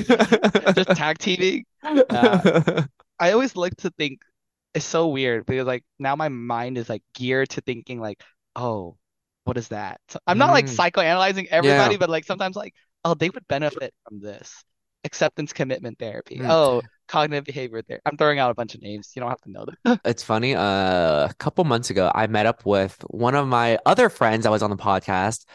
Just 0.76 0.94
tag 0.96 1.18
teaming. 1.20 1.66
Uh, 2.10 2.84
I 3.20 3.32
always 3.32 3.56
like 3.56 3.76
to 3.78 3.90
think 3.92 4.22
it's 4.74 4.86
so 4.86 5.08
weird 5.08 5.46
because 5.46 5.66
like 5.68 5.84
now 6.00 6.16
my 6.16 6.30
mind 6.30 6.78
is 6.78 6.90
like 6.90 7.04
geared 7.14 7.50
to 7.52 7.62
thinking 7.62 8.00
like, 8.00 8.22
oh, 8.56 8.98
what 9.46 9.58
is 9.58 9.70
that? 9.70 10.00
So 10.10 10.20
I'm 10.28 10.38
not 10.38 10.52
like 10.52 10.66
Mm, 10.66 10.76
psychoanalyzing 10.78 11.48
everybody, 11.48 11.94
yeah. 11.96 11.98
but 12.00 12.10
like 12.10 12.26
sometimes 12.26 12.56
like, 12.56 12.74
oh, 13.06 13.14
they 13.14 13.30
would 13.30 13.48
benefit 13.48 13.94
from 14.08 14.20
this. 14.22 14.64
Acceptance 15.06 15.52
commitment 15.52 16.00
therapy. 16.00 16.38
Mm. 16.38 16.50
Oh, 16.50 16.82
cognitive 17.10 17.44
behavior 17.44 17.82
therapy. 17.82 18.02
I'm 18.06 18.16
throwing 18.18 18.40
out 18.40 18.52
a 18.52 18.54
bunch 18.54 18.74
of 18.74 18.82
names. 18.82 19.12
You 19.16 19.20
don't 19.20 19.30
have 19.30 19.42
to 19.42 19.52
know 19.52 19.66
them. 19.66 20.00
It's 20.06 20.24
funny. 20.24 20.56
Uh, 20.56 21.28
a 21.28 21.34
couple 21.40 21.66
months 21.66 21.90
ago, 21.90 22.10
I 22.16 22.28
met 22.28 22.46
up 22.46 22.66
with 22.66 22.98
one 23.10 23.36
of 23.36 23.46
my 23.48 23.78
other 23.86 24.08
friends 24.10 24.44
that 24.44 24.50
was 24.52 24.64
on 24.64 24.70
the 24.70 24.78
podcast, 24.78 25.46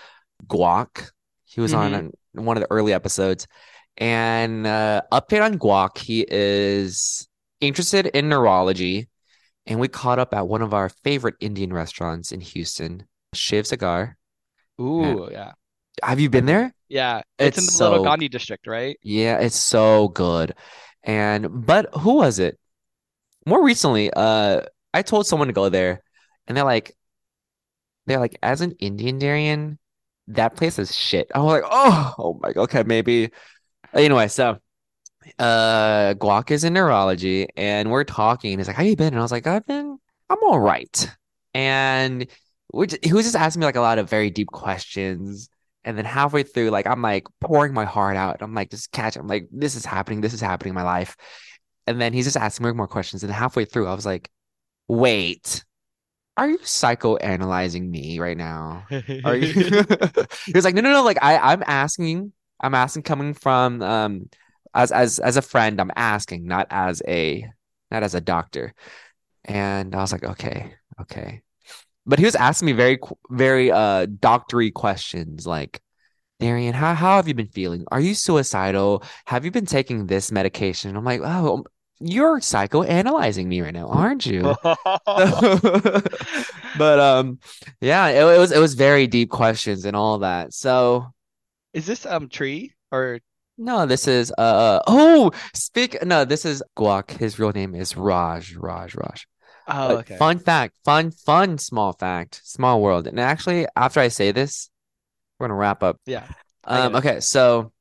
Guac. 0.46 1.10
He 1.46 1.62
was 1.62 1.72
on 1.72 1.92
Mhm. 1.92 2.12
an- 2.34 2.44
one 2.44 2.58
of 2.58 2.62
the 2.62 2.70
early 2.70 2.92
episodes. 2.92 3.46
And 3.96 4.66
uh, 4.66 5.00
update 5.10 5.42
on 5.42 5.58
Guac, 5.58 5.96
he 5.98 6.26
is 6.28 7.26
interested 7.60 8.06
in 8.06 8.28
neurology. 8.28 9.08
And 9.66 9.78
we 9.80 9.88
caught 9.88 10.18
up 10.18 10.32
at 10.34 10.48
one 10.48 10.62
of 10.62 10.72
our 10.72 10.88
favorite 10.88 11.34
Indian 11.40 11.72
restaurants 11.72 12.32
in 12.32 12.40
Houston, 12.40 13.06
Shiv 13.34 13.66
Sagar. 13.66 14.16
Ooh, 14.80 15.28
yeah. 15.30 15.52
Have 16.02 16.20
you 16.20 16.30
been 16.30 16.46
there? 16.46 16.72
Yeah. 16.88 17.22
It's 17.38 17.58
in 17.58 17.64
It's 17.64 17.76
the 17.76 17.84
Little 17.84 18.04
Gandhi 18.04 18.28
district, 18.28 18.66
right? 18.66 18.98
yeah, 19.02 19.38
it's 19.40 19.56
so 19.56 20.08
good. 20.08 20.54
And 21.02 21.66
but 21.66 21.94
who 21.94 22.14
was 22.14 22.38
it? 22.38 22.58
More 23.46 23.62
recently, 23.62 24.10
uh, 24.14 24.62
I 24.92 25.02
told 25.02 25.26
someone 25.26 25.48
to 25.48 25.54
go 25.54 25.68
there, 25.68 26.02
and 26.46 26.56
they're 26.56 26.64
like, 26.64 26.94
they're 28.06 28.18
like, 28.20 28.38
as 28.42 28.60
an 28.60 28.72
Indian 28.78 29.18
Darian, 29.18 29.78
that 30.28 30.56
place 30.56 30.78
is 30.78 30.94
shit. 30.96 31.30
I 31.34 31.40
was 31.40 31.60
like, 31.60 31.70
oh, 31.70 32.14
oh 32.18 32.40
my 32.42 32.52
God, 32.52 32.62
okay, 32.64 32.82
maybe. 32.82 33.30
Anyway, 33.94 34.28
so 34.28 34.58
uh, 35.38 36.14
Guac 36.14 36.50
is 36.50 36.64
in 36.64 36.72
neurology, 36.72 37.48
and 37.56 37.90
we're 37.90 38.04
talking. 38.04 38.52
And 38.52 38.60
he's 38.60 38.68
like, 38.68 38.76
"How 38.76 38.82
you 38.82 38.96
been?" 38.96 39.08
And 39.08 39.18
I 39.18 39.22
was 39.22 39.32
like, 39.32 39.46
"I've 39.46 39.66
been, 39.66 39.98
I'm 40.30 40.38
all 40.42 40.60
right." 40.60 41.16
And 41.54 42.26
just, 42.86 43.04
he 43.04 43.12
was 43.12 43.24
just 43.24 43.36
asking 43.36 43.60
me 43.60 43.66
like 43.66 43.76
a 43.76 43.80
lot 43.80 43.98
of 43.98 44.10
very 44.10 44.30
deep 44.30 44.48
questions. 44.48 45.48
And 45.84 45.96
then 45.96 46.04
halfway 46.04 46.42
through, 46.42 46.70
like 46.70 46.86
I'm 46.86 47.02
like 47.02 47.26
pouring 47.40 47.72
my 47.72 47.84
heart 47.84 48.16
out. 48.16 48.42
I'm 48.42 48.54
like 48.54 48.70
just 48.70 48.92
catching. 48.92 49.20
I'm 49.22 49.28
like, 49.28 49.48
this 49.50 49.74
is 49.74 49.84
happening. 49.84 50.20
This 50.20 50.34
is 50.34 50.40
happening 50.40 50.70
in 50.70 50.74
my 50.74 50.82
life. 50.82 51.16
And 51.86 52.00
then 52.00 52.12
he's 52.12 52.26
just 52.26 52.36
asking 52.36 52.66
me 52.66 52.72
more 52.72 52.88
questions. 52.88 53.22
And 53.24 53.32
halfway 53.32 53.64
through, 53.64 53.86
I 53.86 53.94
was 53.94 54.04
like, 54.04 54.30
wait, 54.88 55.64
are 56.36 56.48
you 56.48 56.58
psychoanalyzing 56.58 57.88
me 57.88 58.18
right 58.20 58.36
now? 58.36 58.84
Are 59.24 59.36
you? 59.36 59.52
He 60.46 60.52
was 60.54 60.64
like, 60.64 60.74
no, 60.74 60.82
no, 60.82 60.92
no. 60.92 61.02
Like 61.02 61.18
I, 61.22 61.38
I'm 61.38 61.62
asking. 61.66 62.32
I'm 62.60 62.74
asking 62.74 63.04
coming 63.04 63.34
from 63.34 63.82
um 63.82 64.28
as 64.74 64.92
as 64.92 65.18
as 65.18 65.36
a 65.36 65.42
friend. 65.42 65.80
I'm 65.80 65.92
asking, 65.96 66.46
not 66.46 66.66
as 66.70 67.02
a 67.08 67.46
not 67.90 68.02
as 68.02 68.14
a 68.14 68.20
doctor. 68.20 68.74
And 69.44 69.94
I 69.94 69.98
was 70.00 70.12
like, 70.12 70.24
okay, 70.24 70.74
okay. 71.02 71.42
But 72.06 72.18
he 72.18 72.24
was 72.24 72.34
asking 72.34 72.66
me 72.66 72.72
very 72.72 72.98
very 73.30 73.70
uh 73.70 74.06
doctory 74.20 74.70
questions 74.70 75.46
like, 75.46 75.80
Darian, 76.40 76.74
how 76.74 76.94
how 76.94 77.16
have 77.16 77.28
you 77.28 77.34
been 77.34 77.48
feeling? 77.48 77.84
Are 77.90 78.00
you 78.00 78.14
suicidal? 78.14 79.02
Have 79.26 79.44
you 79.44 79.50
been 79.50 79.66
taking 79.66 80.06
this 80.06 80.32
medication? 80.32 80.96
I'm 80.96 81.04
like, 81.04 81.20
oh, 81.24 81.64
you're 82.00 82.40
psychoanalyzing 82.40 83.46
me 83.46 83.60
right 83.60 83.74
now, 83.74 83.88
aren't 83.88 84.26
you? 84.26 84.54
But 86.74 87.00
um, 87.00 87.38
yeah, 87.80 88.08
it, 88.08 88.36
it 88.36 88.38
was 88.38 88.52
it 88.52 88.58
was 88.58 88.74
very 88.74 89.06
deep 89.06 89.30
questions 89.30 89.84
and 89.84 89.96
all 89.96 90.18
that. 90.18 90.52
So 90.52 91.06
Is 91.72 91.86
this 91.86 92.06
um 92.06 92.28
tree 92.28 92.74
or 92.92 93.20
no, 93.58 93.86
this 93.86 94.06
is 94.08 94.32
uh 94.38 94.80
oh 94.86 95.32
speak 95.52 96.04
no, 96.04 96.24
this 96.24 96.44
is 96.44 96.62
Guac. 96.76 97.10
His 97.10 97.38
real 97.38 97.52
name 97.52 97.74
is 97.74 97.96
Raj, 97.96 98.54
Raj, 98.54 98.94
Raj. 98.94 99.26
oh 99.66 99.98
okay. 99.98 100.16
fun 100.16 100.38
fact, 100.38 100.76
fun, 100.84 101.10
fun, 101.10 101.58
small 101.58 101.92
fact, 101.92 102.40
small 102.44 102.80
world. 102.80 103.06
And 103.06 103.18
actually, 103.18 103.66
after 103.76 104.00
I 104.00 104.08
say 104.08 104.32
this, 104.32 104.70
we're 105.38 105.48
gonna 105.48 105.58
wrap 105.58 105.82
up. 105.82 106.00
Yeah. 106.06 106.26
Um, 106.64 106.96
okay, 106.96 107.20
so 107.20 107.72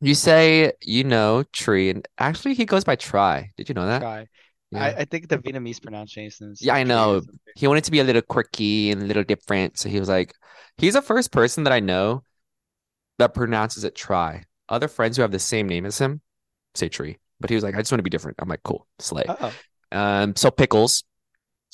you 0.00 0.14
say 0.14 0.72
you 0.82 1.04
know 1.04 1.44
tree, 1.52 1.90
and 1.90 2.06
actually 2.18 2.54
he 2.54 2.64
goes 2.64 2.84
by 2.84 2.96
Try. 2.96 3.52
Did 3.56 3.68
you 3.68 3.74
know 3.74 3.86
that? 3.86 4.00
Try. 4.00 4.26
I, 4.74 4.90
Yeah. 4.90 4.94
I 4.98 5.04
think 5.04 5.28
the 5.28 5.38
Vietnamese 5.38 5.82
pronunciation 5.82 6.52
is 6.52 6.62
Yeah, 6.62 6.74
I 6.74 6.82
know. 6.82 7.20
He 7.54 7.66
wanted 7.66 7.84
to 7.84 7.90
be 7.90 8.00
a 8.00 8.04
little 8.04 8.22
quirky 8.22 8.90
and 8.90 9.02
a 9.02 9.04
little 9.04 9.22
different, 9.22 9.78
so 9.78 9.88
he 9.88 10.00
was 10.00 10.08
like, 10.08 10.34
he's 10.78 10.94
the 10.94 11.02
first 11.02 11.30
person 11.30 11.64
that 11.64 11.72
I 11.72 11.80
know 11.80 12.24
that 13.18 13.34
pronounces 13.34 13.84
it 13.84 13.94
Try. 13.94 14.44
Other 14.72 14.88
friends 14.88 15.16
who 15.16 15.22
have 15.22 15.30
the 15.30 15.38
same 15.38 15.68
name 15.68 15.84
as 15.86 15.98
him 15.98 16.22
say 16.74 16.88
Tree, 16.88 17.18
but 17.40 17.50
he 17.50 17.54
was 17.54 17.62
like, 17.62 17.74
I 17.74 17.78
just 17.78 17.92
want 17.92 17.98
to 17.98 18.04
be 18.04 18.10
different. 18.10 18.38
I'm 18.40 18.48
like, 18.48 18.62
cool, 18.64 18.86
slay. 18.98 19.24
Oh. 19.28 19.52
Um, 19.92 20.34
so 20.34 20.50
Pickles, 20.50 21.04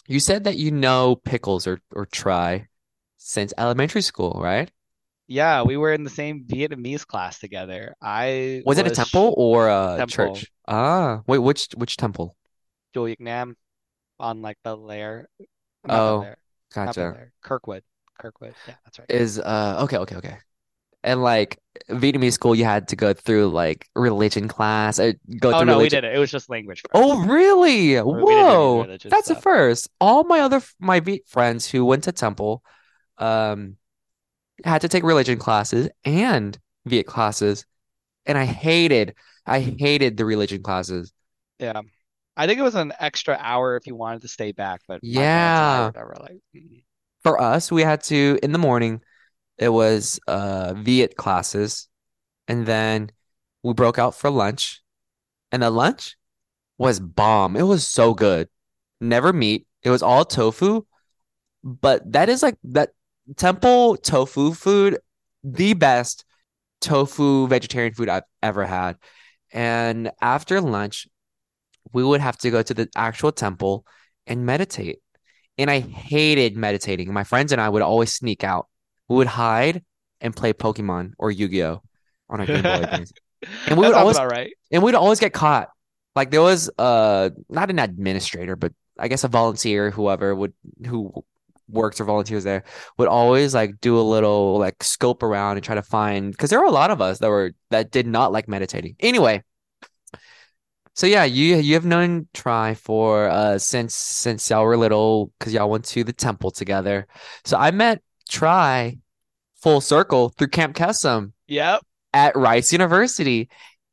you 0.08 0.18
said 0.18 0.44
that 0.44 0.56
you 0.56 0.72
know 0.72 1.14
Pickles 1.14 1.66
or 1.66 1.80
or 1.94 2.06
Try 2.06 2.66
since 3.16 3.54
elementary 3.56 4.02
school, 4.02 4.40
right? 4.42 4.70
Yeah, 5.28 5.62
we 5.62 5.76
were 5.76 5.92
in 5.92 6.04
the 6.04 6.10
same 6.10 6.44
Vietnamese 6.44 7.06
class 7.06 7.38
together. 7.38 7.94
I 8.02 8.62
Was 8.66 8.78
it 8.78 8.86
a 8.86 8.90
temple 8.90 9.34
or 9.36 9.68
a 9.68 9.96
temple, 9.98 10.34
church? 10.34 10.50
Ah, 10.66 11.22
wait, 11.26 11.38
which 11.38 11.68
which 11.76 11.96
temple? 11.96 12.34
Chùa 12.94 13.14
Nam 13.20 13.56
on 14.18 14.42
like 14.42 14.56
the 14.64 14.76
Air, 14.88 15.28
not 15.86 16.00
Oh, 16.00 16.20
Air, 16.22 16.36
not 16.74 16.96
Bel 16.96 17.04
gotcha. 17.04 17.16
Air, 17.18 17.32
Kirkwood, 17.42 17.84
Kirkwood. 18.18 18.54
Yeah, 18.66 18.74
that's 18.84 18.98
right. 18.98 19.10
is 19.10 19.38
uh 19.38 19.80
okay, 19.84 19.98
okay, 19.98 20.16
okay. 20.16 20.38
And 21.04 21.22
like 21.22 21.58
Vietnamese 21.88 22.32
school, 22.32 22.54
you 22.54 22.64
had 22.64 22.88
to 22.88 22.96
go 22.96 23.12
through 23.14 23.48
like 23.48 23.86
religion 23.94 24.48
class. 24.48 24.98
Uh, 24.98 25.12
go 25.38 25.52
Oh 25.52 25.58
through 25.58 25.66
no, 25.66 25.78
we 25.78 25.88
did 25.88 26.04
it. 26.04 26.14
It 26.14 26.18
was 26.18 26.30
just 26.30 26.50
language 26.50 26.82
first. 26.82 26.90
Oh, 26.94 27.24
really? 27.24 27.90
We 27.90 27.94
didn't 27.94 28.02
do 28.02 28.02
any 28.02 28.22
Whoa, 28.24 28.96
that's 29.04 29.30
a 29.30 29.36
first. 29.36 29.88
All 30.00 30.24
my 30.24 30.40
other 30.40 30.60
my 30.80 31.00
Viet 31.00 31.22
friends 31.28 31.66
who 31.70 31.84
went 31.84 32.04
to 32.04 32.12
temple, 32.12 32.62
um, 33.18 33.76
had 34.64 34.80
to 34.82 34.88
take 34.88 35.04
religion 35.04 35.38
classes 35.38 35.88
and 36.04 36.58
Viet 36.86 37.06
classes, 37.06 37.64
and 38.26 38.36
I 38.36 38.44
hated, 38.44 39.14
I 39.46 39.60
hated 39.60 40.16
the 40.16 40.24
religion 40.24 40.62
classes. 40.62 41.12
Yeah. 41.58 41.82
I 42.36 42.46
think 42.46 42.60
it 42.60 42.62
was 42.62 42.76
an 42.76 42.92
extra 43.00 43.36
hour 43.40 43.76
if 43.76 43.86
you 43.86 43.96
wanted 43.96 44.22
to 44.22 44.28
stay 44.28 44.52
back, 44.52 44.82
but 44.86 45.00
my 45.02 45.20
parents 45.20 45.60
and 45.60 45.68
I 45.68 45.90
Yeah. 45.94 46.04
were 46.04 46.16
like, 46.20 46.38
"Mm." 46.54 46.82
For 47.24 47.40
us, 47.40 47.72
we 47.72 47.82
had 47.82 48.02
to 48.04 48.38
in 48.42 48.52
the 48.52 48.58
morning. 48.58 49.00
It 49.58 49.70
was 49.70 50.20
uh 50.26 50.74
Viet 50.76 51.16
classes, 51.16 51.88
and 52.46 52.66
then 52.66 53.10
we 53.62 53.74
broke 53.74 53.98
out 53.98 54.14
for 54.14 54.30
lunch, 54.30 54.82
and 55.52 55.62
the 55.62 55.70
lunch 55.70 56.16
was 56.78 57.00
bomb. 57.00 57.56
It 57.56 57.62
was 57.62 57.86
so 57.86 58.14
good. 58.14 58.48
Never 59.00 59.32
meat. 59.32 59.66
It 59.82 59.90
was 59.90 60.02
all 60.02 60.24
tofu, 60.24 60.82
but 61.62 62.12
that 62.12 62.28
is 62.28 62.42
like 62.42 62.56
that 62.64 62.90
temple 63.36 63.96
tofu 63.96 64.52
food, 64.54 64.98
the 65.44 65.74
best 65.74 66.24
tofu 66.80 67.46
vegetarian 67.48 67.94
food 67.94 68.08
I've 68.08 68.24
ever 68.42 68.64
had. 68.64 68.96
And 69.52 70.10
after 70.20 70.60
lunch, 70.60 71.08
we 71.92 72.04
would 72.04 72.20
have 72.20 72.38
to 72.38 72.50
go 72.50 72.62
to 72.62 72.74
the 72.74 72.88
actual 72.96 73.32
temple 73.32 73.86
and 74.26 74.46
meditate. 74.46 75.00
And 75.56 75.70
I 75.70 75.80
hated 75.80 76.56
meditating. 76.56 77.12
My 77.12 77.24
friends 77.24 77.50
and 77.52 77.60
I 77.60 77.68
would 77.68 77.82
always 77.82 78.12
sneak 78.12 78.44
out. 78.44 78.68
We 79.08 79.16
would 79.16 79.26
hide 79.26 79.84
and 80.20 80.34
play 80.34 80.52
Pokemon 80.52 81.12
or 81.18 81.30
Yu-Gi-Oh 81.30 81.82
on 82.28 82.40
our 82.40 82.46
Game 82.46 82.62
Boy 82.62 82.70
Advance. 82.82 83.12
And 83.66 83.78
we 83.78 83.86
would 83.86 83.94
always 83.94 84.18
right. 84.18 84.52
and 84.70 84.82
we'd 84.82 84.94
always 84.94 85.20
get 85.20 85.32
caught. 85.32 85.68
Like 86.16 86.30
there 86.30 86.42
was 86.42 86.70
uh 86.78 87.30
not 87.48 87.70
an 87.70 87.78
administrator, 87.78 88.56
but 88.56 88.72
I 88.98 89.08
guess 89.08 89.24
a 89.24 89.28
volunteer, 89.28 89.90
whoever 89.90 90.34
would 90.34 90.52
who 90.86 91.24
works 91.68 92.00
or 92.00 92.04
volunteers 92.04 92.44
there 92.44 92.64
would 92.96 93.08
always 93.08 93.54
like 93.54 93.80
do 93.80 93.98
a 93.98 94.02
little 94.02 94.58
like 94.58 94.82
scope 94.82 95.22
around 95.22 95.56
and 95.56 95.64
try 95.64 95.74
to 95.74 95.82
find 95.82 96.32
because 96.32 96.50
there 96.50 96.58
were 96.58 96.66
a 96.66 96.70
lot 96.70 96.90
of 96.90 97.00
us 97.00 97.18
that 97.18 97.28
were 97.28 97.52
that 97.70 97.90
did 97.90 98.06
not 98.06 98.32
like 98.32 98.48
meditating. 98.48 98.96
Anyway, 99.00 99.42
so 100.94 101.06
yeah, 101.06 101.24
you 101.24 101.56
you 101.56 101.74
have 101.74 101.86
known 101.86 102.26
Try 102.34 102.74
for 102.74 103.28
uh 103.28 103.58
since 103.58 103.94
since 103.94 104.50
y'all 104.50 104.64
were 104.64 104.76
little 104.76 105.30
because 105.38 105.52
y'all 105.52 105.70
went 105.70 105.84
to 105.86 106.02
the 106.02 106.12
temple 106.12 106.50
together. 106.50 107.06
So 107.44 107.56
I 107.56 107.70
met 107.70 108.02
Try 108.28 108.98
full 109.56 109.80
circle 109.80 110.28
through 110.30 110.48
Camp 110.48 110.76
Kesem 110.76 111.32
Yep. 111.48 111.82
at 112.12 112.36
Rice 112.36 112.72
University. 112.72 113.48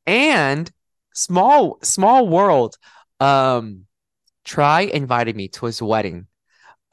And 0.06 0.70
small 1.14 1.80
small 1.82 2.28
world. 2.28 2.78
Um 3.20 3.86
Try 4.44 4.82
invited 4.82 5.36
me 5.36 5.48
to 5.50 5.66
his 5.66 5.82
wedding. 5.82 6.28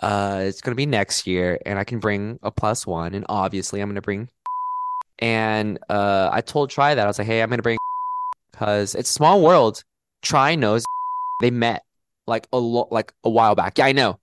Uh 0.00 0.42
it's 0.44 0.60
gonna 0.62 0.74
be 0.74 0.86
next 0.86 1.26
year 1.26 1.58
and 1.66 1.78
I 1.78 1.84
can 1.84 1.98
bring 1.98 2.38
a 2.42 2.50
plus 2.50 2.86
one 2.86 3.14
and 3.14 3.26
obviously 3.28 3.80
I'm 3.80 3.88
gonna 3.88 4.00
bring 4.00 4.28
and 5.18 5.78
uh 5.90 6.30
I 6.32 6.40
told 6.40 6.70
Try 6.70 6.94
that 6.94 7.04
I 7.04 7.06
was 7.06 7.18
like, 7.18 7.26
hey, 7.26 7.42
I'm 7.42 7.50
gonna 7.50 7.62
bring 7.62 7.78
because 8.52 8.94
it's 8.94 9.10
small 9.10 9.42
world. 9.42 9.82
Try 10.22 10.54
knows 10.54 10.84
they 11.40 11.50
met 11.50 11.82
like 12.26 12.46
a 12.52 12.58
lo 12.58 12.88
like 12.90 13.12
a 13.24 13.30
while 13.30 13.54
back. 13.54 13.78
Yeah, 13.78 13.86
I 13.86 13.92
know. 13.92 14.18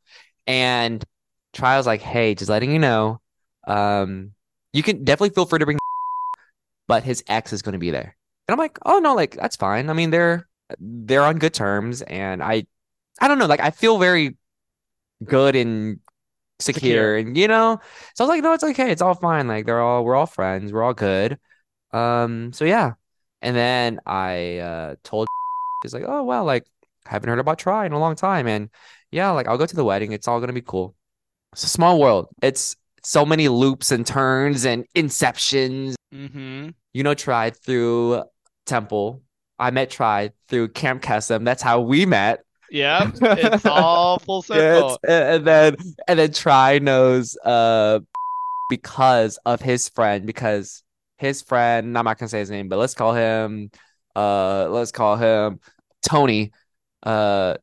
And 0.47 1.03
Try 1.59 1.77
was 1.77 1.85
like, 1.85 2.01
hey, 2.01 2.35
just 2.35 2.49
letting 2.49 2.71
you 2.71 2.79
know, 2.79 3.19
um, 3.67 4.31
you 4.73 4.81
can 4.81 5.03
definitely 5.03 5.31
feel 5.31 5.45
free 5.45 5.59
to 5.59 5.65
bring 5.65 5.77
but 6.87 7.03
his 7.03 7.23
ex 7.27 7.53
is 7.53 7.61
going 7.61 7.73
to 7.73 7.79
be 7.79 7.91
there. 7.91 8.15
And 8.47 8.53
I'm 8.53 8.57
like, 8.57 8.79
oh 8.85 8.99
no, 8.99 9.15
like 9.15 9.35
that's 9.35 9.55
fine. 9.55 9.89
I 9.89 9.93
mean, 9.93 10.09
they're 10.09 10.47
they're 10.79 11.23
on 11.23 11.37
good 11.37 11.53
terms, 11.53 12.01
and 12.01 12.41
I 12.43 12.65
I 13.21 13.27
don't 13.27 13.39
know, 13.39 13.45
like 13.45 13.59
I 13.59 13.71
feel 13.71 13.99
very 13.99 14.37
good 15.23 15.55
and 15.55 15.99
secure, 16.59 17.17
Secure. 17.17 17.17
and 17.17 17.37
you 17.37 17.47
know, 17.47 17.79
so 18.15 18.23
I 18.23 18.27
was 18.27 18.29
like, 18.29 18.43
no, 18.43 18.53
it's 18.53 18.63
okay, 18.63 18.91
it's 18.91 19.01
all 19.01 19.15
fine. 19.15 19.47
Like 19.47 19.65
they're 19.65 19.81
all 19.81 20.03
we're 20.05 20.15
all 20.15 20.25
friends, 20.27 20.73
we're 20.73 20.83
all 20.83 20.93
good. 20.93 21.39
Um, 21.91 22.53
so 22.53 22.65
yeah, 22.65 22.93
and 23.41 23.55
then 23.55 23.99
I 24.05 24.59
uh 24.59 24.95
told 25.03 25.27
he's 25.83 25.93
like, 25.93 26.05
oh 26.07 26.23
well, 26.23 26.45
like 26.45 26.65
I 27.07 27.11
haven't 27.11 27.29
heard 27.29 27.39
about 27.39 27.59
Try 27.59 27.85
in 27.85 27.93
a 27.93 27.99
long 27.99 28.15
time, 28.15 28.47
and 28.47 28.69
yeah, 29.11 29.31
like 29.31 29.47
I'll 29.47 29.57
go 29.59 29.65
to 29.67 29.75
the 29.75 29.85
wedding. 29.85 30.11
It's 30.13 30.27
all 30.27 30.39
gonna 30.39 30.53
be 30.53 30.61
cool. 30.61 30.95
It's 31.53 31.63
a 31.63 31.69
small 31.69 31.99
world. 31.99 32.27
It's 32.41 32.75
so 33.03 33.25
many 33.25 33.47
loops 33.47 33.91
and 33.91 34.05
turns 34.05 34.65
and 34.65 34.85
inceptions 34.95 35.95
Mm-hmm. 36.13 36.69
you 36.93 37.03
know, 37.03 37.13
tried 37.13 37.55
through 37.55 38.23
Temple. 38.65 39.21
I 39.59 39.69
met 39.69 39.91
Tried 39.91 40.33
through 40.47 40.69
Camp 40.69 41.03
Kesem. 41.03 41.45
That's 41.45 41.61
how 41.61 41.81
we 41.81 42.05
met. 42.07 42.43
Yeah, 42.71 43.11
It's 43.21 43.65
all 43.67 44.17
full 44.19 44.41
circle. 44.41 44.97
and 45.07 45.23
and 45.35 45.45
then 45.45 45.75
and 46.07 46.17
then 46.19 46.31
Try 46.33 46.79
knows 46.79 47.37
uh 47.45 47.99
because 48.71 49.37
of 49.45 49.61
his 49.61 49.89
friend, 49.89 50.25
because 50.25 50.83
his 51.19 51.41
friend, 51.43 51.95
I'm 51.97 52.05
not 52.05 52.17
gonna 52.17 52.29
say 52.29 52.39
his 52.39 52.49
name, 52.49 52.69
but 52.69 52.77
let's 52.79 52.93
call 52.95 53.13
him 53.13 53.69
uh 54.15 54.67
let's 54.69 54.91
call 54.91 55.15
him 55.15 55.59
Tony. 56.01 56.51
Uh 57.03 57.55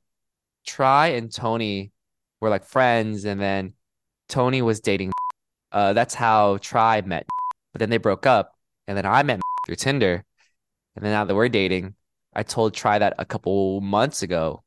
Try 0.66 1.09
and 1.09 1.32
Tony 1.32 1.91
were 2.41 2.51
like 2.51 2.64
friends, 2.64 3.24
and 3.24 3.41
then 3.41 3.74
Tony 4.28 4.62
was 4.62 4.80
dating. 4.80 5.12
Uh 5.72 5.93
that's 5.93 6.14
how 6.14 6.59
Try 6.59 7.01
met. 7.03 7.26
But 7.72 7.80
then 7.80 7.91
they 7.91 7.99
broke 7.99 8.24
up, 8.24 8.55
and 8.87 8.97
then 8.97 9.05
I 9.05 9.22
met 9.24 9.41
through 9.66 9.76
Tinder. 9.76 10.24
And 10.95 11.05
then 11.05 11.12
now 11.12 11.24
that 11.24 11.34
we're 11.34 11.49
dating, 11.51 11.95
I 12.34 12.43
told 12.45 12.72
Try 12.72 12.99
that 13.01 13.14
a 13.18 13.24
couple 13.26 13.80
months 13.82 14.22
ago. 14.22 14.62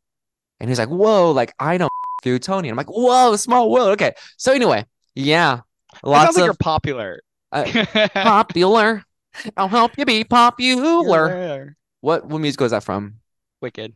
And 0.59 0.69
he's 0.69 0.77
like, 0.77 0.89
whoa, 0.89 1.31
like 1.31 1.53
I 1.57 1.77
know 1.77 1.87
through 2.21 2.39
Tony. 2.39 2.67
And 2.69 2.73
I'm 2.73 2.77
like, 2.77 2.91
whoa, 2.93 3.35
small 3.37 3.71
world. 3.71 3.89
Okay. 3.91 4.13
So 4.37 4.51
anyway, 4.53 4.85
yeah. 5.15 5.61
It 6.03 6.07
Lots 6.07 6.25
sounds 6.25 6.37
like 6.37 6.45
you're 6.45 6.53
popular. 6.53 7.21
uh, 7.51 7.63
popular. 8.13 9.03
I'll 9.57 9.69
help 9.69 9.97
you 9.97 10.05
be 10.05 10.23
popular. 10.25 11.75
What 12.01 12.25
what 12.27 12.39
musical 12.39 12.65
is 12.65 12.71
that 12.71 12.83
from? 12.83 13.15
Wicked. 13.61 13.93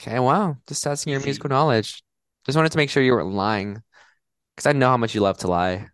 Okay, 0.00 0.18
wow. 0.20 0.56
Just 0.68 0.84
testing 0.84 1.10
your 1.10 1.20
musical 1.20 1.50
knowledge. 1.50 2.02
Just 2.48 2.56
wanted 2.56 2.72
to 2.72 2.78
make 2.78 2.90
sure 2.90 3.02
you 3.02 3.12
weren't 3.12 3.34
lying. 3.34 3.82
Because 4.56 4.66
I 4.66 4.72
know 4.72 4.88
how 4.88 4.96
much 4.96 5.14
you 5.14 5.20
love 5.20 5.38
to 5.38 5.48
lie. 5.48 5.86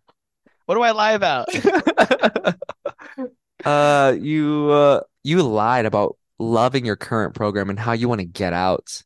What 0.65 0.75
do 0.75 0.81
I 0.81 0.91
lie 0.91 1.11
about? 1.11 1.47
Uh, 3.65 4.15
you 4.19 4.69
uh, 4.69 5.01
you 5.23 5.41
lied 5.41 5.87
about 5.87 6.17
loving 6.37 6.85
your 6.85 6.95
current 6.95 7.33
program 7.33 7.71
and 7.71 7.79
how 7.79 7.93
you 7.93 8.07
want 8.07 8.21
to 8.21 8.25
get 8.25 8.53
out. 8.53 9.01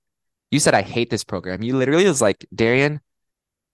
You 0.52 0.60
said 0.60 0.74
I 0.74 0.82
hate 0.82 1.10
this 1.10 1.24
program. 1.24 1.64
You 1.64 1.78
literally 1.78 2.06
was 2.06 2.22
like, 2.22 2.46
Darian, 2.54 3.00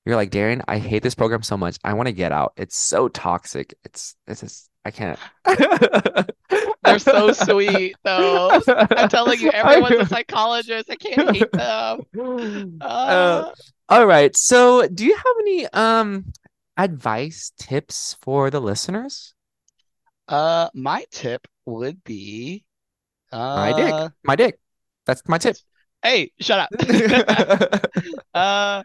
you're 0.05 0.15
like, 0.15 0.29
Darian, 0.29 0.61
I 0.67 0.77
hate 0.77 1.01
this 1.01 1.15
program 1.15 1.41
so 1.41 1.57
much. 1.57 1.77
I 1.83 1.93
want 1.93 2.07
to 2.07 2.13
get 2.13 2.31
out. 2.31 2.53
It's 2.55 2.77
so 2.77 3.07
toxic. 3.07 3.73
It's 3.83 4.15
it's 4.27 4.41
just 4.41 4.69
I 4.85 4.91
can't. 4.91 5.19
They're 6.85 6.99
so 6.99 7.31
sweet, 7.31 7.97
though. 8.03 8.61
I'm 8.95 9.09
telling 9.09 9.39
you, 9.41 9.51
everyone's 9.51 9.99
a 9.99 10.05
psychologist. 10.05 10.89
I 10.89 10.95
can't 10.95 11.23
hate 11.35 11.51
them. 11.51 12.01
Uh, 12.81 12.85
Uh, 13.09 13.51
all 13.89 14.05
right. 14.05 14.35
So, 14.35 14.87
do 14.87 15.05
you 15.05 15.15
have 15.15 15.35
any 15.41 15.67
um 15.67 16.33
advice, 16.77 17.51
tips 17.57 18.17
for 18.21 18.49
the 18.49 18.59
listeners? 18.61 19.33
uh, 20.27 20.69
my 20.73 21.05
tip 21.11 21.47
would 21.65 22.03
be, 22.03 22.63
My 23.55 23.73
dick. 23.73 23.93
uh, 23.93 24.09
My 24.23 24.35
dick. 24.35 24.59
That's 25.05 25.21
my 25.27 25.37
tip. 25.37 25.57
hey, 26.03 26.31
shut 26.39 26.59
up. 26.59 26.69
Uh, 28.33 28.83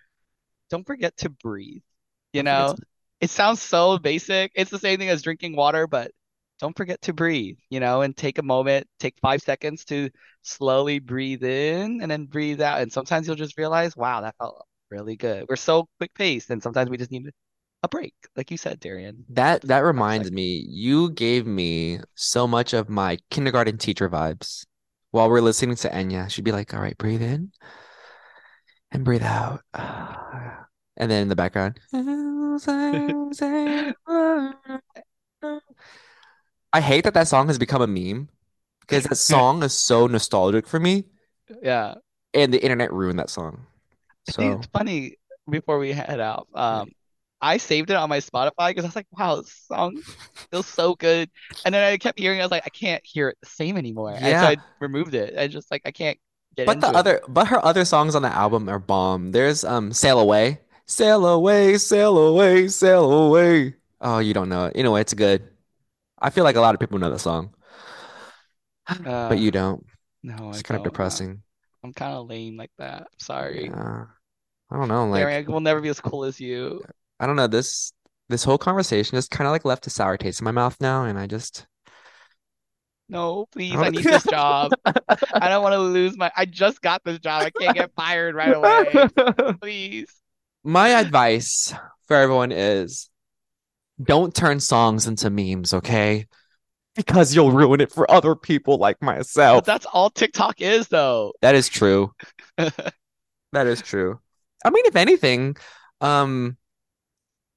don't 0.70 0.86
forget 0.86 1.16
to 1.18 1.28
breathe. 1.30 1.82
You 2.32 2.42
know, 2.44 2.76
it 3.20 3.30
sounds 3.30 3.60
so 3.60 3.98
basic. 3.98 4.52
It's 4.54 4.70
the 4.70 4.78
same 4.78 4.98
thing 4.98 5.08
as 5.08 5.22
drinking 5.22 5.56
water, 5.56 5.86
but 5.86 6.12
don't 6.60 6.76
forget 6.76 7.00
to 7.02 7.12
breathe, 7.12 7.56
you 7.70 7.80
know, 7.80 8.02
and 8.02 8.16
take 8.16 8.38
a 8.38 8.42
moment, 8.42 8.86
take 8.98 9.14
five 9.20 9.40
seconds 9.40 9.84
to 9.86 10.10
slowly 10.42 10.98
breathe 10.98 11.42
in 11.42 12.00
and 12.02 12.10
then 12.10 12.26
breathe 12.26 12.60
out. 12.60 12.80
And 12.80 12.92
sometimes 12.92 13.26
you'll 13.26 13.36
just 13.36 13.58
realize, 13.58 13.96
wow, 13.96 14.20
that 14.20 14.36
felt 14.38 14.66
really 14.90 15.16
good. 15.16 15.46
We're 15.48 15.56
so 15.56 15.88
quick 15.98 16.12
paced, 16.14 16.50
and 16.50 16.62
sometimes 16.62 16.90
we 16.90 16.98
just 16.98 17.10
need 17.10 17.30
a 17.82 17.88
break, 17.88 18.14
like 18.36 18.50
you 18.50 18.58
said, 18.58 18.80
Darian. 18.80 19.24
That 19.30 19.62
that 19.62 19.78
reminds 19.78 20.30
me, 20.30 20.64
you 20.68 21.12
gave 21.12 21.46
me 21.46 22.00
so 22.14 22.46
much 22.46 22.74
of 22.74 22.90
my 22.90 23.16
kindergarten 23.30 23.78
teacher 23.78 24.10
vibes. 24.10 24.66
While 25.12 25.30
we're 25.30 25.40
listening 25.40 25.76
to 25.76 25.90
Enya, 25.90 26.30
she'd 26.30 26.44
be 26.44 26.52
like, 26.52 26.74
"All 26.74 26.80
right, 26.80 26.96
breathe 26.98 27.22
in 27.22 27.52
and 28.92 29.04
breathe 29.04 29.24
out." 29.24 29.62
And 30.96 31.10
then 31.10 31.22
in 31.22 31.28
the 31.28 31.36
background, 31.36 31.80
I 36.72 36.80
hate 36.80 37.04
that 37.04 37.14
that 37.14 37.28
song 37.28 37.48
has 37.48 37.58
become 37.58 37.82
a 37.82 37.86
meme 37.86 38.28
because 38.80 39.04
that 39.04 39.16
song 39.16 39.62
is 39.62 39.72
so 39.72 40.06
nostalgic 40.06 40.66
for 40.66 40.78
me, 40.80 41.04
Yeah. 41.62 41.94
and 42.34 42.52
the 42.54 42.62
internet 42.62 42.92
ruined 42.92 43.18
that 43.18 43.30
song. 43.30 43.66
So, 44.28 44.52
it's 44.52 44.66
funny 44.66 45.16
before 45.50 45.78
we 45.78 45.92
head 45.92 46.20
out. 46.20 46.46
Um, 46.54 46.90
I 47.40 47.56
saved 47.56 47.90
it 47.90 47.96
on 47.96 48.08
my 48.10 48.18
Spotify 48.18 48.68
because 48.68 48.84
I 48.84 48.88
was 48.88 48.96
like, 48.96 49.06
wow, 49.18 49.36
this 49.36 49.52
song 49.66 50.00
feels 50.50 50.66
so 50.66 50.94
good. 50.94 51.30
And 51.64 51.74
then 51.74 51.82
I 51.82 51.96
kept 51.96 52.18
hearing, 52.18 52.38
it, 52.38 52.42
I 52.42 52.44
was 52.44 52.50
like, 52.50 52.64
I 52.66 52.68
can't 52.68 53.02
hear 53.04 53.30
it 53.30 53.38
the 53.42 53.48
same 53.48 53.76
anymore. 53.78 54.10
And 54.12 54.20
so 54.20 54.28
Yeah. 54.28 54.42
I 54.48 54.56
removed 54.78 55.14
it. 55.14 55.36
I 55.38 55.48
just 55.48 55.70
like 55.70 55.82
I 55.86 55.90
can't 55.90 56.18
get 56.54 56.66
But 56.66 56.80
the 56.82 56.90
it. 56.90 56.94
other, 56.94 57.20
but 57.28 57.48
her 57.48 57.64
other 57.64 57.84
songs 57.86 58.14
on 58.14 58.20
the 58.22 58.28
album 58.28 58.68
are 58.68 58.78
bomb. 58.78 59.32
There's 59.32 59.64
um, 59.64 59.90
Sail 59.92 60.20
Away, 60.20 60.60
Sail 60.86 61.24
Away, 61.26 61.78
Sail 61.78 62.16
Away, 62.18 62.68
Sail 62.68 63.10
Away. 63.10 63.74
Oh, 64.02 64.18
you 64.18 64.34
don't 64.34 64.50
know 64.50 64.66
it. 64.66 64.72
Anyway, 64.76 65.00
it's 65.00 65.14
good. 65.14 65.42
I 66.20 66.30
feel 66.30 66.44
like 66.44 66.56
a 66.56 66.60
lot 66.60 66.74
of 66.74 66.80
people 66.80 66.98
know 66.98 67.10
the 67.10 67.18
song, 67.18 67.54
Uh, 68.88 69.28
but 69.28 69.38
you 69.38 69.50
don't. 69.50 69.84
no, 70.22 70.50
It's 70.50 70.58
I 70.58 70.62
kind 70.62 70.76
of 70.76 70.84
don't. 70.84 70.92
depressing. 70.92 71.42
I'm 71.82 71.92
kind 71.94 72.14
of 72.14 72.28
lame 72.28 72.56
like 72.56 72.72
that. 72.78 73.08
Sorry. 73.18 73.66
Yeah. 73.66 74.06
I 74.70 74.76
don't 74.76 74.88
know. 74.88 75.06
Like, 75.08 75.24
I 75.24 75.40
will 75.42 75.60
never 75.60 75.80
be 75.80 75.88
as 75.88 76.00
cool 76.00 76.24
as 76.24 76.40
you. 76.40 76.82
I 77.18 77.26
don't 77.26 77.36
know. 77.36 77.46
This 77.46 77.92
this 78.28 78.44
whole 78.44 78.58
conversation 78.58 79.16
just 79.16 79.30
kind 79.30 79.46
of 79.48 79.52
like 79.52 79.64
left 79.64 79.86
a 79.86 79.90
sour 79.90 80.16
taste 80.16 80.40
in 80.40 80.44
my 80.44 80.52
mouth 80.52 80.76
now, 80.80 81.04
and 81.04 81.18
I 81.18 81.26
just 81.26 81.66
No, 83.08 83.46
please, 83.50 83.74
I 83.74 83.86
I 83.86 83.90
need 83.90 84.04
this 84.04 84.24
job. 84.30 84.72
I 84.86 85.48
don't 85.48 85.62
want 85.62 85.72
to 85.74 85.80
lose 85.80 86.16
my. 86.16 86.30
I 86.36 86.44
just 86.44 86.80
got 86.80 87.02
this 87.04 87.18
job. 87.18 87.42
I 87.42 87.50
can't 87.50 87.74
get 87.76 87.92
fired 87.96 88.34
right 88.36 88.54
away. 88.54 89.08
Please. 89.60 90.08
My 90.62 90.90
advice 90.90 91.74
for 92.06 92.16
everyone 92.16 92.52
is 92.52 93.10
don't 94.02 94.34
turn 94.34 94.60
songs 94.60 95.06
into 95.06 95.30
memes, 95.30 95.74
okay? 95.74 96.26
Because 96.96 97.34
you'll 97.34 97.52
ruin 97.52 97.80
it 97.80 97.92
for 97.92 98.10
other 98.10 98.34
people 98.34 98.78
like 98.78 98.98
But 99.00 99.06
myself. 99.16 99.64
that's 99.64 99.86
all 99.86 100.10
TikTok 100.10 100.60
is, 100.60 100.88
though. 100.88 101.32
That 101.40 101.54
is 101.54 101.68
true. 101.68 102.12
That 103.52 103.66
is 103.66 103.82
true. 103.82 104.20
I 104.64 104.70
mean, 104.70 104.84
if 104.86 104.96
anything, 104.96 105.56
um, 106.00 106.56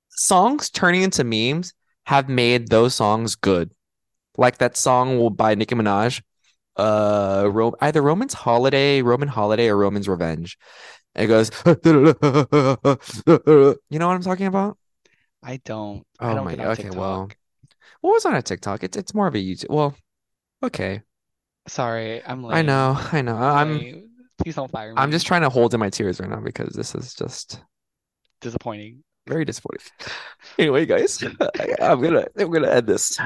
songs 0.10 0.70
turning 0.70 1.02
into 1.04 1.24
memes 1.24 1.74
have 2.06 2.30
made 2.30 2.68
those 2.70 2.96
songs 2.96 3.36
good. 3.36 3.72
Like 4.38 4.58
that 4.60 4.78
song 4.78 5.36
by 5.36 5.56
Nicki 5.56 5.76
Minaj, 5.76 6.22
uh, 6.78 7.50
Ro 7.52 7.76
either 7.82 8.02
Roman's 8.02 8.34
Holiday, 8.34 9.02
Roman 9.02 9.28
Holiday, 9.28 9.70
or 9.70 9.78
Roman's 9.78 10.10
Revenge. 10.10 10.58
And 11.16 11.26
it 11.26 11.28
goes, 11.28 11.52
you 13.90 14.00
know 14.00 14.08
what 14.08 14.16
I'm 14.16 14.24
talking 14.24 14.48
about? 14.48 14.78
I 15.44 15.58
don't. 15.66 16.06
I 16.20 16.32
Oh 16.32 16.36
don't 16.36 16.46
my, 16.46 16.56
get 16.56 16.68
okay, 16.70 16.90
well, 16.90 17.30
what 18.02 18.12
was 18.14 18.26
on 18.26 18.36
a 18.36 18.42
TikTok? 18.42 18.84
It's 18.84 18.98
it's 18.98 19.14
more 19.14 19.28
of 19.28 19.36
a 19.36 19.40
YouTube. 19.40 19.70
Well, 19.70 19.96
okay, 20.64 21.04
Sorry, 21.68 22.24
I'm 22.26 22.44
late. 22.44 22.58
I 22.58 22.62
know, 22.62 22.98
I 23.12 23.22
know. 23.22 23.36
I'm 23.36 23.78
Lame. 23.78 24.10
Please 24.38 24.56
don't 24.56 24.72
fire 24.72 24.94
I'm 24.98 25.12
just 25.12 25.26
trying 25.28 25.42
to 25.44 25.50
hold 25.50 25.74
in 25.74 25.80
my 25.80 25.90
tears 25.90 26.20
right 26.20 26.30
now 26.30 26.40
because 26.42 26.74
this 26.74 26.96
is 26.96 27.14
just 27.14 27.62
disappointing. 28.42 29.04
very 29.28 29.46
disappointing. 29.46 29.86
Anyway, 30.60 30.86
guys, 30.86 31.24
I, 31.40 31.76
I'm 31.82 32.02
gonna 32.02 32.26
I'm 32.38 32.52
gonna 32.52 32.70
end 32.70 32.88
this. 32.88 33.18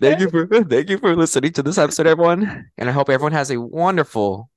Thank 0.00 0.20
you 0.20 0.30
for 0.30 0.46
thank 0.64 0.90
you 0.90 0.98
for 0.98 1.14
listening 1.16 1.52
to 1.54 1.62
this 1.62 1.78
episode, 1.78 2.06
everyone, 2.06 2.70
and 2.78 2.88
I 2.88 2.92
hope 2.92 3.10
everyone 3.10 3.32
has 3.32 3.50
a 3.50 3.60
wonderful, 3.60 4.50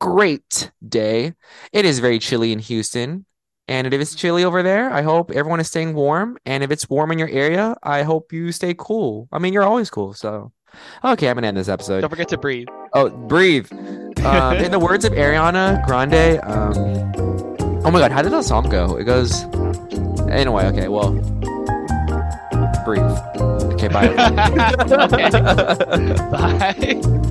great 0.00 0.72
day. 0.86 1.34
It 1.72 1.84
is 1.84 1.98
very 2.00 2.18
chilly 2.18 2.52
in 2.52 2.58
Houston, 2.60 3.26
and 3.70 3.86
if 3.86 4.00
it's 4.00 4.16
chilly 4.16 4.42
over 4.42 4.64
there, 4.64 4.92
I 4.92 5.02
hope 5.02 5.30
everyone 5.30 5.60
is 5.60 5.68
staying 5.68 5.94
warm. 5.94 6.38
And 6.44 6.64
if 6.64 6.72
it's 6.72 6.90
warm 6.90 7.12
in 7.12 7.20
your 7.20 7.28
area, 7.28 7.76
I 7.84 8.02
hope 8.02 8.32
you 8.32 8.50
stay 8.50 8.74
cool. 8.76 9.28
I 9.30 9.38
mean, 9.38 9.52
you're 9.52 9.62
always 9.62 9.90
cool, 9.90 10.12
so 10.12 10.50
okay. 11.04 11.28
I'm 11.28 11.36
gonna 11.36 11.46
end 11.46 11.56
this 11.56 11.68
episode. 11.68 12.00
Don't 12.00 12.10
forget 12.10 12.28
to 12.30 12.36
breathe. 12.36 12.66
Oh, 12.94 13.10
breathe. 13.10 13.70
Um, 14.24 14.56
in 14.56 14.72
the 14.72 14.78
words 14.80 15.04
of 15.04 15.12
Ariana 15.12 15.86
Grande, 15.86 16.40
um, 16.42 17.84
oh 17.86 17.92
my 17.92 18.00
God, 18.00 18.10
how 18.10 18.22
did 18.22 18.32
that 18.32 18.44
song 18.44 18.68
go? 18.68 18.96
It 18.96 19.04
goes, 19.04 19.44
anyway, 20.28 20.64
okay, 20.66 20.88
well, 20.88 21.12
breathe. 22.84 23.04
Okay, 23.72 23.86
bye. 23.86 24.08
Okay. 24.90 25.30
Bye. 26.30 27.30